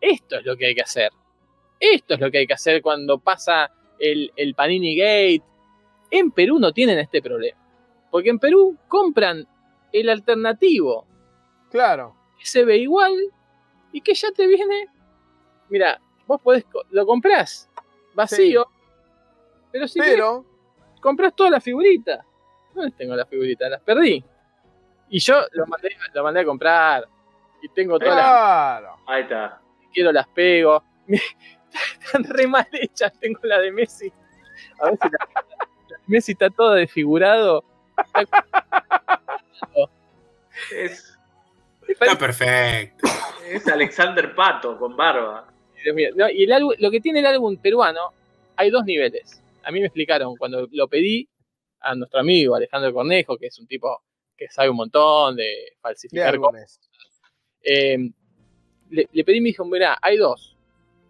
[0.00, 1.10] esto es lo que hay que hacer.
[1.78, 5.42] Esto es lo que hay que hacer cuando pasa el, el Panini Gate.
[6.10, 7.58] En Perú no tienen este problema.
[8.10, 9.46] Porque en Perú compran
[9.92, 11.06] el alternativo,
[11.70, 12.16] Claro.
[12.38, 13.12] que se ve igual
[13.92, 14.86] y que ya te viene.
[15.68, 17.68] Mira, vos podés, lo comprás
[18.14, 18.66] vacío,
[19.70, 20.44] pero si querés, Pero,
[21.00, 22.24] compras todas las figuritas.
[22.74, 23.70] ¿Dónde tengo las figuritas?
[23.70, 24.24] Las perdí.
[25.08, 27.08] Y yo lo mandé, lo mandé a comprar.
[27.62, 28.96] Y tengo todas las claro.
[29.06, 29.60] Ahí está.
[29.92, 30.82] quiero, las pego.
[32.04, 33.12] Están re mal hechas.
[33.20, 34.12] Tengo la de Messi.
[34.80, 37.64] A ver si la, la de Messi está toda desfigurado.
[40.74, 41.18] Es,
[41.88, 43.06] Está perfecto.
[43.48, 45.46] es Alexander Pato con barba.
[45.82, 46.10] Dios mío.
[46.14, 48.12] No, y el álbum, lo que tiene el álbum peruano,
[48.56, 49.42] hay dos niveles.
[49.64, 51.28] A mí me explicaron cuando lo pedí
[51.80, 54.02] a nuestro amigo Alejandro Cornejo, que es un tipo
[54.36, 56.80] que sabe un montón de De falsificar cosas.
[57.62, 57.98] Eh,
[58.90, 60.56] le, le pedí y me dijo, mirá, hay dos.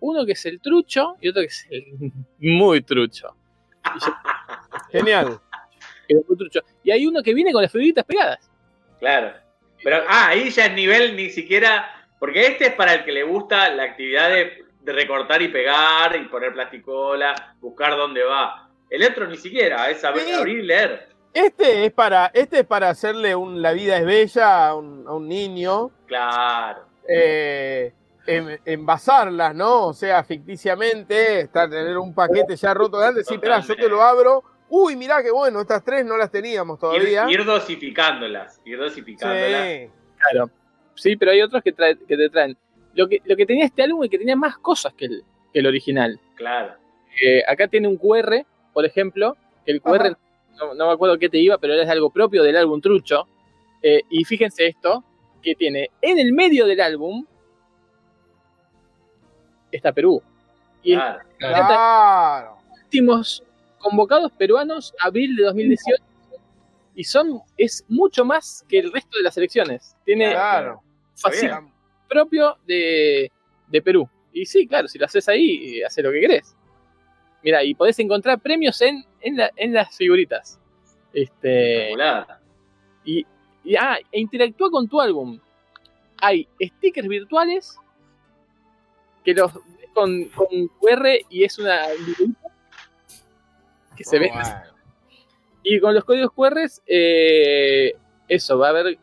[0.00, 1.84] Uno que es el trucho y otro que es el
[2.38, 3.34] muy trucho.
[4.90, 5.40] Genial.
[6.14, 6.60] Que.
[6.84, 8.50] Y hay uno que viene con las figuritas pegadas.
[8.98, 9.32] Claro.
[9.82, 11.88] Pero, ah, ahí ya es nivel ni siquiera.
[12.18, 16.14] Porque este es para el que le gusta la actividad de, de recortar y pegar
[16.16, 18.68] y poner plasticola, buscar dónde va.
[18.90, 20.06] El otro ni siquiera, es Sí.
[20.06, 21.08] abrir y leer.
[21.32, 25.12] Este es para, este es para hacerle un La vida es bella a un, a
[25.14, 25.90] un niño.
[26.06, 26.84] Claro.
[27.08, 27.92] eh,
[28.26, 29.86] en- envasarlas, ¿no?
[29.86, 34.02] O sea, ficticiamente, estar, tener un paquete ya roto grande, sí, esperá, yo te lo
[34.02, 34.44] abro.
[34.70, 37.26] Uy, mirá qué bueno, estas tres no las teníamos Ir, todavía.
[37.28, 38.60] ir dosificándolas.
[38.64, 39.66] Ir dosificándolas.
[39.66, 39.90] Sí.
[40.16, 40.50] Claro.
[40.94, 42.56] Sí, pero hay otros que, trae- que te traen.
[42.94, 45.58] Lo que, lo que tenía este álbum es que tenía más cosas que el, que
[45.58, 46.20] el original.
[46.36, 46.74] Claro.
[47.24, 50.16] Eh, acá tiene un QR, por ejemplo, que el QR,
[50.58, 53.26] no, no me acuerdo qué te iba, pero es algo propio del álbum Trucho.
[53.82, 55.02] Eh, y fíjense esto,
[55.42, 57.24] que tiene en el medio del álbum
[59.72, 60.22] está Perú.
[60.82, 61.20] Y Claro.
[61.38, 62.56] Claro.
[62.84, 63.42] últimos
[63.80, 66.02] convocados peruanos, abril de 2018.
[66.94, 69.96] Y son, es mucho más que el resto de las elecciones.
[70.04, 70.82] Tiene Claro.
[72.08, 73.30] propio de,
[73.68, 74.08] de Perú.
[74.32, 76.54] Y sí, claro, si lo haces ahí, haces lo que querés.
[77.42, 80.60] Mira, y podés encontrar premios en, en, la- en las figuritas.
[81.12, 81.90] Este,
[83.04, 83.26] y,
[83.64, 85.40] y- ah, e interactúa con tu álbum.
[86.20, 87.76] Hay stickers virtuales
[89.24, 90.46] que los ves con, con
[90.80, 91.86] QR y es una
[94.00, 94.74] que se Oh.
[95.62, 97.94] Y con los códigos QR, eh,
[98.28, 98.98] eso, va a haber.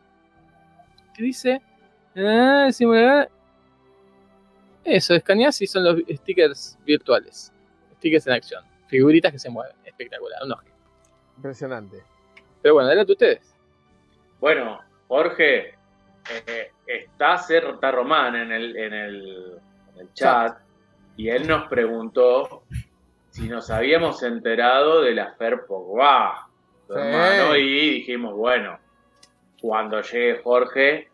[1.14, 1.61] ¿Qué dice?
[2.15, 3.30] Ah, simular-
[4.84, 7.53] Eso, escaneas y son los stickers virtuales.
[7.98, 8.64] Stickers en acción.
[8.88, 9.76] Figuritas que se mueven.
[9.84, 10.40] Espectacular.
[10.44, 10.64] un ojo.
[11.36, 12.03] Impresionante.
[12.61, 13.53] Pero bueno, adelante ustedes.
[14.40, 15.76] Bueno, Jorge,
[16.48, 19.60] eh, está Certa Román en el, en el,
[19.94, 20.57] en el chat
[21.18, 22.64] y él nos preguntó
[23.38, 26.48] si nos habíamos enterado de la Fer Pogba,
[26.88, 27.00] tu Sí.
[27.00, 28.80] hermano, y dijimos, bueno,
[29.62, 31.10] cuando llegue Jorge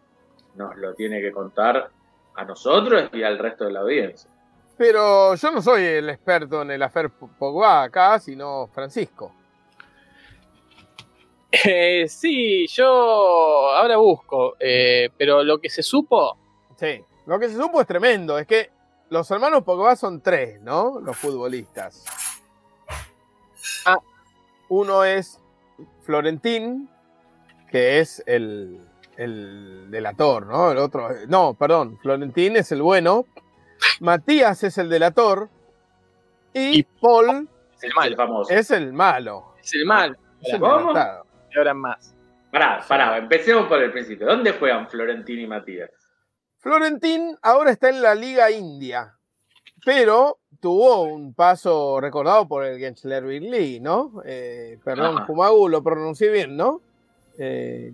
[0.55, 1.89] nos lo tiene que contar
[2.35, 4.29] a nosotros y al resto de la audiencia.
[4.77, 9.33] Pero yo no soy el experto en el afer Pogba acá, sino Francisco.
[11.51, 14.55] Eh, sí, yo ahora busco.
[14.59, 16.37] eh, pero lo que se supo.
[16.77, 17.03] Sí.
[17.27, 18.69] Lo que se supo es tremendo, es que
[19.13, 20.99] los hermanos Pogba son tres, ¿no?
[20.99, 22.03] Los futbolistas.
[23.85, 23.99] Ah.
[24.69, 25.39] Uno es
[26.01, 26.89] Florentín,
[27.69, 28.79] que es el,
[29.17, 30.71] el delator, ¿no?
[30.71, 33.25] El otro, no, perdón, Florentín es el bueno,
[33.99, 35.49] Matías es el delator
[36.53, 38.09] y, Y- Paul Es el malo.
[38.09, 38.53] El famoso.
[38.53, 39.53] es el malo.
[39.61, 40.15] Es el malo.
[40.41, 40.93] Es el ¿Cómo?
[41.51, 42.15] Y ahora más.
[42.51, 44.25] Pará, pará, empecemos por el principio.
[44.27, 45.89] ¿Dónde juegan Florentín y Matías?
[46.63, 49.13] Florentín ahora está en la Liga India,
[49.85, 54.21] pero tuvo un paso recordado por el Gensler Lee, ¿no?
[54.25, 55.25] Eh, perdón, Ajá.
[55.25, 56.79] Fumagu, lo pronuncié bien, ¿no?
[57.37, 57.91] Eh,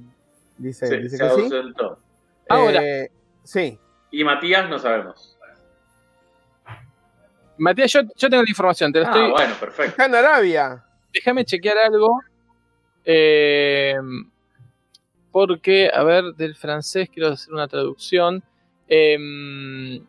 [0.57, 1.49] dice Se, dice se que sí.
[2.47, 2.83] Ahora.
[2.83, 3.11] Eh,
[3.43, 3.79] sí.
[4.11, 5.35] Y Matías no sabemos.
[7.57, 8.93] Matías, yo, yo tengo la información.
[8.93, 9.31] Te lo Ah, estoy.
[9.31, 9.89] bueno, perfecto.
[9.91, 10.85] Está en Arabia.
[11.13, 12.19] Déjame chequear algo.
[13.03, 13.95] eh,
[15.31, 18.43] porque, a ver, del francés quiero hacer una traducción.
[18.89, 20.03] Em,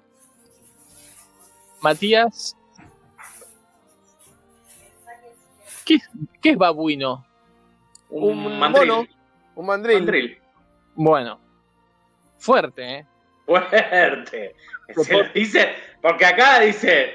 [1.83, 2.57] Matías.
[5.85, 6.09] ¿Qué, es-
[6.41, 7.25] qué es babuino?
[8.11, 8.89] Un, Un mandril.
[8.89, 9.07] mono.
[9.55, 9.97] Un mandril.
[9.99, 10.39] Mandril.
[10.95, 11.41] Bueno,
[12.39, 13.07] fuerte, ¿eh?
[13.47, 14.55] Fuerte.
[15.05, 15.69] Se lo dice,
[16.03, 17.15] porque acá dice,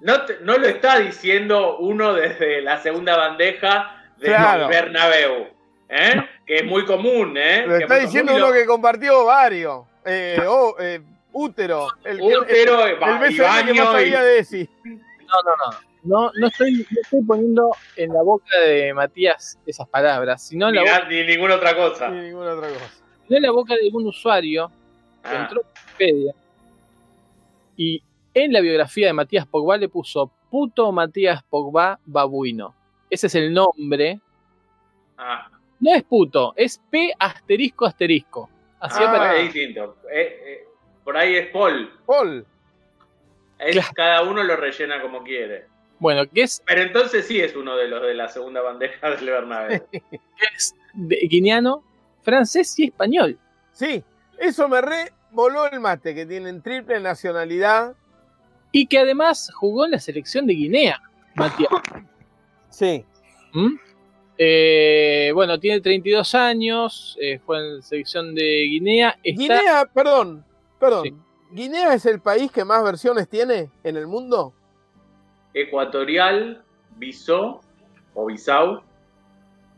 [0.00, 4.68] no, te- no lo está diciendo uno desde la segunda bandeja de Claro.
[4.68, 5.48] Bernabéu,
[5.88, 6.14] ¿eh?
[6.46, 7.36] que es muy común.
[7.36, 7.64] ¿eh?
[7.66, 9.86] Lo Que está diciendo común uno lo- que compartió ovario.
[10.06, 11.00] Eh, oh, eh,
[11.32, 11.88] útero.
[12.04, 14.70] El, que- Útero, el, ba- el BCN que baño más y- sabía de ese.
[14.84, 14.94] No,
[15.44, 15.86] no, no.
[16.02, 20.76] No, no estoy, no estoy poniendo en la boca de Matías esas palabras, sino en
[20.76, 22.08] la, ni, boca, na- ni ninguna otra cosa.
[22.10, 22.90] Ni ninguna otra cosa.
[23.26, 24.70] sino en la boca de algún usuario
[25.22, 25.64] que Ah, entró a
[25.98, 26.32] Wikipedia
[27.76, 28.02] y
[28.34, 32.72] en la biografía de Matías Pogba le puso puto Matías Pogba babuino.
[33.10, 34.20] Ese es el nombre.
[35.18, 35.50] ah.
[35.80, 38.48] No es puto, es P asterisco asterisco.
[38.80, 39.96] Así Ah, es distinto.
[40.12, 40.64] Eh, eh,
[41.04, 41.90] por ahí es Paul.
[42.06, 42.46] Paul.
[43.58, 43.88] Es- Claro.
[43.94, 45.66] Cada uno lo rellena como quiere.
[45.98, 49.24] Bueno, que es, Pero entonces sí es uno de los de la segunda bandeja del
[49.26, 49.86] Bernabéu.
[49.90, 50.02] que
[50.54, 51.82] es de- guineano,
[52.22, 53.38] francés y español.
[53.72, 54.02] Sí,
[54.38, 57.94] eso me re voló el mate, que tienen triple nacionalidad.
[58.72, 61.00] Y que además jugó en la selección de Guinea,
[61.34, 61.70] Matías.
[62.68, 63.04] Sí.
[63.54, 63.76] ¿Mm?
[64.38, 69.16] Eh, bueno, tiene 32 años, eh, juega en la selección de Guinea.
[69.22, 70.44] Está, Guinea, perdón,
[70.78, 71.04] perdón.
[71.04, 71.14] Sí.
[71.52, 74.52] ¿Guinea es el país que más versiones tiene en el mundo?
[75.54, 76.62] Ecuatorial,
[76.96, 77.60] Bissau
[78.14, 78.82] o Bissau.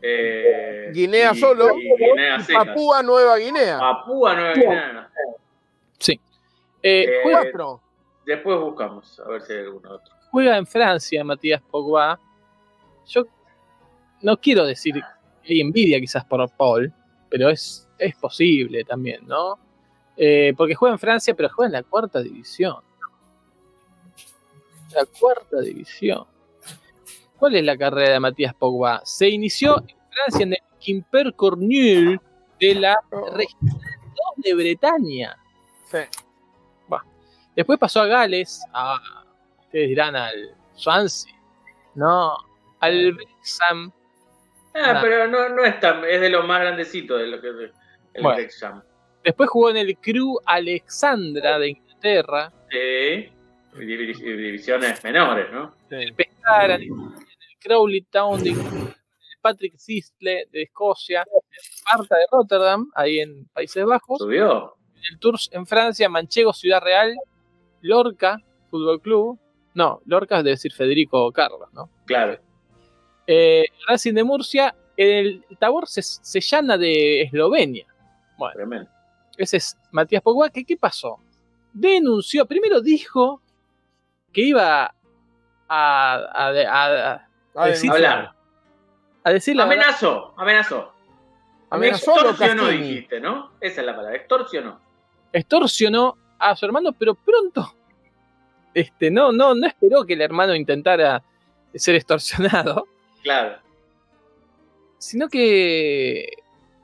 [0.01, 2.39] eh, Guinea y- solo y Guinea.
[2.64, 3.78] Papúa Nueva Guinea.
[3.78, 5.10] Papúa Nueva Guinea.
[6.06, 6.18] eh,
[6.82, 7.80] Eh, juega, Cuatro.
[8.24, 10.14] Después buscamos, a ver si hay alguno otro.
[10.30, 12.18] juega en Francia, Matías Pogba.
[13.06, 13.24] Yo
[14.23, 14.95] no quiero decir
[15.43, 16.93] que hay envidia quizás por Paul,
[17.28, 19.59] pero es, es posible también, ¿no?
[20.16, 22.77] Eh, porque juega en Francia, pero juega en la cuarta división.
[24.95, 26.27] La cuarta división.
[27.39, 29.01] ¿Cuál es la carrera de Matías Pogba?
[29.05, 32.20] Se inició en Francia en el Quimper Cornul
[32.59, 33.23] de la 2
[34.39, 35.36] de Bretaña.
[35.90, 35.99] sí.
[37.59, 39.01] Después pasó a Gales, a,
[39.62, 41.35] ustedes dirán al Swansea,
[41.97, 42.36] no,
[42.78, 43.90] al Wrexham.
[44.74, 47.55] Ah, pero no, no es tan, es de lo más grandecito de lo que es
[48.15, 48.82] el Bueno.
[49.24, 53.28] Después jugó en el Crew Alexandra de Inglaterra, Sí,
[53.78, 55.74] divisiones menores, ¿no?
[55.90, 56.89] en el Pescara, en el
[57.61, 62.90] Crowley Town de Inglaterra, en el Patrick Sistle de Escocia, en el Sparta de Rotterdam,
[62.95, 64.77] ahí en Países Bajos, Subió.
[64.97, 67.15] en el Tours en Francia, Manchego, Ciudad Real,
[67.82, 68.39] Lorca,
[68.70, 69.39] Fútbol Club.
[69.74, 71.90] No, Lorca es de decir Federico Carlos, ¿no?
[72.07, 72.39] Claro.
[73.31, 77.87] Eh, Racing de Murcia, en el Tabor Se- Sellana de Eslovenia.
[78.39, 78.91] Bueno, Tremendo.
[79.37, 80.49] ese es Matías Pogba.
[80.49, 81.19] que ¿Qué pasó?
[81.75, 83.43] Denunció, primero dijo
[84.33, 84.93] que iba a,
[85.69, 86.17] a,
[86.49, 88.13] a- a- A decir- denunciar.
[88.19, 88.35] Hablar.
[89.25, 89.85] a decir la verdad.
[89.85, 90.35] Amenazó,
[92.15, 93.51] Extorsionó, dijiste, ¿no?
[93.61, 94.81] Esa es la palabra, extorsionó.
[95.35, 97.75] Extorsionó a su hermano, pero pronto.
[98.73, 101.23] Este, no, no, no esperó que el hermano intentara
[101.75, 102.87] ser extorsionado,
[103.23, 103.59] Claro.
[104.99, 106.28] sino que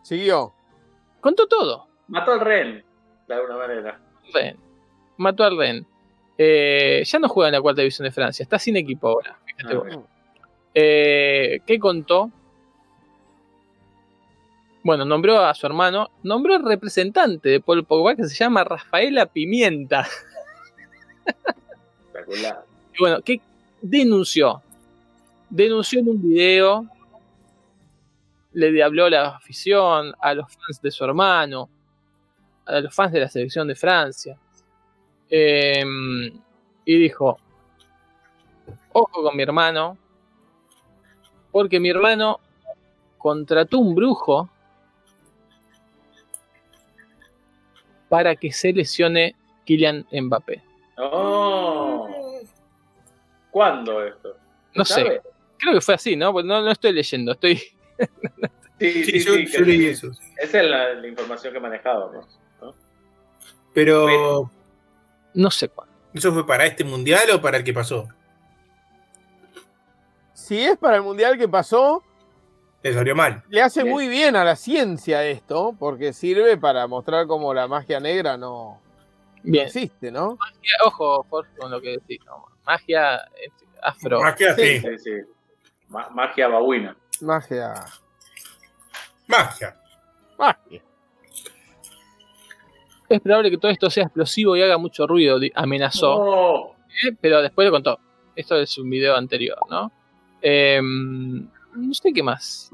[0.03, 0.53] Siguió.
[1.21, 1.87] contó todo.
[2.09, 2.85] Mató al rehén,
[3.29, 4.01] de alguna manera.
[4.33, 4.57] Ren.
[5.17, 5.87] Mató al Ren.
[6.37, 9.39] Eh, ya no juega en la cuarta división de Francia, está sin equipo ahora.
[9.47, 10.01] fíjate Ah.
[10.75, 12.31] Eh, ¿Qué contó?
[14.83, 19.27] Bueno, nombró a su hermano, nombró al representante de Paul Pogba que se llama Rafaela
[19.27, 20.07] Pimienta.
[21.27, 22.65] Espectacular.
[22.93, 23.41] Y bueno, ¿qué
[23.81, 24.63] denunció?
[25.55, 26.85] Denunció en un video,
[28.55, 31.69] le habló a la afición, a los fans de su hermano,
[32.67, 34.37] a los fans de la selección de Francia.
[35.31, 35.85] Eh,
[36.85, 37.39] y dijo,
[38.93, 39.97] ojo con mi hermano,
[41.53, 42.41] porque mi hermano
[43.17, 44.51] contrató un brujo
[48.09, 50.65] para que se lesione Kylian Mbappé.
[50.99, 52.09] Oh.
[53.53, 54.37] ¿Cuándo esto?
[54.75, 55.23] No sé.
[55.65, 56.33] Creo que fue así, ¿no?
[56.33, 57.57] Pues no, no estoy leyendo, estoy...
[57.57, 57.75] Sí,
[58.81, 60.13] Sí, sí, yo, sí, yo leí eso.
[60.13, 60.21] sí.
[60.37, 62.27] Esa es la, la información que manejábamos.
[62.61, 62.75] ¿no?
[63.73, 64.51] Pero,
[65.33, 65.95] No sé cuándo.
[66.13, 68.09] ¿eso fue para este mundial o para el que pasó?
[70.33, 72.03] Si es para el mundial que pasó,
[72.83, 73.43] Le salió mal.
[73.49, 78.01] le hace muy bien a la ciencia esto, porque sirve para mostrar cómo la magia
[78.01, 78.81] negra no,
[79.45, 80.37] existe, ¿no?
[80.85, 82.19] ojo Jorge, con lo que decís.
[82.27, 82.45] ¿no?
[82.67, 83.51] Magia eh,
[83.83, 84.21] afro.
[84.37, 84.81] Que así.
[84.81, 85.11] Sí, sí.
[85.89, 86.97] Ma- magia babuina.
[87.21, 87.75] Magia.
[89.27, 89.77] Magia.
[90.39, 90.83] Magia.
[93.09, 96.15] Es probable que todo esto sea explosivo y haga mucho ruido, amenazó.
[96.17, 97.13] Oh, ¿eh?
[97.21, 97.99] Pero después lo contó.
[98.35, 99.93] Esto es un video anterior, ¿no?
[100.43, 102.71] Eh, no sé qué más.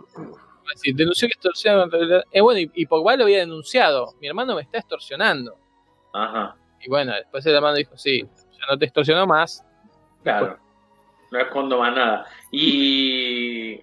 [0.74, 1.85] Decir, denunció que extorsionaron.
[1.87, 4.15] en realidad- Eh, bueno, y, y Pogba lo había denunciado.
[4.20, 5.59] Mi hermano me está extorsionando.
[6.12, 9.65] Ajá, Y bueno, después el hermano dijo, sí, ya no te extorsionó más.
[10.23, 10.59] claro.
[11.31, 12.27] No escondo más nada.
[12.51, 13.81] Y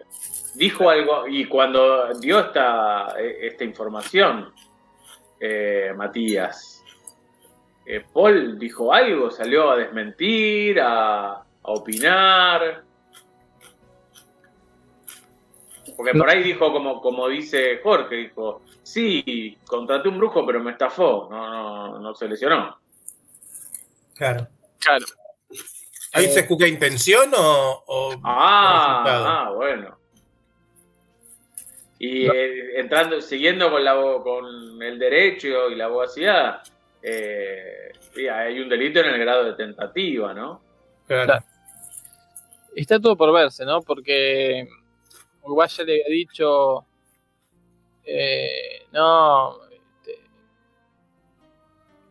[0.55, 4.53] dijo algo, y cuando dio esta, esta información,
[5.39, 6.83] eh, Matías,
[7.85, 12.83] eh, Paul dijo algo, salió a desmentir, a, a opinar.
[15.95, 20.71] Porque por ahí dijo, como, como dice Jorge, dijo, sí, contraté un brujo, pero me
[20.71, 22.77] estafó, no, no, no se lesionó.
[24.15, 24.47] Claro.
[24.79, 25.05] Claro.
[26.13, 27.83] ¿Ahí se escucha intención o.?
[27.85, 29.97] o Ah, ah, bueno.
[31.99, 36.61] Y eh, entrando, siguiendo con, la, con el derecho y la abogacía,
[37.01, 37.91] eh,
[38.31, 40.61] hay un delito en el grado de tentativa, ¿no?
[41.07, 41.43] Claro.
[42.75, 43.81] Está todo por verse, ¿no?
[43.81, 44.67] Porque
[45.41, 46.85] Uruguay ya le había dicho,
[48.03, 49.66] eh, no,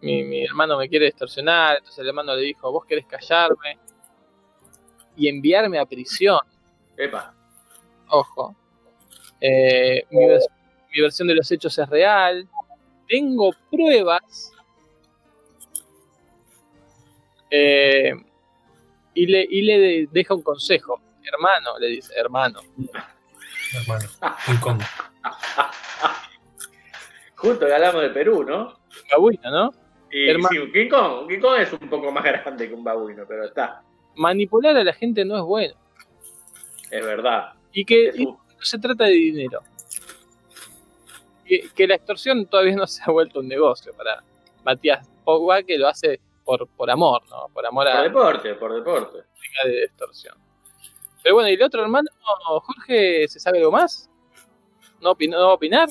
[0.07, 3.79] mi, mi hermano me quiere extorsionar, entonces el hermano le dijo, vos querés callarme
[5.17, 6.39] y enviarme a prisión,
[6.97, 7.35] Epa,
[8.09, 8.55] ojo.
[9.41, 10.49] Eh, mi, vers-
[10.95, 12.49] mi versión de los hechos es real.
[13.07, 14.51] Tengo pruebas.
[17.51, 18.13] Eh,
[19.15, 21.01] y le, y le de- deja un consejo.
[21.23, 22.61] Hermano, le dice, hermano.
[23.75, 24.09] hermano.
[24.63, 24.81] Kong.
[27.37, 28.79] Justo que hablamos de Perú, ¿no?
[29.11, 29.71] Babuino, ¿no?
[30.11, 33.25] Y Herma- sí, King Kong, King Kong es un poco más grande que un babuino,
[33.27, 33.83] pero está,
[34.17, 35.75] Manipular a la gente no es bueno.
[36.91, 37.53] es verdad.
[37.73, 39.61] Y que y no se trata de dinero.
[41.45, 44.23] Que, que la extorsión todavía no se ha vuelto un negocio para
[44.65, 47.49] Matías Pogba, que lo hace por, por amor, ¿no?
[47.53, 49.19] Por amor Por a deporte, por deporte.
[49.65, 50.35] de extorsión.
[51.23, 52.09] Pero bueno, ¿y el otro hermano,
[52.63, 54.09] Jorge, se sabe algo más?
[55.01, 55.89] ¿No, opin- no opinar?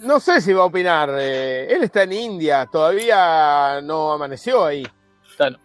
[0.00, 1.10] No sé si va a opinar.
[1.18, 4.86] eh, él está en India, todavía no amaneció ahí.
[5.36, 5.58] Claro.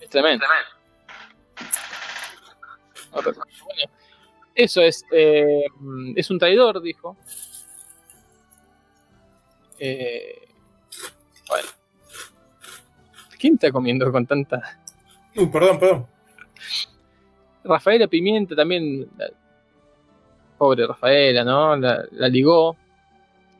[0.00, 0.44] Es tremendo.
[3.14, 3.92] No, pero- bueno,
[4.54, 5.64] eso es, eh,
[6.16, 7.16] es un traidor, dijo.
[9.78, 10.48] Eh,
[11.48, 11.68] bueno.
[13.38, 14.78] ¿Quién está comiendo con tanta...
[15.34, 16.06] Uy, perdón, perdón.
[17.64, 19.10] Rafaela Pimienta también,
[20.60, 21.74] pobre Rafaela, ¿no?
[21.74, 22.76] La, ligó.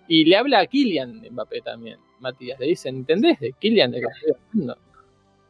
[0.06, 2.60] Y le habla a Kylian Mbappé también, Matías.
[2.60, 3.40] Le dice, ¿entendés?
[3.40, 4.02] De Kylian de
[4.52, 4.76] hablando.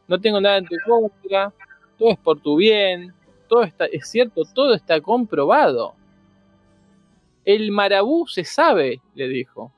[0.07, 1.51] No tengo nada en tu contra,
[1.97, 3.13] todo es por tu bien,
[3.49, 5.93] todo está, es cierto, todo está comprobado.
[7.43, 9.73] El marabú se sabe, le dijo.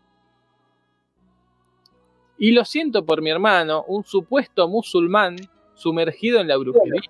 [2.38, 5.38] Y lo siento por mi hermano, un supuesto musulmán
[5.74, 7.02] sumergido en la brujería.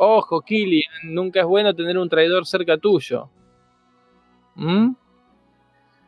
[0.00, 3.28] Ojo, Killian, nunca es bueno tener un traidor cerca tuyo.
[4.54, 4.92] ¿Mm?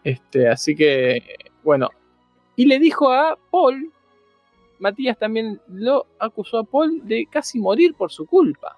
[0.04, 1.90] Este, así que, bueno.
[2.54, 3.92] Y le dijo a Paul,
[4.78, 8.76] Matías también lo acusó a Paul de casi morir por su culpa.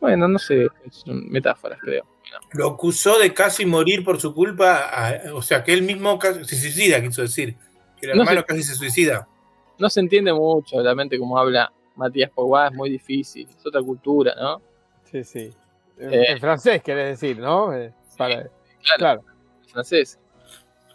[0.00, 2.04] Bueno, no sé, son metáforas, creo.
[2.52, 6.44] Lo acusó de casi morir por su culpa, a- o sea, que él mismo casi
[6.44, 7.54] se suicida, quiso decir.
[8.00, 9.28] Que el No hermano casi se suicida.
[9.78, 14.34] No se entiende mucho realmente cómo habla Matías Pogba, es muy difícil, es otra cultura,
[14.36, 14.62] ¿no?
[15.04, 15.52] Sí, sí.
[15.98, 16.24] En, Eh.
[16.32, 17.74] en francés, querés decir, ¿no?
[17.74, 18.42] Eh, para-
[18.82, 18.98] Claro.
[18.98, 19.24] claro.
[19.70, 20.18] francés.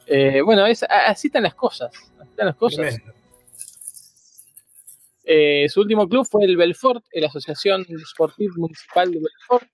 [0.08, 1.92] Eh, bueno, es- así están las cosas.
[2.20, 2.98] Así están las cosas.
[5.24, 9.70] Eh, su último club fue el Belfort, la Asociación Sportiva Municipal de Belfort.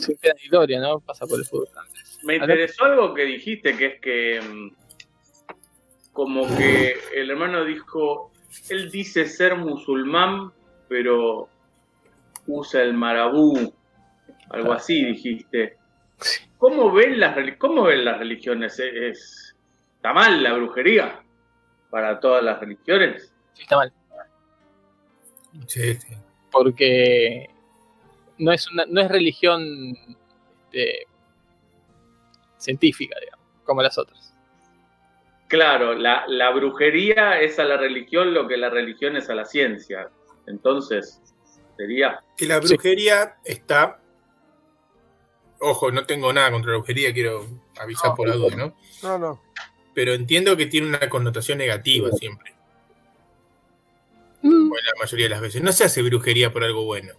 [0.00, 1.00] Sin pena ni gloria, ¿no?
[1.00, 2.18] Pasa por el fútbol francés.
[2.24, 4.70] Me interesó algo que dijiste, que es que mm,
[6.12, 8.32] como que el hermano dijo,
[8.68, 10.52] él dice ser musulmán,
[10.88, 11.48] pero
[12.46, 13.72] usa el marabú,
[14.50, 15.76] algo así dijiste.
[16.58, 18.78] ¿Cómo ven las, cómo ven las religiones?
[18.78, 19.56] ¿Es, es-
[19.96, 21.22] ¿Está mal la brujería
[21.90, 23.32] para todas las religiones?
[23.54, 23.92] Sí, está mal.
[25.66, 26.14] Sí, sí.
[26.52, 27.48] Porque
[28.38, 29.62] no es, una, no es religión
[30.64, 31.06] este,
[32.58, 34.33] científica, digamos, como las otras.
[35.48, 39.44] Claro, la, la brujería es a la religión lo que la religión es a la
[39.44, 40.10] ciencia.
[40.46, 41.20] Entonces,
[41.76, 42.20] sería...
[42.36, 42.68] Que la Sí.
[42.68, 44.00] brujería está.
[45.60, 47.46] Ojo, no tengo nada contra la brujería, quiero
[47.78, 48.76] avisar No, por la duda, ¿no?
[49.02, 49.42] No, no.
[49.94, 52.52] Pero entiendo que tiene una connotación negativa siempre,
[54.42, 55.62] Mm, o en la mayoría de las veces.
[55.62, 57.12] No se hace brujería por algo bueno.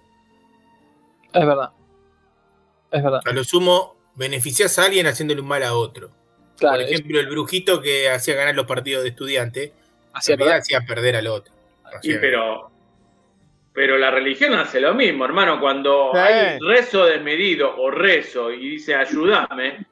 [1.33, 1.71] es verdad.
[2.91, 3.21] Es verdad.
[3.25, 6.11] A lo sumo, beneficias a alguien haciéndole un mal a otro.
[6.57, 9.73] Claro, por ejemplo, el brujito que hacía ganar los partidos de estudiante,
[10.13, 10.61] Hacía en realidad perder.
[10.61, 11.53] hacía perder al otro.
[11.93, 12.71] Hacía- pero,
[13.73, 15.59] pero la religión hace lo mismo, hermano.
[15.59, 16.19] Cuando Sí.
[16.19, 19.85] hay rezo desmedido o rezo y dice ayúdame,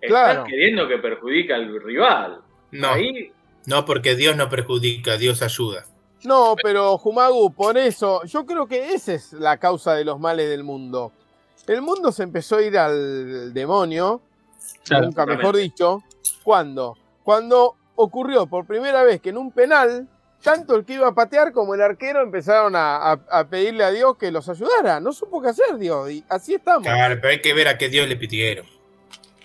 [0.00, 0.30] Claro.
[0.40, 2.40] estás queriendo que perjudica al rival.
[2.72, 3.32] No, Ahí,
[3.66, 5.84] no, porque Dios no perjudica, Dios ayuda.
[6.24, 10.48] No, pero Jumagu, por eso, yo creo que esa es la causa de los males
[10.50, 11.12] del mundo.
[11.68, 14.20] El mundo se empezó a ir al demonio,
[14.84, 15.06] Claro.
[15.06, 16.02] nunca mejor dicho,
[16.42, 16.96] ¿cuándo?
[17.22, 20.08] Cuando ocurrió por primera vez que en un penal,
[20.42, 23.90] tanto el que iba a patear como el arquero empezaron a, a- a pedirle a
[23.90, 25.00] Dios que los ayudara.
[25.00, 26.82] No supo qué hacer Dios, y así estamos.
[26.82, 28.66] Claro, pero hay que ver a qué Dios le pidieron.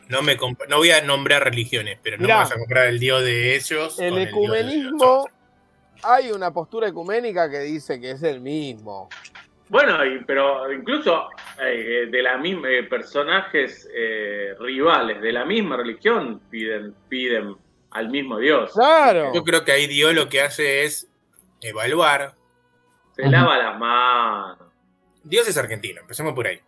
[0.10, 0.36] No, me
[0.68, 2.36] no voy a nombrar religiones, pero no Mirá.
[2.38, 4.00] me vas a comprar el Dios de ellos.
[4.00, 5.28] El de ecumenismo,
[6.02, 9.08] hay una postura ecuménica que dice que es el mismo.
[9.70, 11.30] Bueno, y- pero incluso
[11.64, 17.56] eh, de la misma eh, personajes eh, rivales de la misma religión piden, piden
[17.91, 18.74] al mismo Dios.
[18.74, 19.32] Claro.
[19.34, 21.08] Yo creo que ahí Dios lo que hace es
[21.62, 22.34] evaluar.
[23.16, 24.60] Se lava las manos.
[25.24, 26.60] Dios es argentino, empecemos por ahí.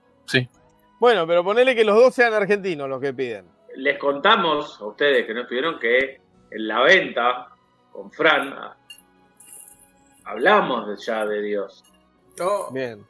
[1.00, 3.46] Bueno, pero ponele que los dos sean argentinos los que piden.
[3.76, 6.20] Les contamos a ustedes que no estuvieron que
[6.52, 7.48] en la venta
[7.92, 8.76] con Fran ah,
[10.26, 11.84] hablamos de- ya de Dios.
[12.42, 13.06] No, Bien.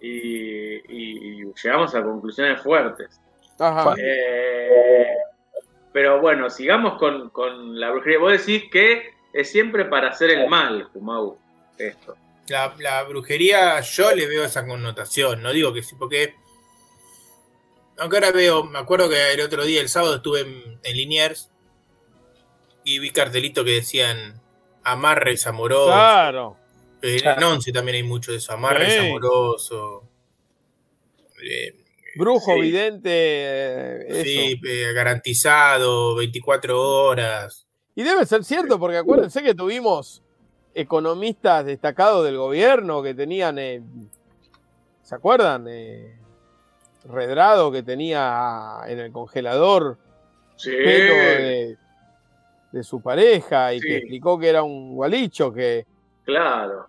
[0.00, 3.18] y, y- y llegamos a conclusiones fuertes.
[3.58, 3.94] Ajá.
[3.98, 5.06] Eh,
[5.92, 8.18] pero bueno, sigamos con, con la brujería.
[8.18, 11.38] Vos decís que es siempre para hacer el mal, Jumau,
[11.78, 12.16] esto.
[12.48, 16.34] La, la brujería, yo le veo esa connotación, no digo que sí, porque.
[17.96, 21.48] Aunque ahora veo, me acuerdo que el otro día, el sábado, estuve en, en Liniers
[22.82, 24.42] y vi cartelitos que decían
[24.82, 25.86] amarres amorosos.
[25.94, 26.56] Claro.
[27.06, 28.98] Eh, En Once también hay mucho de eso, amarres Sí.
[29.08, 30.02] amorosos.
[31.42, 31.74] Eh,
[32.16, 32.60] Brujo, Sí.
[32.60, 34.22] vidente, eh, eso.
[34.22, 37.66] sí, eh, garantizado, 24 horas.
[37.96, 40.22] Y debe ser cierto, porque acuérdense que tuvimos
[40.74, 43.82] economistas destacados del gobierno que tenían, eh,
[45.02, 45.66] ¿se acuerdan?
[45.68, 46.18] Eh,
[47.06, 49.98] Redrado que tenía en el congelador
[50.56, 50.70] Sí.
[50.70, 51.76] pelo de,
[52.72, 53.86] de su pareja y Sí.
[53.88, 55.84] que explicó que era un gualicho que
[56.24, 56.88] Claro.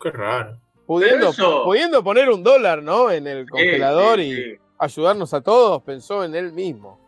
[0.00, 0.58] Qué raro.
[0.86, 3.10] pudiendo, eso- pudiendo poner un dólar, ¿no?
[3.10, 7.00] En el congelador Sí, y sí, ayudarnos a todos, pensó en él mismo.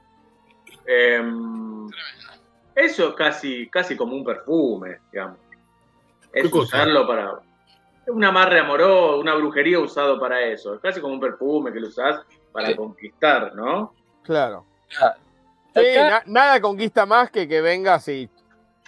[0.86, 1.88] Em,
[2.74, 5.38] eso es casi, casi como un perfume, digamos.
[6.32, 6.76] Es ¿Qué cosa?
[6.78, 7.40] usarlo para.
[8.06, 10.74] Es un amarre amoroso, una brujería usado para eso.
[10.74, 12.20] Es casi como un perfume que lo usás
[12.52, 12.74] para Sí.
[12.74, 13.92] conquistar, ¿no?
[14.22, 14.64] Claro.
[14.88, 15.16] Claro.
[15.74, 18.28] Sí, na- nada conquista más que que vengas y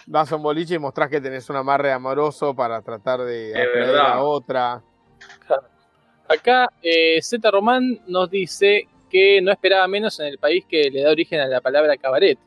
[0.07, 3.97] vas a un boliche y mostrás que tenés un amarre amoroso para tratar de atraer
[3.97, 4.81] a otra.
[6.27, 11.03] Acá eh, Z Román nos dice que no esperaba menos en el país que le
[11.03, 12.39] da origen a la palabra cabaret.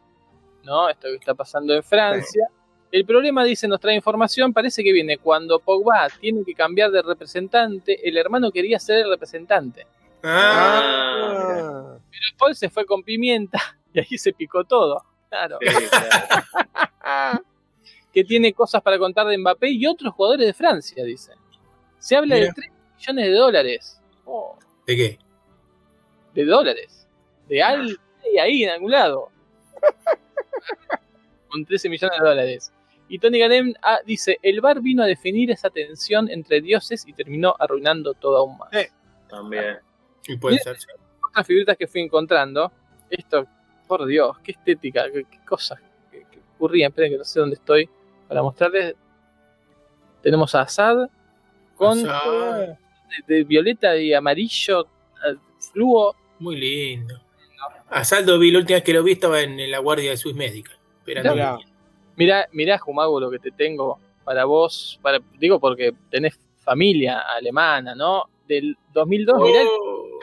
[0.62, 0.89] ¿No?
[0.89, 2.48] Esto que está pasando en Francia.
[2.90, 7.02] El problema, dice, nos trae información, parece que viene cuando Pogba tiene que cambiar de
[7.02, 9.85] representante, el hermano quería ser el representante.
[10.22, 13.59] Ah, Pero Paul se fue con pimienta
[13.93, 15.02] y ahí se picó todo.
[15.28, 15.59] Claro.
[15.60, 16.44] Sí, claro.
[17.05, 17.39] Ah,
[18.12, 21.32] Que tiene cosas para contar de Mbappé y otros jugadores de Francia, dice.
[21.98, 22.47] Se habla Mira.
[22.47, 24.01] de 3 millones de dólares.
[24.24, 25.18] Oh, ¿De qué?
[26.35, 27.06] de dólares.
[27.48, 27.98] De al
[28.32, 29.31] y ahí en algún lado.
[31.48, 32.72] Con 13 millones de dólares.
[33.09, 37.12] Y Tony Ganem ah, dice, el bar vino a definir esa tensión entre dioses y
[37.12, 38.70] terminó arruinando todo aún más.
[38.72, 38.86] Sí.
[39.28, 39.78] También.
[40.26, 40.76] Y puede ser.
[41.28, 42.72] Otras figuritas que fui encontrando.
[43.10, 43.47] Esto,
[43.86, 45.78] por Dios, qué estética, qué, qué cosas
[46.65, 46.91] ocurrían.
[46.91, 47.89] Esperen que no sé dónde estoy
[48.28, 48.95] para mostrarles.
[50.23, 51.09] Tenemos a Assad
[51.77, 52.77] con Assad.
[53.28, 54.86] de, de violeta y amarillo
[55.73, 56.15] fluo.
[56.39, 57.20] Muy lindo.
[57.89, 60.35] A Saldo vi la última vez que lo vi estaba en la guardia de Swiss
[60.35, 60.77] Medical.
[61.07, 61.59] Mirá.
[62.16, 64.99] Mirá, mirá, Jumago, lo que te tengo para vos.
[65.03, 68.24] Para, digo porque tenés familia alemana, ¿no?
[68.49, 69.61] Del 2002, mirá.
[69.62, 70.20] el- Oh.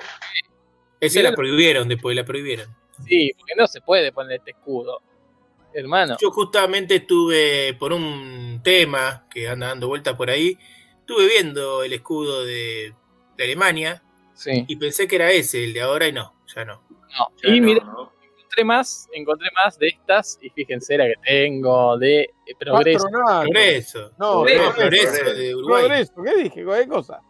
[0.99, 2.67] Esa Mirá la lo- prohibieron después, la prohibieron.
[3.07, 5.01] Sí, porque no se puede poner este escudo.
[5.73, 6.17] Hermano.
[6.19, 10.57] Yo justamente estuve por un tema que anda dando vueltas por ahí,
[10.99, 12.93] estuve viendo el escudo de,
[13.37, 14.03] de Alemania
[14.33, 14.65] Sí.
[14.67, 16.81] y pensé que era ese, el de ahora y no, ya no.
[16.89, 17.27] No.
[17.43, 18.11] Ya Y no, mirá, ¿no?
[18.39, 23.05] encontré más, encontré más de estas, y fíjense la que tengo de eh, progreso.
[23.05, 23.41] patronato.
[23.43, 24.11] Progreso.
[24.17, 25.37] No, Progreso, Progreso Progreso.
[25.39, 25.83] de Uruguay.
[25.85, 26.65] Progreso, ¿qué dije?
[26.65, 27.21] ¿Cuál cosa?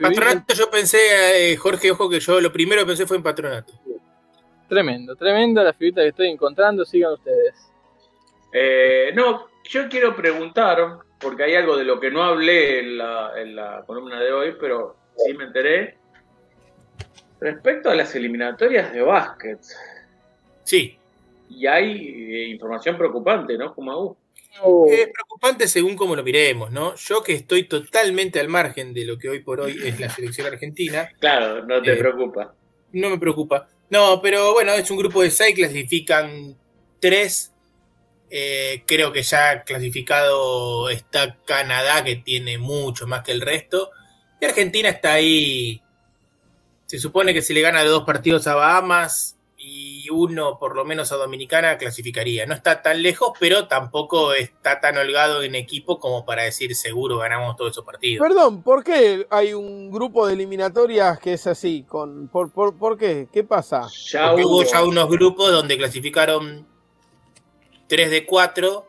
[0.00, 3.72] Patronato yo pensé, eh, Jorge, ojo que yo lo primero que pensé fue en patronato.
[4.68, 7.54] Tremendo, tremendo la figurita que estoy encontrando, sigan ustedes.
[8.52, 13.32] Eh, no, yo quiero preguntar, porque hay algo de lo que no hablé en la,
[13.40, 15.96] en la columna de hoy, pero sí me enteré.
[17.40, 19.58] Respecto a las eliminatorias de básquet,
[20.64, 20.98] Sí,
[21.48, 21.96] y hay
[22.34, 23.74] eh, información preocupante, ¿no?
[23.74, 24.18] Como
[24.90, 26.94] es preocupante según como lo miremos, ¿no?
[26.96, 30.46] Yo que estoy totalmente al margen de lo que hoy por hoy es la selección
[30.48, 32.52] argentina, Claro, no te Eh, preocupa.
[32.92, 33.68] no me preocupa.
[33.88, 36.54] No, pero bueno, es un grupo de seis, clasifican
[37.00, 37.54] tres.
[38.30, 43.90] Eh, creo que ya clasificado está Canadá, que tiene mucho más que el resto.
[44.40, 45.82] Y Argentina está ahí.
[46.86, 50.84] Se supone que si le gana los dos partidos a Bahamas y uno por lo
[50.84, 52.46] menos a Dominicana, clasificaría.
[52.46, 57.18] No está tan lejos, pero tampoco está tan holgado en equipo como para decir seguro
[57.18, 58.26] ganamos todos esos partidos.
[58.26, 61.84] Perdón, ¿por qué hay un grupo de eliminatorias que es así?
[61.88, 63.28] Con, por, por, ¿Por qué?
[63.32, 63.88] ¿Qué pasa?
[64.06, 66.66] Ya Porque hubo hubo, ya unos grupos donde clasificaron
[67.88, 68.86] 3 de 4,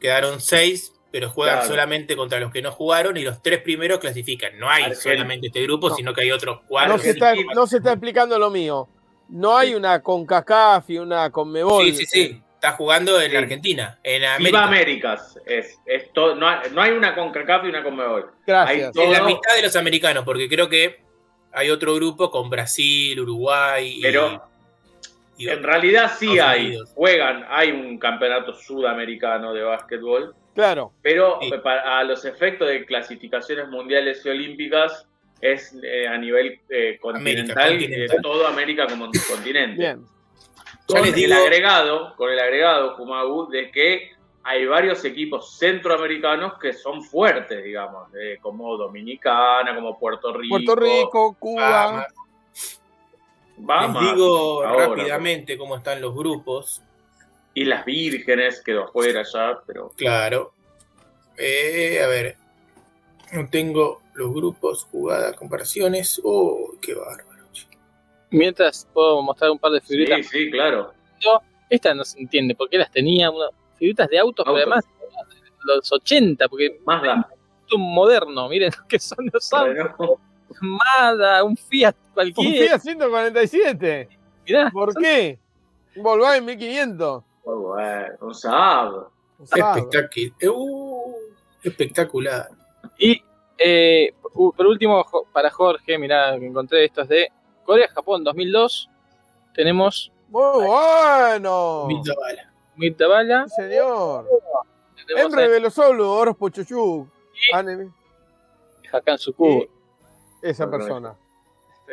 [0.00, 1.68] quedaron 6, pero juegan Claro.
[1.70, 4.58] solamente contra los que no jugaron y los tres primeros clasifican.
[4.58, 5.14] No hay Argentina.
[5.14, 5.96] solamente este grupo, No.
[5.96, 6.92] sino que hay otros cuatro.
[6.96, 8.88] No se, está, no se está explicando lo mío.
[9.28, 11.84] No hay una CONCACAF y una CONMEBOL.
[11.86, 12.42] Sí, sí, sí.
[12.54, 13.36] Está jugando en Sí.
[13.36, 14.64] Argentina, en Viva América.
[14.64, 15.38] Américas.
[15.46, 18.30] Es, es to- no, hay, no hay una CONCACAF y una CONMEBOL.
[18.46, 18.96] Gracias.
[18.96, 21.00] Hay En la mitad de los americanos, porque creo que
[21.52, 24.42] hay otro grupo con Brasil, Uruguay y- Pero
[25.48, 26.66] en realidad sí Estados hay.
[26.66, 26.92] Unidos.
[26.94, 30.34] Juegan, hay un campeonato sudamericano de básquetbol.
[30.54, 30.92] Claro.
[31.02, 31.50] Pero Sí.
[31.62, 35.06] para, a los efectos de clasificaciones mundiales y olímpicas,
[35.40, 38.16] es eh, a nivel eh, continental, continental.
[38.16, 39.78] de toda América como continente.
[39.78, 40.04] Bien.
[40.86, 44.10] Con digo- el agregado, con el agregado, Fumagu, de que
[44.42, 50.56] hay varios equipos centroamericanos que son fuertes, digamos, eh, como Dominicana, como Puerto Rico.
[50.56, 52.06] Puerto Rico, Cuba.
[53.62, 56.82] Bahamas, Les digo ahora, rápidamente cómo están los grupos.
[57.54, 60.52] Y las vírgenes quedó afuera ya, pero Claro.
[61.36, 62.36] Eh, a ver.
[63.32, 66.20] No tengo los grupos, jugadas, comparaciones.
[66.24, 67.30] Oh, qué bárbaro.
[68.32, 70.26] Mientras puedo mostrar un par de figuritas.
[70.26, 70.92] sí, sí, claro.
[71.68, 73.30] Esta no se entiende por qué las tenía.
[73.30, 73.46] Una,
[73.76, 74.84] figuritas de autos, pero además
[75.64, 77.28] los 80, porque Más da.
[77.72, 79.96] un moderno, miren que son los autos.
[79.98, 80.20] Bueno,
[80.60, 82.78] Un Fiat Un cualquiera.
[82.78, 84.08] Fiat 147.
[84.46, 85.38] Mirá, ¿Por qué?
[85.96, 87.24] Un Volkswagen 1500.
[87.44, 88.28] muy bueno, un.
[88.28, 89.08] Un Saab.
[89.42, 90.54] Espectacular.
[90.54, 91.14] Uh,
[91.62, 92.48] espectacular.
[92.98, 93.22] Y
[93.58, 97.28] eh, por último, para Jorge, mirá, que encontré estos de
[97.64, 98.88] Corea-Japón 2002.
[99.54, 101.86] Tenemos Muy bueno.
[101.88, 102.50] Vita bala.
[102.76, 103.46] Mirta Bala.
[103.48, 104.26] Sí, señor.
[105.06, 107.08] Tenemos Emre Belosolo, Oros Pochochuk.
[107.52, 107.90] Anime.
[108.92, 109.66] Hakan Suku.
[110.42, 111.14] Esa persona.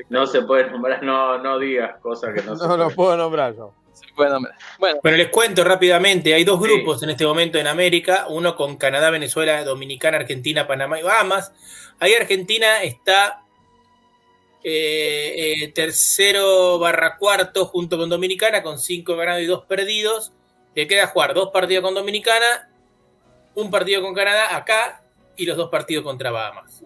[0.09, 2.95] No se puede nombrar, no, no digas cosas que no, se No lo pueden.
[2.95, 3.73] puedo nombrar yo.
[3.93, 4.55] Se puede nombrar.
[4.77, 6.33] Bueno, Bueno, les cuento rápidamente.
[6.35, 6.67] Hay dos Sí.
[6.69, 8.25] grupos en este momento en América.
[8.29, 11.51] Uno con Canadá, Venezuela, Dominicana, Argentina, Panamá y Bahamas.
[11.99, 13.41] Ahí Argentina está
[14.63, 20.33] eh, eh, tercero barra cuarto junto con Dominicana con cinco ganados y dos perdidos.
[20.75, 22.69] Le queda jugar dos partidos con Dominicana,
[23.55, 25.01] un partido con Canadá acá
[25.35, 26.83] y los dos partidos contra Bahamas.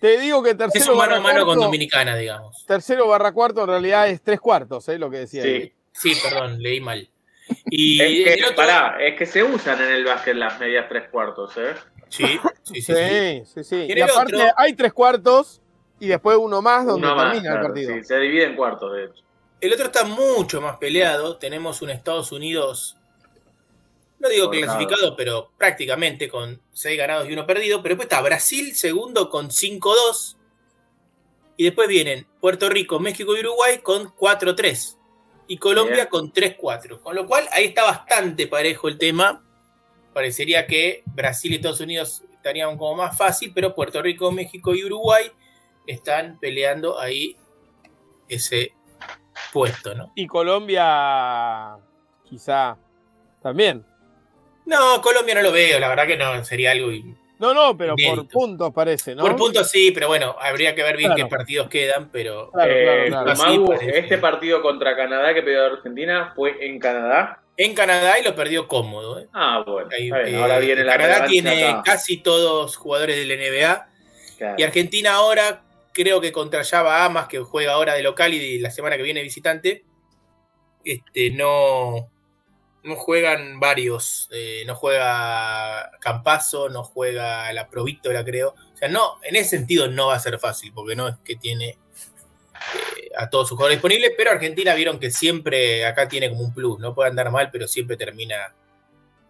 [0.00, 2.64] Te digo que Es tercero un mano barra, a mano con cuarto, Dominicana, digamos.
[2.66, 4.98] tercero barra cuarto en realidad es tres cuartos, ¿eh?
[4.98, 5.42] Lo que decía.
[5.42, 5.72] ahí.
[5.92, 6.14] Sí.
[6.14, 7.08] Sí, perdón, leí mal.
[7.70, 11.08] Y Es que, otro- pará, es que se usan en el básquet las medias tres
[11.10, 11.74] cuartos, ¿eh?
[12.08, 12.94] Sí, sí, sí, sí.
[12.94, 13.76] Sí, sí, sí.
[13.88, 15.60] Y Y aparte otro- hay tres cuartos
[15.98, 17.94] y después uno más donde Uno más, termina claro, el partido.
[17.94, 19.22] sí, se divide en cuartos, de hecho.
[19.60, 21.36] El otro está mucho más peleado.
[21.36, 22.96] Tenemos un Estados Unidos,
[24.20, 27.82] no digo clasificado, pero prácticamente con 6 ganados y 1 perdido.
[27.82, 30.36] Pero después está Brasil segundo con 5-2.
[31.56, 34.98] Y después vienen Puerto Rico, México y Uruguay con 4-3.
[35.48, 36.08] Y Colombia Bien.
[36.08, 37.00] con 3-4.
[37.00, 39.44] Con lo cual ahí está bastante parejo el tema.
[40.12, 44.84] Parecería que Brasil y Estados Unidos estarían como más fácil, pero Puerto Rico, México y
[44.84, 45.30] Uruguay
[45.86, 47.36] están peleando ahí
[48.28, 48.74] ese
[49.52, 50.12] puesto, ¿no?
[50.14, 51.76] Y Colombia
[52.24, 52.76] quizá
[53.42, 53.89] también.
[54.66, 56.90] No, Colombia no lo veo, la verdad que no, sería algo.
[57.38, 59.22] No, no, pero por puntos parece, ¿no?
[59.22, 61.24] Por puntos sí, pero bueno, habría que ver bien Claro.
[61.28, 63.34] qué partidos quedan, pero Claro, Eh, claro.
[63.36, 67.40] Magu, este partido contra Canadá que pidió Argentina fue en Canadá.
[67.56, 69.20] en Canadá y lo perdió cómodo.
[69.20, 69.26] ¿eh?
[69.32, 69.88] Ah, bueno.
[69.92, 71.82] Ahí, está bien, eh, ahora viene la Canadá tiene acá.
[71.84, 73.86] casi todos jugadores del NBA
[74.38, 74.54] Claro.
[74.58, 75.62] y Argentina ahora
[75.92, 79.22] creo que contra ya Bahamas, que juega ahora de local y la semana que viene
[79.22, 79.84] visitante,
[80.84, 82.08] este, no,
[82.82, 84.28] no juegan varios.
[84.32, 88.54] eh, no juega Campazo, no juega la Províctora, creo.
[88.72, 91.36] O sea, no, en ese sentido no va a ser fácil, porque no es que
[91.36, 96.42] tiene eh, a todos sus jugadores disponibles, pero Argentina vieron que siempre acá tiene como
[96.42, 98.54] un plus, no puede andar mal, pero siempre termina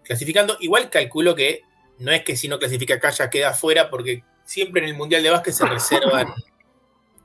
[0.04, 0.56] clasificando.
[0.60, 1.62] Igual calculo que
[1.98, 5.22] no es que si no clasifica acá ya queda afuera, porque siempre en el Mundial
[5.22, 6.34] de Básquet se reservan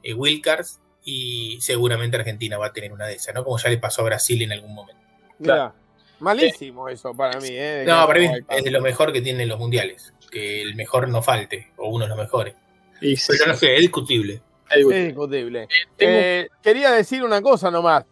[0.03, 3.43] eh, wildcards y seguramente Argentina va a tener una de esas, ¿no?
[3.43, 5.01] Como ya le pasó a Brasil en algún momento.
[5.37, 5.73] Mirá,
[6.19, 7.83] malísimo eso para mí, ¿eh?
[7.87, 11.21] No, para mí es de lo mejor que tienen los mundiales, que el mejor no
[11.21, 12.55] falte, o uno de los mejores.
[13.01, 14.41] y sí, Pero no sé, es discutible.
[14.69, 15.67] Es discutible.
[15.95, 18.05] Tengo- Eh, quería decir una cosa nomás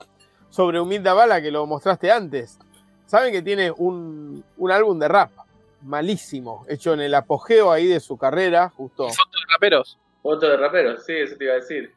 [0.49, 2.59] sobre Humilda Bala que lo mostraste antes.
[3.07, 5.31] Saben que tiene un, un álbum de rap
[5.81, 9.03] malísimo, hecho en el apogeo ahí de su carrera, justo.
[9.09, 9.97] fotos de raperos.
[10.21, 11.93] Foto de raperos, sí, eso te iba a decir.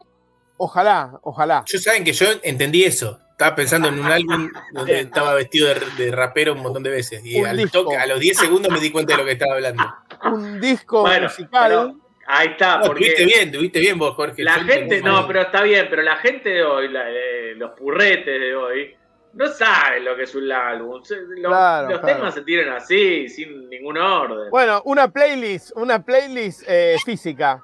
[0.57, 1.65] Ojalá, ojalá.
[1.67, 3.21] Yo saben que yo entendí eso.
[3.37, 7.21] Estaba pensando en un álbum donde estaba vestido de, de rapero un montón de veces.
[7.23, 9.57] Y Un al toque, a los 10 segundos me di cuenta de lo que estaba
[9.57, 9.85] hablando.
[10.25, 11.69] Un disco Bueno, musical.
[11.69, 11.97] pero
[12.29, 14.43] ahí está, No, porque tuviste bien, tuviste bien vos, Jorge.
[14.43, 15.13] la gente, mal.
[15.13, 18.97] no, pero está bien, pero la gente de hoy, la- eh, los purretes de hoy,
[19.35, 21.03] no saben lo que es un álbum.
[21.03, 21.09] Los,
[21.43, 22.17] Claro, los claro.
[22.17, 24.49] temas se tiran así, sin ningún orden.
[24.49, 27.61] Bueno, una playlist, una playlist eh, física.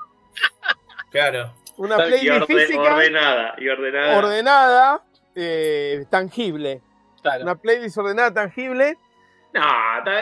[1.11, 1.55] Claro.
[1.79, 4.19] Una y playlist física ordenada, y ordenada.
[4.19, 5.03] ordenada,
[5.35, 6.81] eh, tangible.
[7.23, 7.43] Claro.
[7.45, 8.99] Una playlist ordenada, tangible.
[9.55, 9.63] No,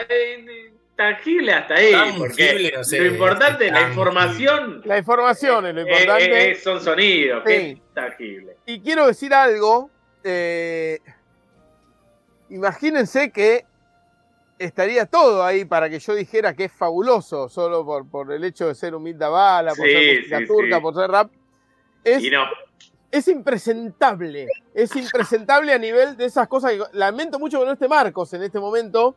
[0.09, 1.93] eh, tangible hasta ahí.
[2.17, 4.81] porque Tangible, no sé, lo importante es la información.
[4.85, 6.23] La información es lo eh, importante.
[6.25, 8.57] eh, eh, son sonidos, que es tangible.
[8.65, 9.89] Y quiero decir algo.
[10.23, 10.99] eh,
[12.49, 13.65] imagínense que
[14.59, 18.67] estaría todo ahí para que yo dijera que es fabuloso, solo por, por el hecho
[18.67, 20.81] de ser humilda bala, por Sí, ser música sí, turca, sí.
[20.81, 21.31] por ser rap.
[22.03, 22.43] es, Y no.
[23.11, 24.47] Es impresentable.
[24.73, 28.43] Es impresentable a nivel de esas cosas que lamento mucho que no esté Marcos en
[28.43, 29.15] este momento.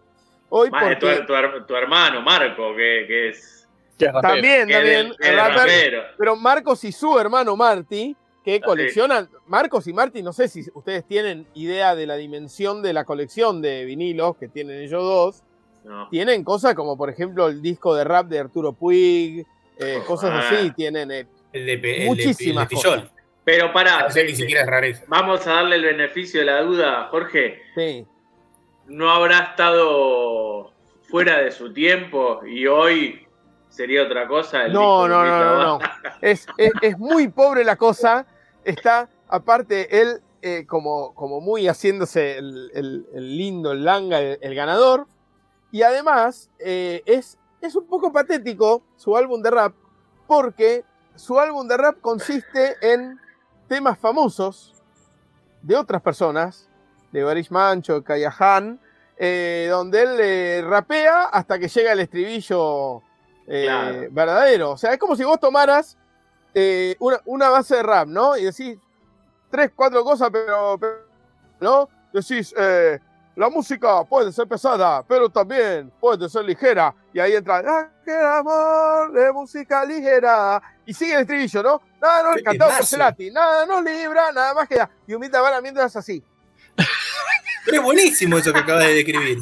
[0.48, 3.68] Hoy tu, hermano, Marco, que, que es.
[3.98, 8.60] Que también, que también, el rapper, pero Marcos y su hermano Marty, que sí.
[8.60, 13.04] coleccionan, Marcos y Marty, no sé si ustedes tienen idea de la dimensión de la
[13.04, 15.42] colección de vinilos que tienen ellos dos,
[15.84, 16.08] No.
[16.08, 19.46] tienen cosas como por ejemplo el disco de rap de Arturo Puig,
[19.78, 20.48] eh, cosas Ah.
[20.50, 23.10] así, tienen eh, El de, Pe- el de- Muchísimas el de Fillol.
[23.44, 25.04] Pero pará, No sé, ni siquiera es rareza.
[25.06, 27.60] vamos a darle el beneficio de la duda, Jorge.
[27.74, 28.06] sí.
[28.86, 30.70] ¿No habrá estado
[31.08, 33.26] fuera de su tiempo y hoy
[33.70, 34.66] sería otra cosa?
[34.66, 35.78] el No, no, no, no, no.
[36.20, 38.26] Es, es, es muy pobre la cosa.
[38.62, 44.38] Está, aparte, él eh, como, como muy haciéndose el, el- el lindo, el langa, el,
[44.42, 45.06] el ganador.
[45.72, 49.72] Y además, eh, es, es un poco patético su álbum de rap,
[50.26, 50.84] porque
[51.16, 53.18] su álbum de rap consiste en
[53.69, 54.74] temas famosos
[55.62, 56.69] de otras personas,
[57.12, 58.81] de Barish Mancho, de Kayahan,
[59.16, 63.03] eh, donde él eh, rapea hasta que llega el estribillo
[63.47, 64.07] eh, Claro.
[64.11, 64.70] verdadero.
[64.73, 65.97] O sea, es como si vos tomaras
[66.55, 68.36] eh, una, una base de rap, ¿no?
[68.36, 68.78] Y decís
[69.51, 71.05] tres, cuatro cosas, pero, pero-
[71.61, 71.89] ¿no?
[72.12, 72.55] Decís,
[73.36, 76.94] la música puede ser pesada, pero también puede ser ligera.
[77.12, 80.62] Y ahí entra, ah, que el amor de música ligera.
[80.86, 81.82] Y sigue el estribillo, ¿no?
[82.01, 82.86] Nada, no, Qué cantado por.
[82.86, 83.31] Celati.
[83.31, 84.89] Nada nos libra, nada más queda.
[85.06, 86.23] Y Humita Vara mientras así.
[87.65, 89.39] Pero es buenísimo eso que acabas de describir.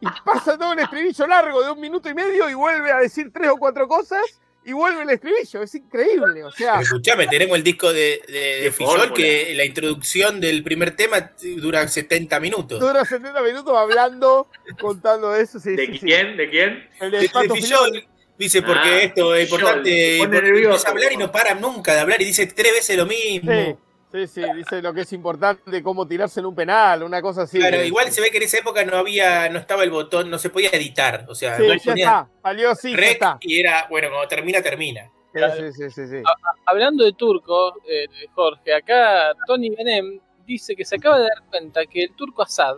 [0.00, 3.32] Y pasa todo el estribillo largo de un minuto y medio y vuelve a decir
[3.32, 4.22] tres o cuatro cosas
[4.66, 5.62] y vuelve el estribillo.
[5.62, 6.80] Es increíble, o sea.
[6.80, 12.40] Escuchame, tenemos el disco de, de, de que la introducción del primer tema dura 70
[12.40, 12.80] minutos.
[12.80, 14.48] Dura 70 minutos hablando,
[14.80, 15.60] contando eso.
[15.60, 15.98] Sí, ¿De sí, sí.
[16.00, 16.36] quién?
[16.36, 16.88] ¿De quién?
[17.00, 18.06] El De, de
[18.38, 20.16] dice, porque Ah, esto es importante.
[20.18, 20.68] pone porque nervioso.
[20.70, 23.80] empieza a hablar y no para nunca de hablar y dice tres veces lo mismo.
[24.12, 27.42] Sí, sí, sí, dice lo que es importante, cómo tirarse en un penal, una cosa
[27.42, 27.58] así.
[27.58, 30.38] Claro, igual se ve que en esa época no había, no estaba el botón, no
[30.38, 31.26] se podía editar.
[31.28, 33.38] O sea, Sí, vos ya está, salió así, ya está.
[33.40, 35.10] y era, bueno, cuando termina, termina.
[35.34, 36.22] Sí, sí, sí, sí, sí.
[36.64, 41.84] Hablando de turco, eh, Jorge, acá Tony Benem dice que se acaba de dar cuenta
[41.84, 42.76] que el turco Assad,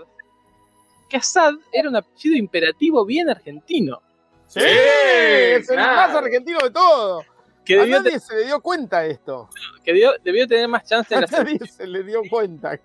[1.09, 4.03] que Assad era un apellido imperativo bien argentino.
[4.49, 5.95] Sí, es el claro.
[5.95, 7.23] más argentino de todo.
[7.69, 9.49] Que A debió, nadie se le dio cuenta esto.
[9.85, 12.81] que debió- debió tener más chance A en la nadie se le dio cuenta.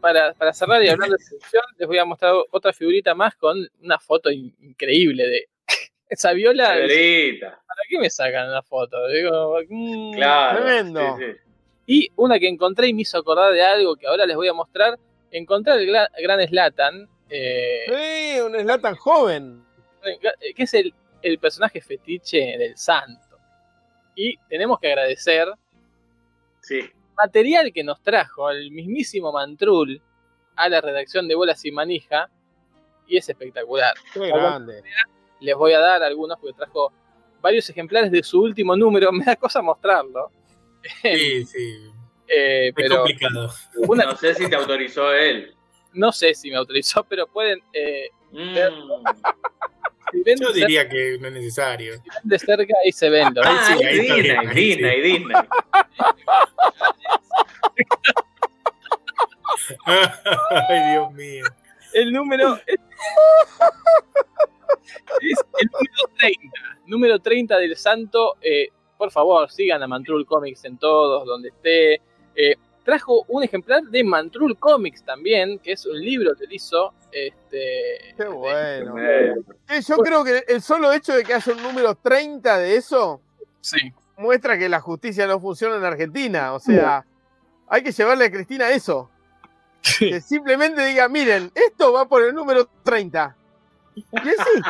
[0.00, 3.58] para, para cerrar y hablar de selección, les voy a mostrar otra figurita más con
[3.82, 5.48] una foto in- increíble de
[6.08, 6.68] esa viola.
[6.68, 6.86] ¿Para
[7.88, 9.06] qué me sacan una foto?
[9.08, 10.14] Digo, mm.
[10.14, 10.62] Claro.
[10.64, 11.16] Tremendo.
[11.18, 11.38] sí, sí.
[11.86, 14.54] Y una que encontré y me hizo acordar de algo que ahora les voy a
[14.54, 14.98] mostrar.
[15.30, 19.64] Encontré al gla- gran Slatan, eh, Sí, un Slatan joven.
[20.54, 23.23] que es el, el personaje fetiche del santo.
[24.14, 25.48] Y tenemos que agradecer
[26.60, 26.80] Sí.
[27.16, 30.00] material que nos trajo el mismísimo Mantrul
[30.56, 32.30] a la redacción de Bolas y Manija.
[33.06, 33.94] Y es espectacular.
[34.14, 34.82] Qué grande.
[35.40, 36.92] Les voy a dar algunos porque trajo
[37.42, 39.12] varios ejemplares de su último número.
[39.12, 40.30] Me da cosa mostrarlo.
[41.02, 41.90] Sí, sí.
[42.26, 43.50] Eh, Es pero complicado.
[43.88, 45.54] una- No sé si te autorizó él.
[45.92, 47.60] no sé si me autorizó, pero pueden.
[47.72, 48.54] eh, Mm.
[50.14, 51.94] Si ven Yo diría que no es necesario.
[51.94, 53.34] cer- de cerca, ahí se ven.
[53.34, 54.54] los- Ahí Ah, sí, es ahí bien, Disney, ahí sí.
[54.54, 55.36] Disney, Disney.
[59.86, 61.44] Ay, Dios mío.
[61.92, 62.58] El número.
[62.66, 62.76] es
[65.60, 66.58] el número 30.
[66.86, 68.36] Número 30 del Santo.
[68.40, 71.94] eh, por favor, sigan a Mantrul Comics en todos, donde esté.
[72.36, 72.54] Eh,
[72.84, 76.92] trajo un ejemplar de Mantrul Comics también, que es un libro que él hizo.
[77.10, 78.94] Este, Qué bueno.
[78.98, 79.34] Eh,
[79.68, 83.20] Eh, Yo creo que el solo hecho de que haya un número 30 de eso
[83.60, 83.92] sí.
[84.16, 86.52] muestra que la justicia no funciona en Argentina.
[86.52, 87.04] O sea,
[87.68, 89.10] hay que llevarle a Cristina eso.
[89.98, 93.36] Que simplemente diga, miren, esto va por el número 30.
[93.94, 94.62] Y ahí sí,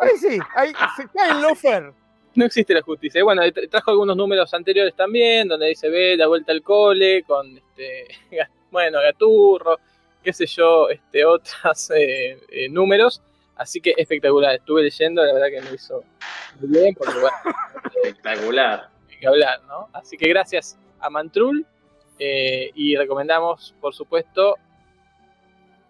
[0.00, 1.92] ahí sí, ahí se cae el lofer.
[2.34, 3.18] No existe la justicia.
[3.20, 7.22] Y bueno, tra- trajo algunos números anteriores también, donde dice ve la vuelta al cole,
[7.24, 8.08] con este,
[8.70, 9.78] bueno, Gaturro,
[10.22, 13.20] qué sé yo, este, otros eh, eh, números.
[13.56, 14.54] Así que espectacular.
[14.54, 16.02] Estuve leyendo, la verdad que me hizo
[16.60, 17.36] muy bien, porque bueno,
[18.02, 18.88] espectacular.
[19.10, 19.88] hay que hablar, ¿no?
[19.92, 21.66] Así que gracias a Mantrul
[22.18, 24.56] eh, y recomendamos, por supuesto,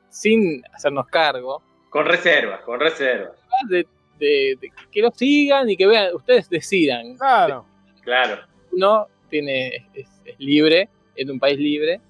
[0.09, 3.33] sin hacernos cargo, Con reservas, con reservas.
[3.69, 3.87] de,
[4.27, 7.17] de- de que lo sigan y que vean, ustedes decidan.
[7.17, 7.67] Claro.
[8.03, 8.39] Claro.
[8.73, 12.01] uno tiene, es, es libre, en un país libre,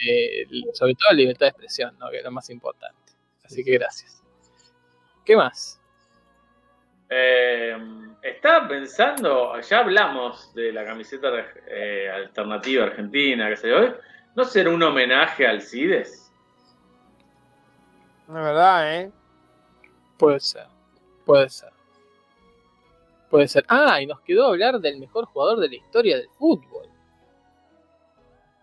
[0.00, 2.10] de- sobre todo la libertad de expresión, ¿no?
[2.10, 3.12] que es lo más importante.
[3.44, 4.22] Así que gracias.
[5.24, 5.80] ¿Qué más?
[7.10, 7.76] Eh,
[8.22, 11.28] estaba pensando, ya hablamos de la camiseta
[11.66, 13.92] eh, alternativa argentina que se hoy.
[14.36, 16.30] ¿No será un homenaje al CIDES?
[18.28, 19.10] Es verdad, ¿eh?
[20.18, 20.66] Puede ser.
[21.28, 21.68] Puede ser.
[23.28, 23.62] Puede ser.
[23.68, 26.88] Ah, y nos quedó hablar del mejor jugador de la historia del fútbol.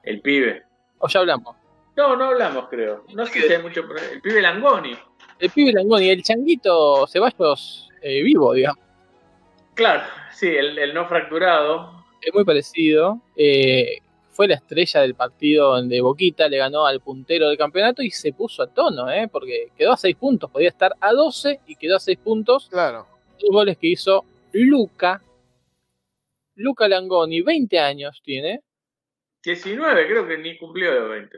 [0.01, 0.63] El pibe.
[0.97, 1.55] O ya hablamos.
[1.95, 3.05] No, no hablamos, creo.
[3.13, 3.81] No sé si hay mucho.
[4.11, 4.97] El pibe Langoni.
[5.37, 8.83] El pibe Langoni, el changuito Ceballos eh, vivo, digamos.
[9.75, 10.01] Claro,
[10.31, 12.03] sí, el, el no fracturado.
[12.19, 13.21] Es muy parecido.
[13.35, 13.99] Eh,
[14.36, 18.34] fue la estrella del partido donde Boquita le ganó al puntero del campeonato y se
[18.34, 19.30] puso a tono, ¿eh?
[19.32, 20.52] porque quedó a 6 puntos.
[20.52, 22.68] Podía estar a 12 y quedó a 6 puntos.
[22.70, 23.07] Claro.
[23.40, 25.22] Dos goles que hizo Luca.
[26.56, 28.60] Luca Langoni, 20 años tiene.
[29.44, 31.38] 19, creo que ni cumplió de 20.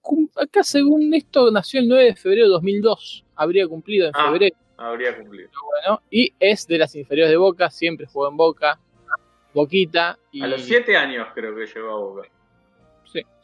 [0.00, 3.24] Cum- Acá, según esto, nació el 9 de febrero de 2002.
[3.34, 4.30] Habría cumplido en Ah.
[4.30, 4.56] febrero.
[4.78, 5.50] Habría cumplido.
[5.84, 7.70] Bueno, y es de las inferiores de Boca.
[7.70, 8.78] Siempre jugó en Boca.
[9.56, 10.18] Boquita.
[10.32, 12.28] Y, A los 7 años creo que llegó a Boca.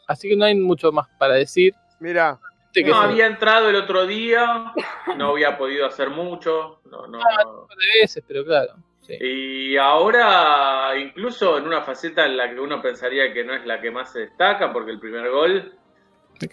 [0.05, 1.73] Así que no hay mucho más para decir.
[1.99, 2.37] Mira,
[2.67, 4.71] Este que No, había entrado el otro día,
[5.17, 6.81] no había podido hacer mucho.
[6.85, 7.67] No, no, no.
[7.67, 8.73] par de veces, pero claro.
[9.01, 9.17] sí.
[9.19, 13.81] Y ahora, incluso en una faceta en la que uno pensaría que no es la
[13.81, 15.73] que más se destaca, porque el primer gol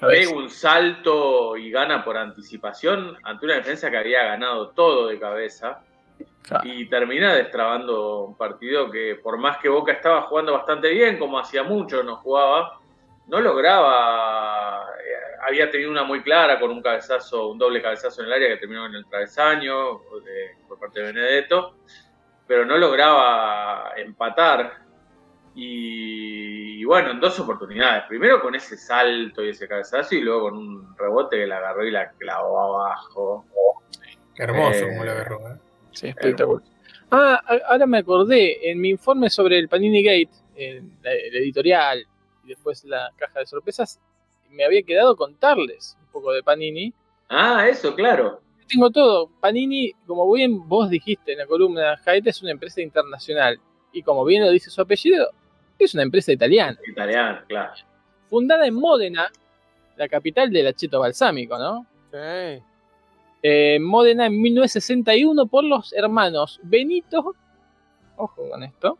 [0.00, 5.18] pega un salto y gana por anticipación ante una defensa que había ganado todo de
[5.18, 5.82] cabeza.
[6.42, 6.68] Claro.
[6.68, 11.38] Y termina destrabando un partido que, por más que Boca estaba jugando bastante bien, como
[11.38, 12.80] hacía mucho no jugaba,
[13.28, 14.86] no lograba.
[14.98, 18.48] eh, había tenido una muy clara con un cabezazo, un doble cabezazo en el área
[18.48, 21.76] que terminó en el travesaño de- por parte de Benedetto,
[22.46, 24.78] pero no lograba empatar.
[25.54, 28.04] Y, y bueno, en dos oportunidades.
[28.08, 31.84] Primero con ese salto y ese cabezazo, y luego con un rebote que la agarró
[31.84, 33.44] y la clavó abajo.
[34.36, 35.38] Hermoso Eh, como la agarró.
[35.48, 35.58] ¿eh?
[35.92, 36.62] Sí, espectacular.
[37.10, 42.06] Ah, ahora me acordé, en mi informe sobre el Panini Gate, en la- el editorial
[42.44, 43.98] y después la caja de sorpresas,
[44.50, 46.92] me había quedado contarles un poco de Panini.
[47.28, 48.40] Ah, eso, claro.
[48.68, 49.28] Tengo todo.
[49.40, 53.58] Panini, como bien vos dijiste en la columna, Jaete es una empresa internacional.
[53.92, 55.28] Y como bien lo dice su apellido,
[55.78, 56.78] es una empresa italiana.
[56.86, 57.72] Italiano, claro.
[58.28, 59.28] Fundada en Módena,
[59.96, 61.86] la capital del acheto balsámico, ¿no?
[62.12, 62.62] sí.
[63.42, 67.34] Eh, Módena en 1961 por los hermanos Benito,
[68.16, 68.98] ojo con esto,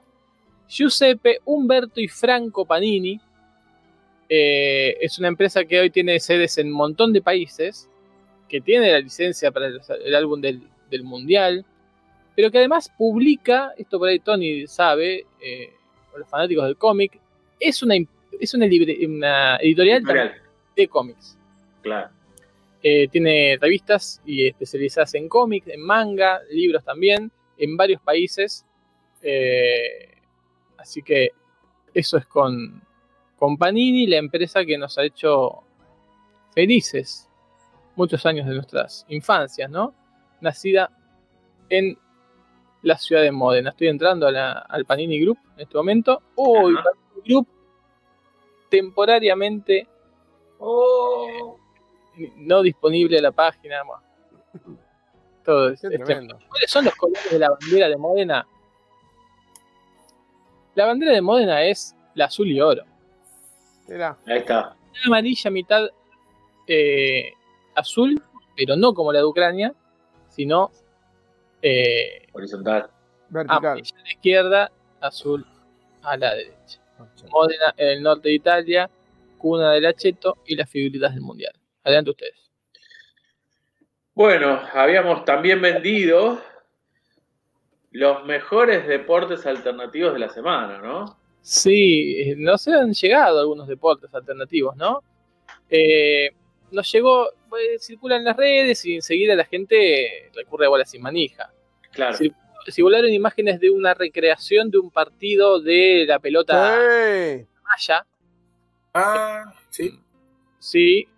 [0.69, 3.21] Giuseppe, Umberto y Franco Panini.
[4.29, 7.89] Eh, es una empresa que hoy tiene sedes en un montón de países,
[8.49, 11.65] que tiene la licencia para el, el álbum del, del Mundial,
[12.37, 15.73] pero que además publica, esto por ahí Tony sabe, eh,
[16.17, 17.19] los fanáticos del cómic,
[17.59, 17.97] es una,
[18.39, 20.35] es una, libre- una editorial Real,
[20.77, 21.37] de cómics.
[21.83, 22.11] claro.
[22.83, 28.65] Eh, tiene revistas y especializadas en cómics, en manga, libros también, en varios países.
[29.23, 30.15] Eh,
[30.79, 31.31] así que
[31.93, 32.83] eso es con,
[33.37, 35.63] con Panini, la empresa que nos ha hecho
[36.55, 37.29] felices
[37.97, 39.93] muchos años de nuestras infancias, ¿no?
[40.41, 40.91] Nacida
[41.69, 41.99] en
[42.83, 43.71] la ciudad de Módena.
[43.71, 46.23] Estoy entrando a la- al Panini Group en este momento.
[46.37, 46.85] Hoy Ajá.
[46.85, 47.47] Panini Group
[48.71, 49.87] temporariamente
[50.63, 51.59] Oh,
[52.37, 53.83] no disponible la página.
[53.85, 54.03] bueno.
[55.45, 56.39] Todo es, Qué es tremendo.
[56.49, 58.47] ¿Cuáles son los colores de la bandera de Módena?
[60.75, 62.85] La bandera de Módena es la azul y oro.
[63.89, 64.77] Mira, ahí está.
[64.87, 65.89] Mitad amarilla, mitad
[66.67, 67.33] eh,
[67.75, 68.23] azul,
[68.57, 69.75] pero no como la de Ucrania,
[70.29, 70.71] sino
[71.63, 72.91] eh, Horizontal.
[73.29, 73.59] vertical.
[73.59, 75.47] amarilla a la izquierda, azul
[76.03, 76.81] a la derecha.
[77.31, 78.91] Módena en el norte de Italia,
[79.39, 81.53] cuna del acheto y las figuritas del mundial.
[81.85, 82.51] Adelante ustedes.
[84.15, 86.41] Bueno, habíamos también vendido
[87.93, 91.19] los mejores deportes alternativos de la semana, ¿no?
[91.43, 95.03] Sí, eh, nos han llegado algunos deportes alternativos, ¿no?
[95.71, 96.31] Eh,
[96.71, 101.03] nos llegó, pues, circula en las redes y enseguida la gente recurre a bolas sin
[101.03, 101.51] manija.
[101.93, 102.17] Claro.
[102.71, 107.47] Circularon imágenes de una recreación de un partido de la pelota Sí.
[107.65, 108.07] maya.
[108.93, 109.99] Ah, sí.
[110.59, 111.09] Sí,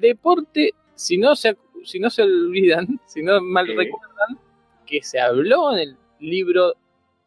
[0.00, 4.38] deporte, si no se, si no se olvidan, si no mal recuerdan,
[4.86, 6.74] que se habló en el libro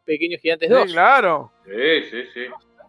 [0.06, 0.84] Pequeños Gigantes 2.
[0.88, 1.52] Sí, claro.
[1.66, 2.41] Sí, sí, sí.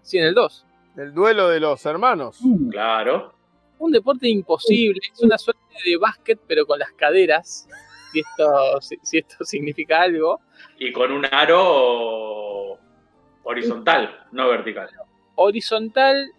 [0.03, 0.67] Sí, en el 2.
[0.97, 2.39] El duelo de los hermanos.
[2.71, 3.35] Claro.
[3.79, 7.69] un deporte imposible, es una suerte de básquet, pero con las caderas,
[8.13, 10.41] si esto, si, si esto significa algo.
[10.79, 12.79] Y con un aro
[13.43, 14.89] horizontal, no vertical.
[15.37, 16.31] Horizontal,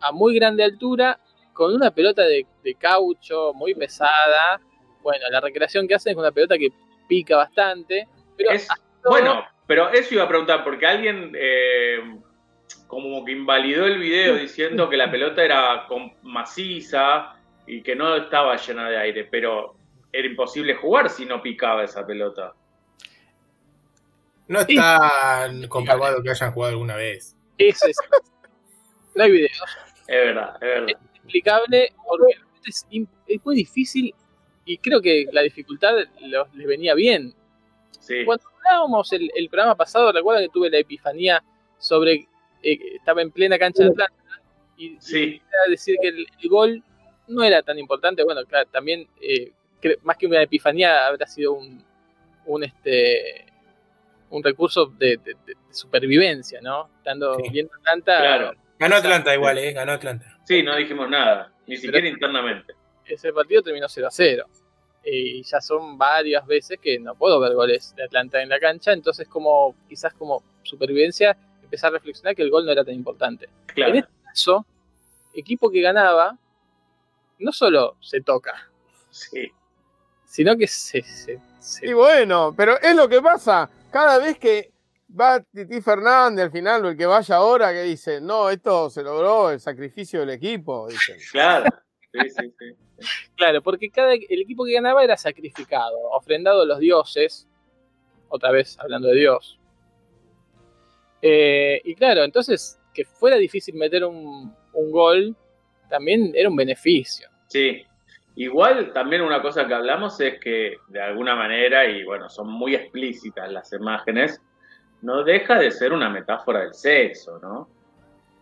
[0.00, 1.18] a muy grande altura,
[1.52, 4.60] con una pelota de, de caucho muy pesada.
[5.02, 6.68] Bueno, la recreación que hacen es una pelota que
[7.08, 8.08] pica bastante.
[8.36, 8.68] Pero Es-
[9.04, 12.16] bueno, pero eso iba a preguntar, porque alguien eh,
[12.86, 17.34] como que invalidó el video diciendo que la pelota era con- maciza
[17.66, 19.74] y que no estaba llena de aire, pero
[20.12, 22.52] era imposible jugar si no picaba esa pelota.
[24.48, 24.76] No es Sí.
[24.76, 27.36] tan comprobado que hayan jugado alguna vez.
[27.58, 27.96] Eso es.
[29.14, 29.48] No hay video.
[30.08, 30.86] Es verdad, es verdad.
[31.22, 32.34] Explicable porque
[32.66, 34.14] es, im- es muy difícil
[34.64, 37.34] y creo que la dificultad lo- les venía bien.
[37.98, 41.42] Sí, Cuando hablábamos el, el programa pasado, recuerda que tuve la epifanía
[41.78, 42.26] sobre,
[42.62, 44.14] eh, estaba en plena cancha de Atlanta
[44.76, 46.82] y, y sí, quería decir que el, el gol
[47.28, 48.24] no era tan importante.
[48.24, 49.52] Bueno, claro, también eh,
[50.02, 51.84] más que una epifanía habrá sido un,
[52.46, 53.46] un este
[54.30, 56.88] un recurso de, de- de supervivencia, ¿no?
[56.98, 57.50] Estando Sí.
[57.50, 58.52] viendo Atlanta, claro.
[58.78, 59.72] Ganó Atlanta igual, ¿eh?
[59.72, 60.31] Ganó Atlanta.
[60.44, 62.74] Sí, no dijimos nada, ni siquiera internamente.
[63.04, 64.46] ese partido terminó 0 a 0.
[65.04, 68.92] Y ya son varias veces que no puedo ver goles de Atlanta en la cancha,
[68.92, 73.46] entonces como quizás como supervivencia empezar a reflexionar que el gol no era tan importante.
[73.46, 74.66] En Claro, este caso,
[75.34, 76.36] equipo que ganaba
[77.38, 78.70] no solo se toca,
[79.10, 79.50] sí.
[80.24, 83.68] sino que se, se- se- Y bueno, pero es lo que pasa.
[83.90, 84.70] Cada vez que
[85.18, 89.02] va Titi Fernández al final o el que vaya ahora que dice, no, esto se
[89.02, 91.16] logró el sacrificio del equipo, dicen.
[91.32, 91.70] Claro.
[92.12, 93.16] Sí, sí, sí.
[93.36, 97.48] claro, porque cada el equipo que ganaba era sacrificado, ofrendado a los dioses,
[98.28, 99.58] otra vez hablando de Dios.
[101.22, 105.36] Eh, y claro, entonces que fuera difícil meter un, un gol
[105.88, 107.28] también era un beneficio.
[107.48, 107.82] Sí.
[108.34, 112.74] Igual también una cosa que hablamos es que de alguna manera, y bueno, son muy
[112.74, 114.40] explícitas las imágenes,
[115.02, 117.68] no deja de ser una metáfora del sexo, ¿no?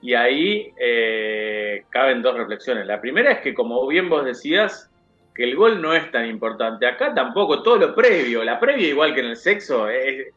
[0.03, 2.87] Y ahí eh, caben dos reflexiones.
[2.87, 4.91] La primera es que, como bien vos decías,
[5.35, 6.87] que el gol no es tan importante.
[6.87, 10.29] Acá tampoco, todo lo previo, la previa igual que en el sexo, es,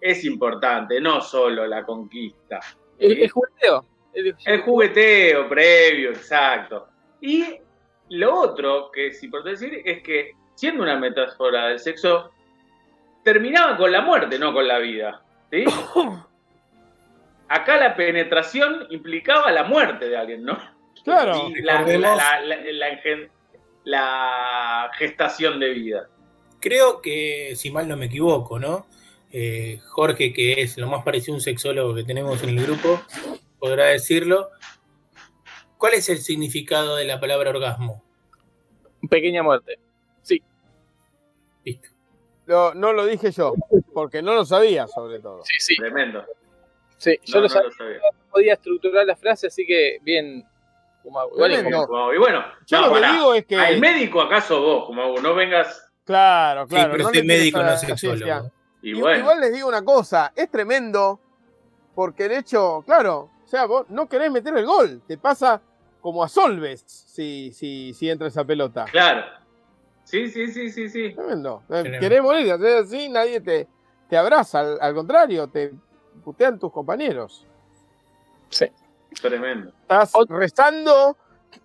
[0.00, 2.60] es importante, no solo la conquista.
[2.98, 3.84] El, el jugueteo.
[4.14, 6.88] el- El jugueteo previo, exacto.
[7.20, 7.56] Y
[8.10, 12.30] lo otro que es importante decir es que, siendo una metáfora del sexo,
[13.24, 15.20] terminaba con la muerte, no con la vida.
[15.50, 15.64] ¿Sí?
[17.48, 20.58] Acá la penetración implicaba la muerte de alguien, ¿no?
[21.04, 21.48] Claro.
[21.50, 23.30] Y la, Recordemos- la- la- la- la engen-
[23.84, 26.08] la gestación de vida.
[26.60, 28.86] Creo que, si mal no me equivoco, ¿no?
[29.30, 33.02] Eh, Jorge, que es lo más parecido a un sexólogo que tenemos en el grupo,
[33.58, 34.48] podrá decirlo.
[35.76, 38.02] ¿Cuál es el significado de la palabra orgasmo?
[39.10, 39.78] Pequeña muerte.
[41.64, 41.88] Listo.
[42.46, 43.54] Lo- no lo dije yo,
[43.92, 45.42] porque no lo sabía sobre todo.
[45.44, 45.76] Sí, sí.
[45.76, 46.24] Tremendo.
[46.98, 47.18] sí.
[47.24, 47.96] Yo No, lo no sabía, lo sabía.
[47.96, 50.46] no podía estructurar la frase, así que bien.
[51.04, 51.86] Es Tremendo.
[51.86, 53.54] como- Y bueno, Yo no, lo que digo es que.
[53.68, 56.90] El médico acaso vos, como no vengas Claro, Sí, claro.
[56.92, 58.50] pero no soy le tires médico, no sexólogo.
[58.82, 59.18] y I- bueno.
[59.20, 61.18] Igual les digo una cosa, es tremendo,
[61.94, 65.60] porque el hecho, claro, o sea, vos no querés meter el gol, te pasa
[66.02, 68.84] como a Solves si, si, si entra esa pelota.
[68.90, 69.24] Claro.
[70.04, 71.12] Sí, sí, sí, sí, sí.
[71.14, 71.62] Tremendo.
[71.64, 71.98] Eh, Tremendo.
[72.00, 73.66] Querés morir, haces así, nadie te,
[74.08, 75.72] te abraza, al, al contrario, te
[76.22, 77.46] putean tus compañeros.
[79.20, 79.70] Tremendo.
[79.82, 81.16] Estás rezando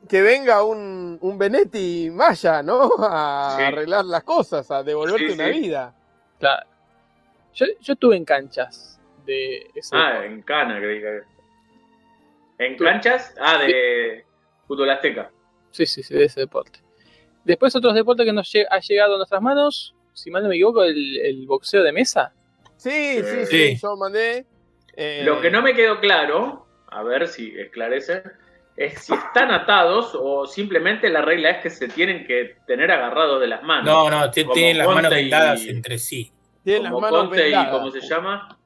[0.08, 2.92] que venga un, un Benetti Maya, ¿no?
[3.00, 3.64] A Sí.
[3.64, 5.60] arreglar las cosas, a devolverte Sí, una sí.
[5.60, 5.96] vida.
[6.40, 6.68] Claro.
[7.54, 10.28] Yo, yo estuve en canchas de ese Ah, deporte.
[10.28, 11.22] en Cana, creí que.
[12.60, 13.34] ¿En Tú- canchas?
[13.42, 14.26] Ah, de
[14.68, 15.32] fútbol azteca.
[15.72, 16.80] Sí, sí, sí, de ese deporte.
[17.50, 20.84] Después otros deportes que nos ha llegado a nuestras manos, si mal no me equivoco,
[20.84, 22.32] el, el boxeo de mesa.
[22.78, 23.80] Sí, sí, sí, Sí.
[23.82, 24.46] yo mandé.
[24.96, 28.22] eh, Lo que no me quedó claro, a ver si esclarece,
[28.78, 33.42] es si están atados o simplemente la regla es que se tienen que tener agarrados
[33.42, 33.86] de las manos.
[33.86, 36.32] No, no, tienen las manos y- vendadas entre sí.
[36.64, 37.54] Tiene las Como manos Conte y.
[37.72, 38.58] ¿cómo se llama?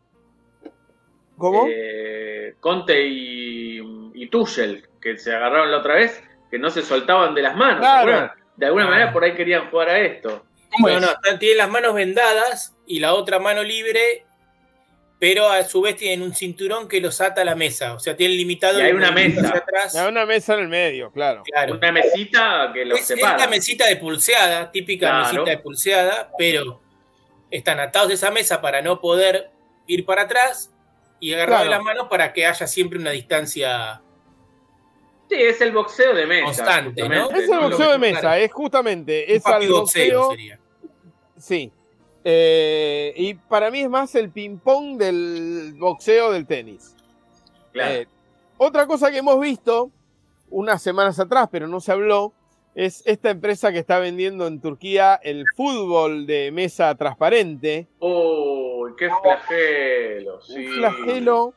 [1.37, 1.65] ¿Cómo?
[1.69, 3.79] Eh, Conte y,
[4.13, 7.77] y Tuchel, que se agarraron la otra vez, que no se soltaban de las manos.
[7.77, 8.33] ¿se Claro.
[8.55, 8.89] De alguna Ah.
[8.89, 10.45] manera por ahí querían jugar a esto.
[10.71, 11.01] ¿Cómo No, es?
[11.01, 14.25] no, tienen las manos vendadas y la otra mano libre,
[15.19, 17.93] pero a su vez tienen un cinturón que los ata a la mesa.
[17.93, 19.41] O sea, tienen limitado Y hay el una mesa.
[19.41, 19.95] hacia atrás.
[19.95, 21.43] Hay una mesa en el medio, claro.
[21.45, 21.75] Claro.
[21.75, 23.37] Una mesita que los Es, es separa.
[23.37, 25.25] la mesita de pulseada, típica Claro.
[25.25, 26.81] mesita de pulseada, pero
[27.51, 29.51] están atados de esa mesa para no poder
[29.87, 30.71] ir para atrás
[31.19, 31.69] y Claro.
[31.69, 34.01] las manos para que haya siempre una distancia.
[35.29, 36.45] Sí, es el boxeo de mesa.
[36.45, 37.29] Constante, ¿no?
[37.31, 40.29] Es el boxeo de mesa, es justamente, es al boxeo boxeo.
[40.31, 40.59] sería.
[41.37, 41.71] Sí.
[42.23, 46.95] Eh, y para mí es más el ping-pong del boxeo del tenis.
[47.71, 47.95] Claro.
[47.95, 48.07] Eh,
[48.57, 49.91] otra cosa que hemos visto
[50.49, 52.33] unas semanas atrás, pero no se habló,
[52.75, 57.87] Es esta empresa que está vendiendo en Turquía el fútbol de mesa transparente.
[57.99, 60.41] Uy, qué flagelo.
[60.41, 60.65] Sí.
[60.65, 61.53] Un flagelo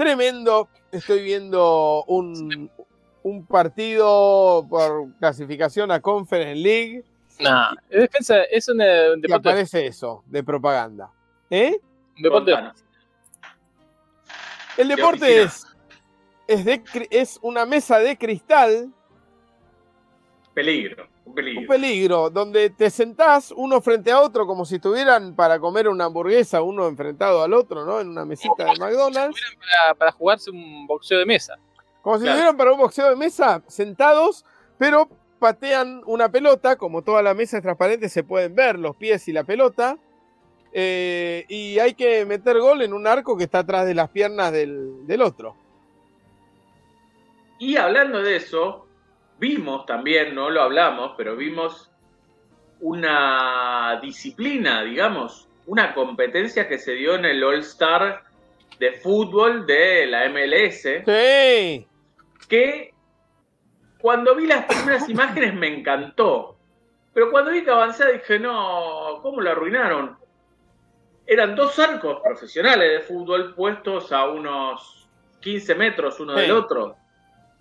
[0.00, 0.68] tremendo.
[0.90, 2.70] Estoy viendo un,
[3.22, 7.04] un partido por clasificación a Conference League
[7.40, 11.10] Nah, es defensa, es un, y deporte, aparece eso de propaganda.
[11.48, 11.80] ¿Eh?
[12.16, 12.52] un deporte.
[14.76, 15.66] El ¿Qué deporte es,
[16.46, 18.92] es, de es una mesa de cristal,
[20.54, 21.68] Peligro, un un peligro.
[21.68, 26.62] peligro, donde te sentás uno frente a otro como si estuvieran para comer una hamburguesa,
[26.62, 28.00] uno enfrentado al otro, ¿no?
[28.00, 29.40] En una mesita de McDonald's.
[29.58, 31.54] para, para jugarse un boxeo de mesa.
[32.02, 32.36] Como si Claro.
[32.36, 34.44] estuvieran para un boxeo de mesa, sentados,
[34.78, 35.08] pero
[35.38, 39.32] patean una pelota, como toda la mesa es transparente, se pueden ver los pies y
[39.32, 39.96] la pelota.
[40.72, 44.52] eh, y hay que meter gol en un arco que está atrás de las piernas
[44.52, 45.56] del, del otro.
[47.58, 48.86] Y hablando de eso,
[49.40, 51.90] vimos también, no lo hablamos, pero vimos
[52.80, 58.22] una disciplina, digamos, una competencia que se dio en el All Star
[58.78, 61.86] de fútbol de la MLS, Sí.
[62.48, 62.94] que
[64.00, 66.56] cuando vi las primeras imágenes me encantó.
[67.12, 70.16] Pero cuando vi que avanzaba dije, no, ¿cómo lo arruinaron?
[71.26, 75.08] Eran dos arcos profesionales de fútbol puestos a unos
[75.40, 76.42] 15 metros uno Sí.
[76.42, 76.96] del otro.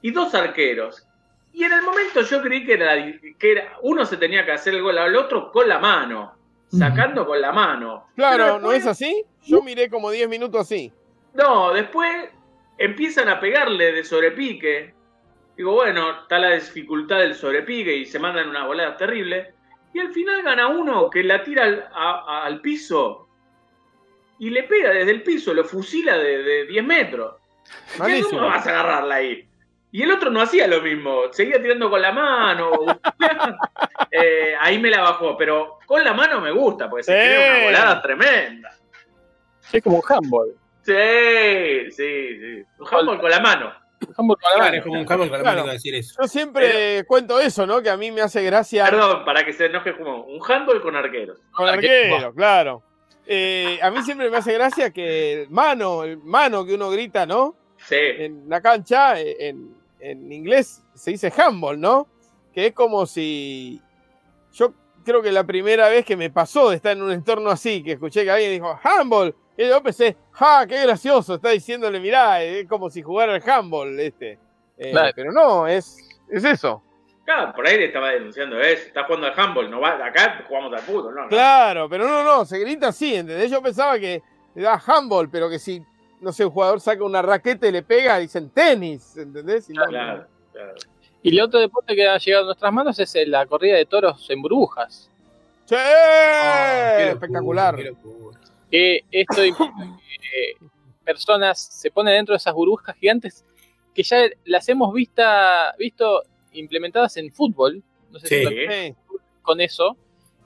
[0.01, 1.05] Y dos arqueros.
[1.53, 2.93] Y en el momento yo creí que era,
[3.37, 6.33] que era uno se tenía que hacer el gol al otro con la mano,
[6.69, 8.07] sacando con la mano.
[8.15, 9.23] Claro, ¿no es así?
[9.45, 10.91] Yo miré como 10 minutos así.
[11.33, 12.29] no, después
[12.77, 14.93] empiezan a pegarle de sobrepique.
[15.57, 19.47] Digo, bueno, está la dificultad del sobrepique y se mandan unas voladas terribles.
[19.93, 23.27] Y al final gana uno que la tira al, a- a- al piso
[24.37, 27.35] y le pega desde el piso, lo fusila de, de 10 metros.
[27.93, 28.29] ¿Qué, Malísimo.
[28.39, 29.48] ¿Cómo vas a agarrarla ahí?
[29.91, 32.71] Y el otro no hacía lo mismo, seguía tirando con la mano.
[34.11, 37.17] Eh, ahí me la bajó, pero con la mano me gusta, porque se Sí.
[37.27, 38.71] crea una volada tremenda.
[39.71, 40.55] Es como un handball.
[40.81, 42.63] Sí, sí, sí.
[42.79, 43.71] Un handball con la mano.
[44.01, 44.77] Un handball con la Claro, mano.
[44.77, 46.15] es como un camel con la mano decir eso.
[46.19, 47.81] Yo siempre cuento eso, ¿no?
[47.83, 50.95] Que a mí me hace gracia Perdón, para que se enoje como un handball con
[50.95, 51.37] arqueros.
[51.51, 52.15] con arquero.
[52.15, 52.83] arquero, claro.
[53.27, 57.27] Eh, a mí siempre me hace gracia que el mano, el mano que uno grita,
[57.27, 57.55] ¿no?
[57.77, 57.95] Sí.
[57.99, 62.07] En la cancha, eh, en, en inglés se dice handball, ¿no?
[62.53, 63.81] Que es como si.
[64.53, 64.73] Yo
[65.03, 67.93] creo que la primera vez que me pasó de estar en un entorno así, que
[67.93, 71.35] escuché que alguien dijo handball, y yo pensé, ¡ja, qué gracioso!
[71.35, 74.39] Está diciéndole, mirá, es como si jugara el handball este.
[74.77, 75.11] Eh, Claro.
[75.15, 75.97] Pero no, es,
[76.29, 76.81] es eso.
[77.25, 78.87] Claro, por ahí le estaba denunciando eso.
[78.87, 81.23] Está jugando al handball, no va, acá jugamos al fútbol, ¿no?
[81.23, 81.27] no.
[81.27, 83.51] Claro, pero no, no, se grita así, ¿entendés?
[83.51, 84.23] Yo pensaba que
[84.55, 85.83] era handball, pero que si,
[86.21, 89.69] no sé, un jugador saca una raqueta y le pega, dicen tenis, ¿entendés?
[89.69, 90.73] Y no- Claro, claro.
[91.21, 93.85] Y el otro deporte que ha llegado a nuestras manos es eh, la corrida de
[93.85, 95.09] toros en burbujas.
[95.65, 95.75] ¡Sí!
[95.77, 97.75] Ah, qué Espectacular.
[97.75, 97.93] qué.
[98.71, 99.73] Que esto implica
[100.21, 100.65] que
[101.03, 103.43] personas se ponen dentro de esas burbujas gigantes
[103.93, 106.23] que ya las hemos vista, visto
[106.53, 107.83] implementadas en fútbol.
[108.11, 108.35] No sé Sí.
[108.37, 108.95] si lo- Sí.
[109.41, 109.97] con eso.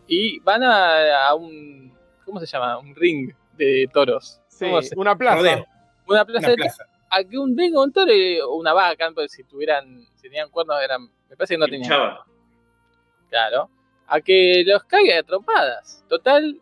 [0.07, 1.93] Y van a, a un.
[2.25, 2.77] ¿Cómo se llama?
[2.79, 4.39] Un ring de toros.
[4.57, 5.37] Sí, ¿Cómo se- una plaza.
[5.37, 5.65] Rodeo,
[6.07, 6.85] Una plaza una de plaza.
[7.09, 10.49] a que un o un toro y- o una vaca, pues, si tuvieran, si tenían
[10.49, 11.89] cuernos eran, me parece que no tenían.
[13.29, 13.69] Claro.
[14.07, 16.03] A que los caiga de trompadas.
[16.07, 16.59] Total,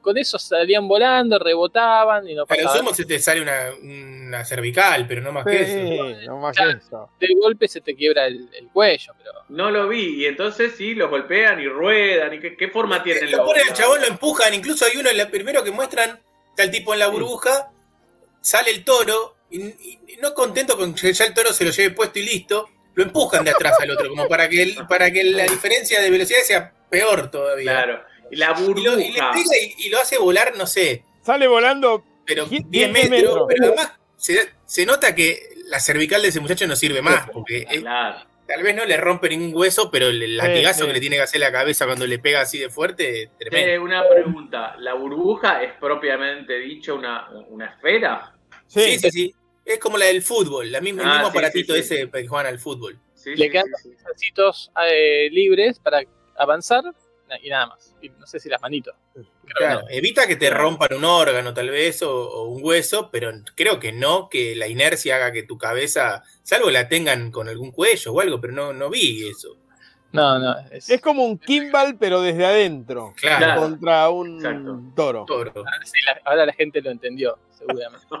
[0.00, 2.76] con eso salían volando, rebotaban y no pasaba.
[2.76, 6.18] sumo se te sale una, una cervical, pero no más que eso.
[6.20, 7.10] Sí, no más que eso.
[7.20, 9.44] De golpe se te quiebra el, el cuello, pero.
[9.50, 10.22] No lo vi.
[10.22, 12.34] Y entonces sí, los golpean y ruedan.
[12.34, 14.52] ¿Y qué, qué forma tienen Lo ponen al chabón, lo empujan.
[14.54, 16.18] Incluso hay uno, el primero que muestran,
[16.60, 17.70] está el tipo en la burbuja,
[18.40, 21.94] sale el toro, y, y no contento con que ya el toro se lo lleve
[21.94, 25.24] puesto y listo, lo empujan de atrás al otro, como para que, el- para que
[25.24, 27.72] la diferencia de velocidad sea peor todavía.
[27.72, 28.02] Claro.
[28.30, 29.30] Y la Y, lo, y le burbuja.
[29.32, 32.04] pega y, y lo hace volar, no sé, Sale volando.
[32.26, 33.46] pero Die- 10 diez metros, metros.
[33.48, 37.64] pero además se, se nota que la cervical de ese muchacho no sirve más, porque
[37.64, 38.26] Claro.
[38.52, 40.86] Tal vez no le rompe ningún hueso, pero el latigazo sí.
[40.88, 43.70] que le tiene que hacer la cabeza cuando le pega así de fuerte, es tremendo.
[43.70, 44.74] Eh, una pregunta.
[44.78, 48.34] ¿La burbuja es propiamente dicho una, una esfera?
[48.66, 49.34] Sí, Sí, sí, sí.
[49.64, 51.94] Es como la del fútbol, la misma, el Ah, mismo sí, aparatito sí, sí.
[51.94, 52.98] ese que juegan al fútbol.
[53.14, 54.04] Sí, Le sí, quedan sí, sí.
[54.04, 56.02] Pasitos eh, libres para
[56.36, 56.82] avanzar
[57.42, 57.94] y nada más.
[58.00, 58.94] Y no sé si las manitos.
[59.14, 59.22] Que
[59.54, 59.88] Claro, no.
[59.90, 63.92] evita que te rompan un órgano tal vez o, o un hueso, pero creo que
[63.92, 68.20] no, que la inercia haga que tu cabeza, salvo la tengan con algún cuello o
[68.20, 69.56] algo, pero no, no vi eso.
[70.12, 70.56] No, no.
[70.72, 73.12] Es, Es como un kimball, pero desde adentro.
[73.16, 73.60] Claro.
[73.60, 74.80] Contra un Exacto.
[74.96, 75.24] toro.
[75.26, 75.52] toro.
[75.84, 78.06] sí, la- ahora la gente lo entendió, seguramente.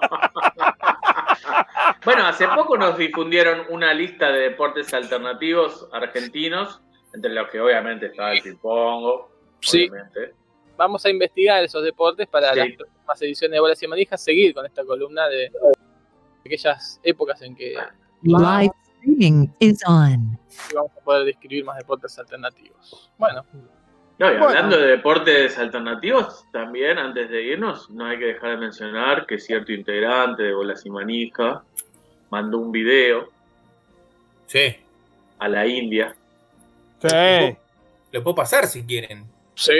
[2.04, 6.80] Bueno, hace poco nos difundieron una lista de deportes alternativos argentinos,
[7.12, 9.22] entre los que obviamente estaba el ping-pong.
[9.60, 9.88] Sí.
[9.90, 10.34] obviamente.
[10.76, 12.58] Vamos a investigar esos deportes para Sí.
[12.60, 15.50] las próximas ediciones de Bolas y Manijas, seguir con esta columna de
[16.44, 17.74] aquellas épocas en que
[18.22, 20.38] Live streaming is on.
[20.74, 23.10] vamos a poder describir más deportes alternativos.
[23.18, 23.44] Bueno,
[24.18, 24.48] No, y Bueno.
[24.48, 29.38] hablando de deportes alternativos, también antes de irnos, no hay que dejar de mencionar que
[29.38, 31.62] cierto integrante de Bolas y Manija
[32.30, 33.30] mandó un video
[34.46, 34.76] Sí.
[35.38, 36.14] a la India.
[37.02, 37.56] Sí.
[38.12, 39.24] Lo puedo pasar si quieren.
[39.54, 39.72] sí.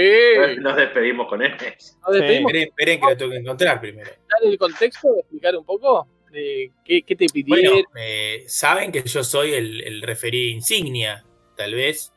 [0.59, 1.52] Nos despedimos con él.
[1.52, 2.52] Nos despedimos.
[2.52, 4.10] Esperen, esperen que lo tengo que encontrar primero.
[4.10, 7.72] dar el contexto, explicar un poco de qué, qué te pidieron.
[7.74, 11.24] Bueno, eh, saben que yo soy el, el referí insignia,
[11.56, 12.12] tal vez,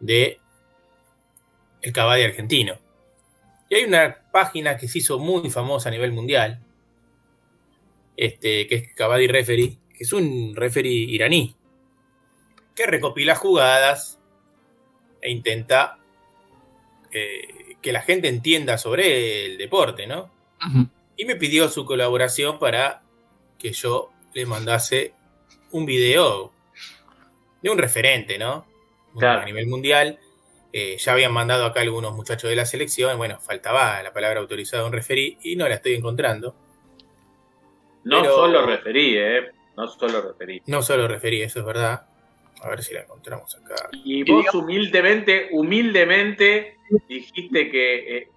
[0.00, 0.38] de
[1.80, 2.78] el Cabadi argentino.
[3.68, 6.60] Y hay una página que se hizo muy famosa a nivel mundial,
[8.16, 11.56] este, que es Cabadi Referee, que es un referee iraní,
[12.74, 14.18] que recopila jugadas
[15.20, 15.98] e intenta
[17.12, 20.32] eh, que la gente entienda sobre el deporte, ¿no?
[21.16, 23.02] y me pidió su colaboración para
[23.58, 25.14] que yo le mandase
[25.70, 26.52] un video
[27.62, 28.66] de un referente, ¿no?
[29.16, 29.42] Claro.
[29.42, 30.18] A nivel mundial.
[30.72, 33.16] Eh, ya habían mandado acá algunos muchachos de la selección.
[33.16, 36.56] Bueno, faltaba la palabra autorizada de un referí y no la estoy encontrando.
[38.02, 39.52] No Pero- solo referí, ¿eh?
[39.76, 40.62] No solo referí.
[40.66, 42.06] No solo referí, eso es verdad.
[42.64, 43.90] A ver si la encontramos acá.
[43.92, 46.78] Y vos humildemente, humildemente
[47.08, 48.28] dijiste que eh,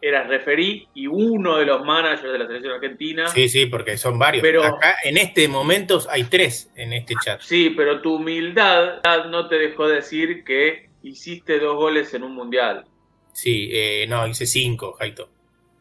[0.00, 3.26] eras referí y uno de los managers de la selección argentina.
[3.28, 4.42] Sí, sí, porque son varios.
[4.42, 7.40] Pero- acá en este momento hay tres en este chat.
[7.40, 12.84] Sí, pero tu humildad no te dejó decir que hiciste dos goles en un mundial.
[13.32, 15.28] Sí, eh, no, hice cinco, Jaito.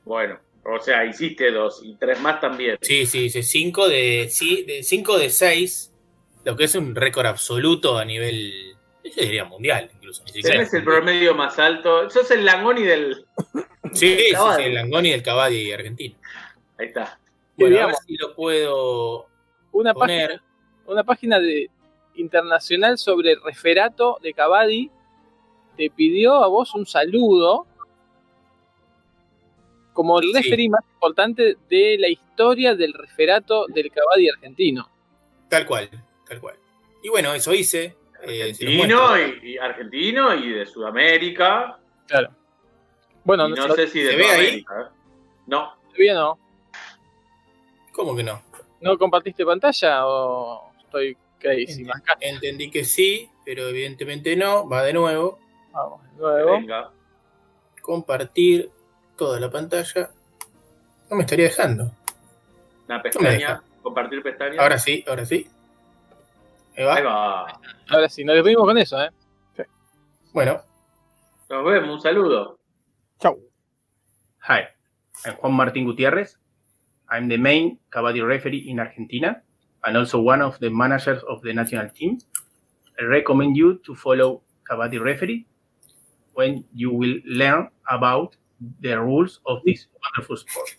[0.04, 2.78] Bueno, o sea, hiciste dos y tres más también.
[2.82, 5.91] Sí, sí, hice 5 de, sí, de 5 de 6,
[6.44, 10.24] lo que es un récord absoluto a nivel, yo diría mundial, incluso.
[10.26, 10.58] Ni siquiera.
[10.58, 12.10] Tenés el promedio más alto.
[12.10, 13.26] Sos el Langoni del.
[13.94, 14.64] Sí, sí, Cavadi.
[14.64, 16.16] sí, el Langoni del Cavadi argentino.
[16.78, 17.20] Ahí está.
[17.58, 19.28] Bueno, a ver si lo puedo
[19.74, 20.28] una, poner.
[20.30, 20.44] página,
[20.86, 21.70] una página de,
[22.16, 24.90] internacional sobre referato de Cavadi
[25.78, 27.66] te pidió a vos un saludo
[29.94, 30.34] como el Sí.
[30.42, 34.90] referee más importante de la historia del referato del Cavadi argentino.
[35.50, 35.90] Tal cual,
[36.32, 36.56] tal cual.
[37.04, 37.98] Y bueno, eso hice.
[38.24, 41.78] eh, Argentino y, y argentino y de Sudamérica.
[42.08, 42.30] Claro.
[43.26, 44.58] Bueno, no, no sé si de ¿se ve toda ahí?
[44.60, 44.66] ¿eh?
[45.48, 45.76] No.
[45.88, 46.40] todavía no.
[47.92, 48.42] ¿Cómo que no?
[48.80, 51.84] ¿No compartiste pantalla o estoy crazy?
[51.84, 54.68] Ent- Entendí que sí, pero evidentemente no.
[54.70, 55.38] Va de nuevo.
[55.74, 56.52] Vamos, de nuevo.
[56.54, 56.92] Venga.
[57.82, 58.72] Compartir
[59.18, 60.10] toda la pantalla.
[61.10, 61.92] No me estaría dejando.
[62.88, 63.62] Una me pestaña.
[63.84, 64.62] Compartir pestaña.
[64.62, 65.48] Ahora sí, ahora sí.
[66.82, 66.96] Ahí va.
[66.96, 67.60] Ahí va.
[67.90, 69.10] Ahora sí, nos despedimos con eso, ¿eh?
[70.34, 70.62] Bueno,
[71.50, 71.90] Nos vemos.
[71.90, 72.60] Un saludo.
[73.20, 73.38] Chau.
[74.48, 74.62] Hi,
[75.26, 76.40] I'm Juan Martín Gutiérrez.
[77.12, 79.44] I'm the main Kabaddi referee in Argentina
[79.84, 82.18] and also one of the managers of the national team.
[82.98, 85.46] I recommend you to follow Kabaddi referee
[86.34, 88.38] when you will learn about
[88.80, 90.78] the rules of this wonderful sport.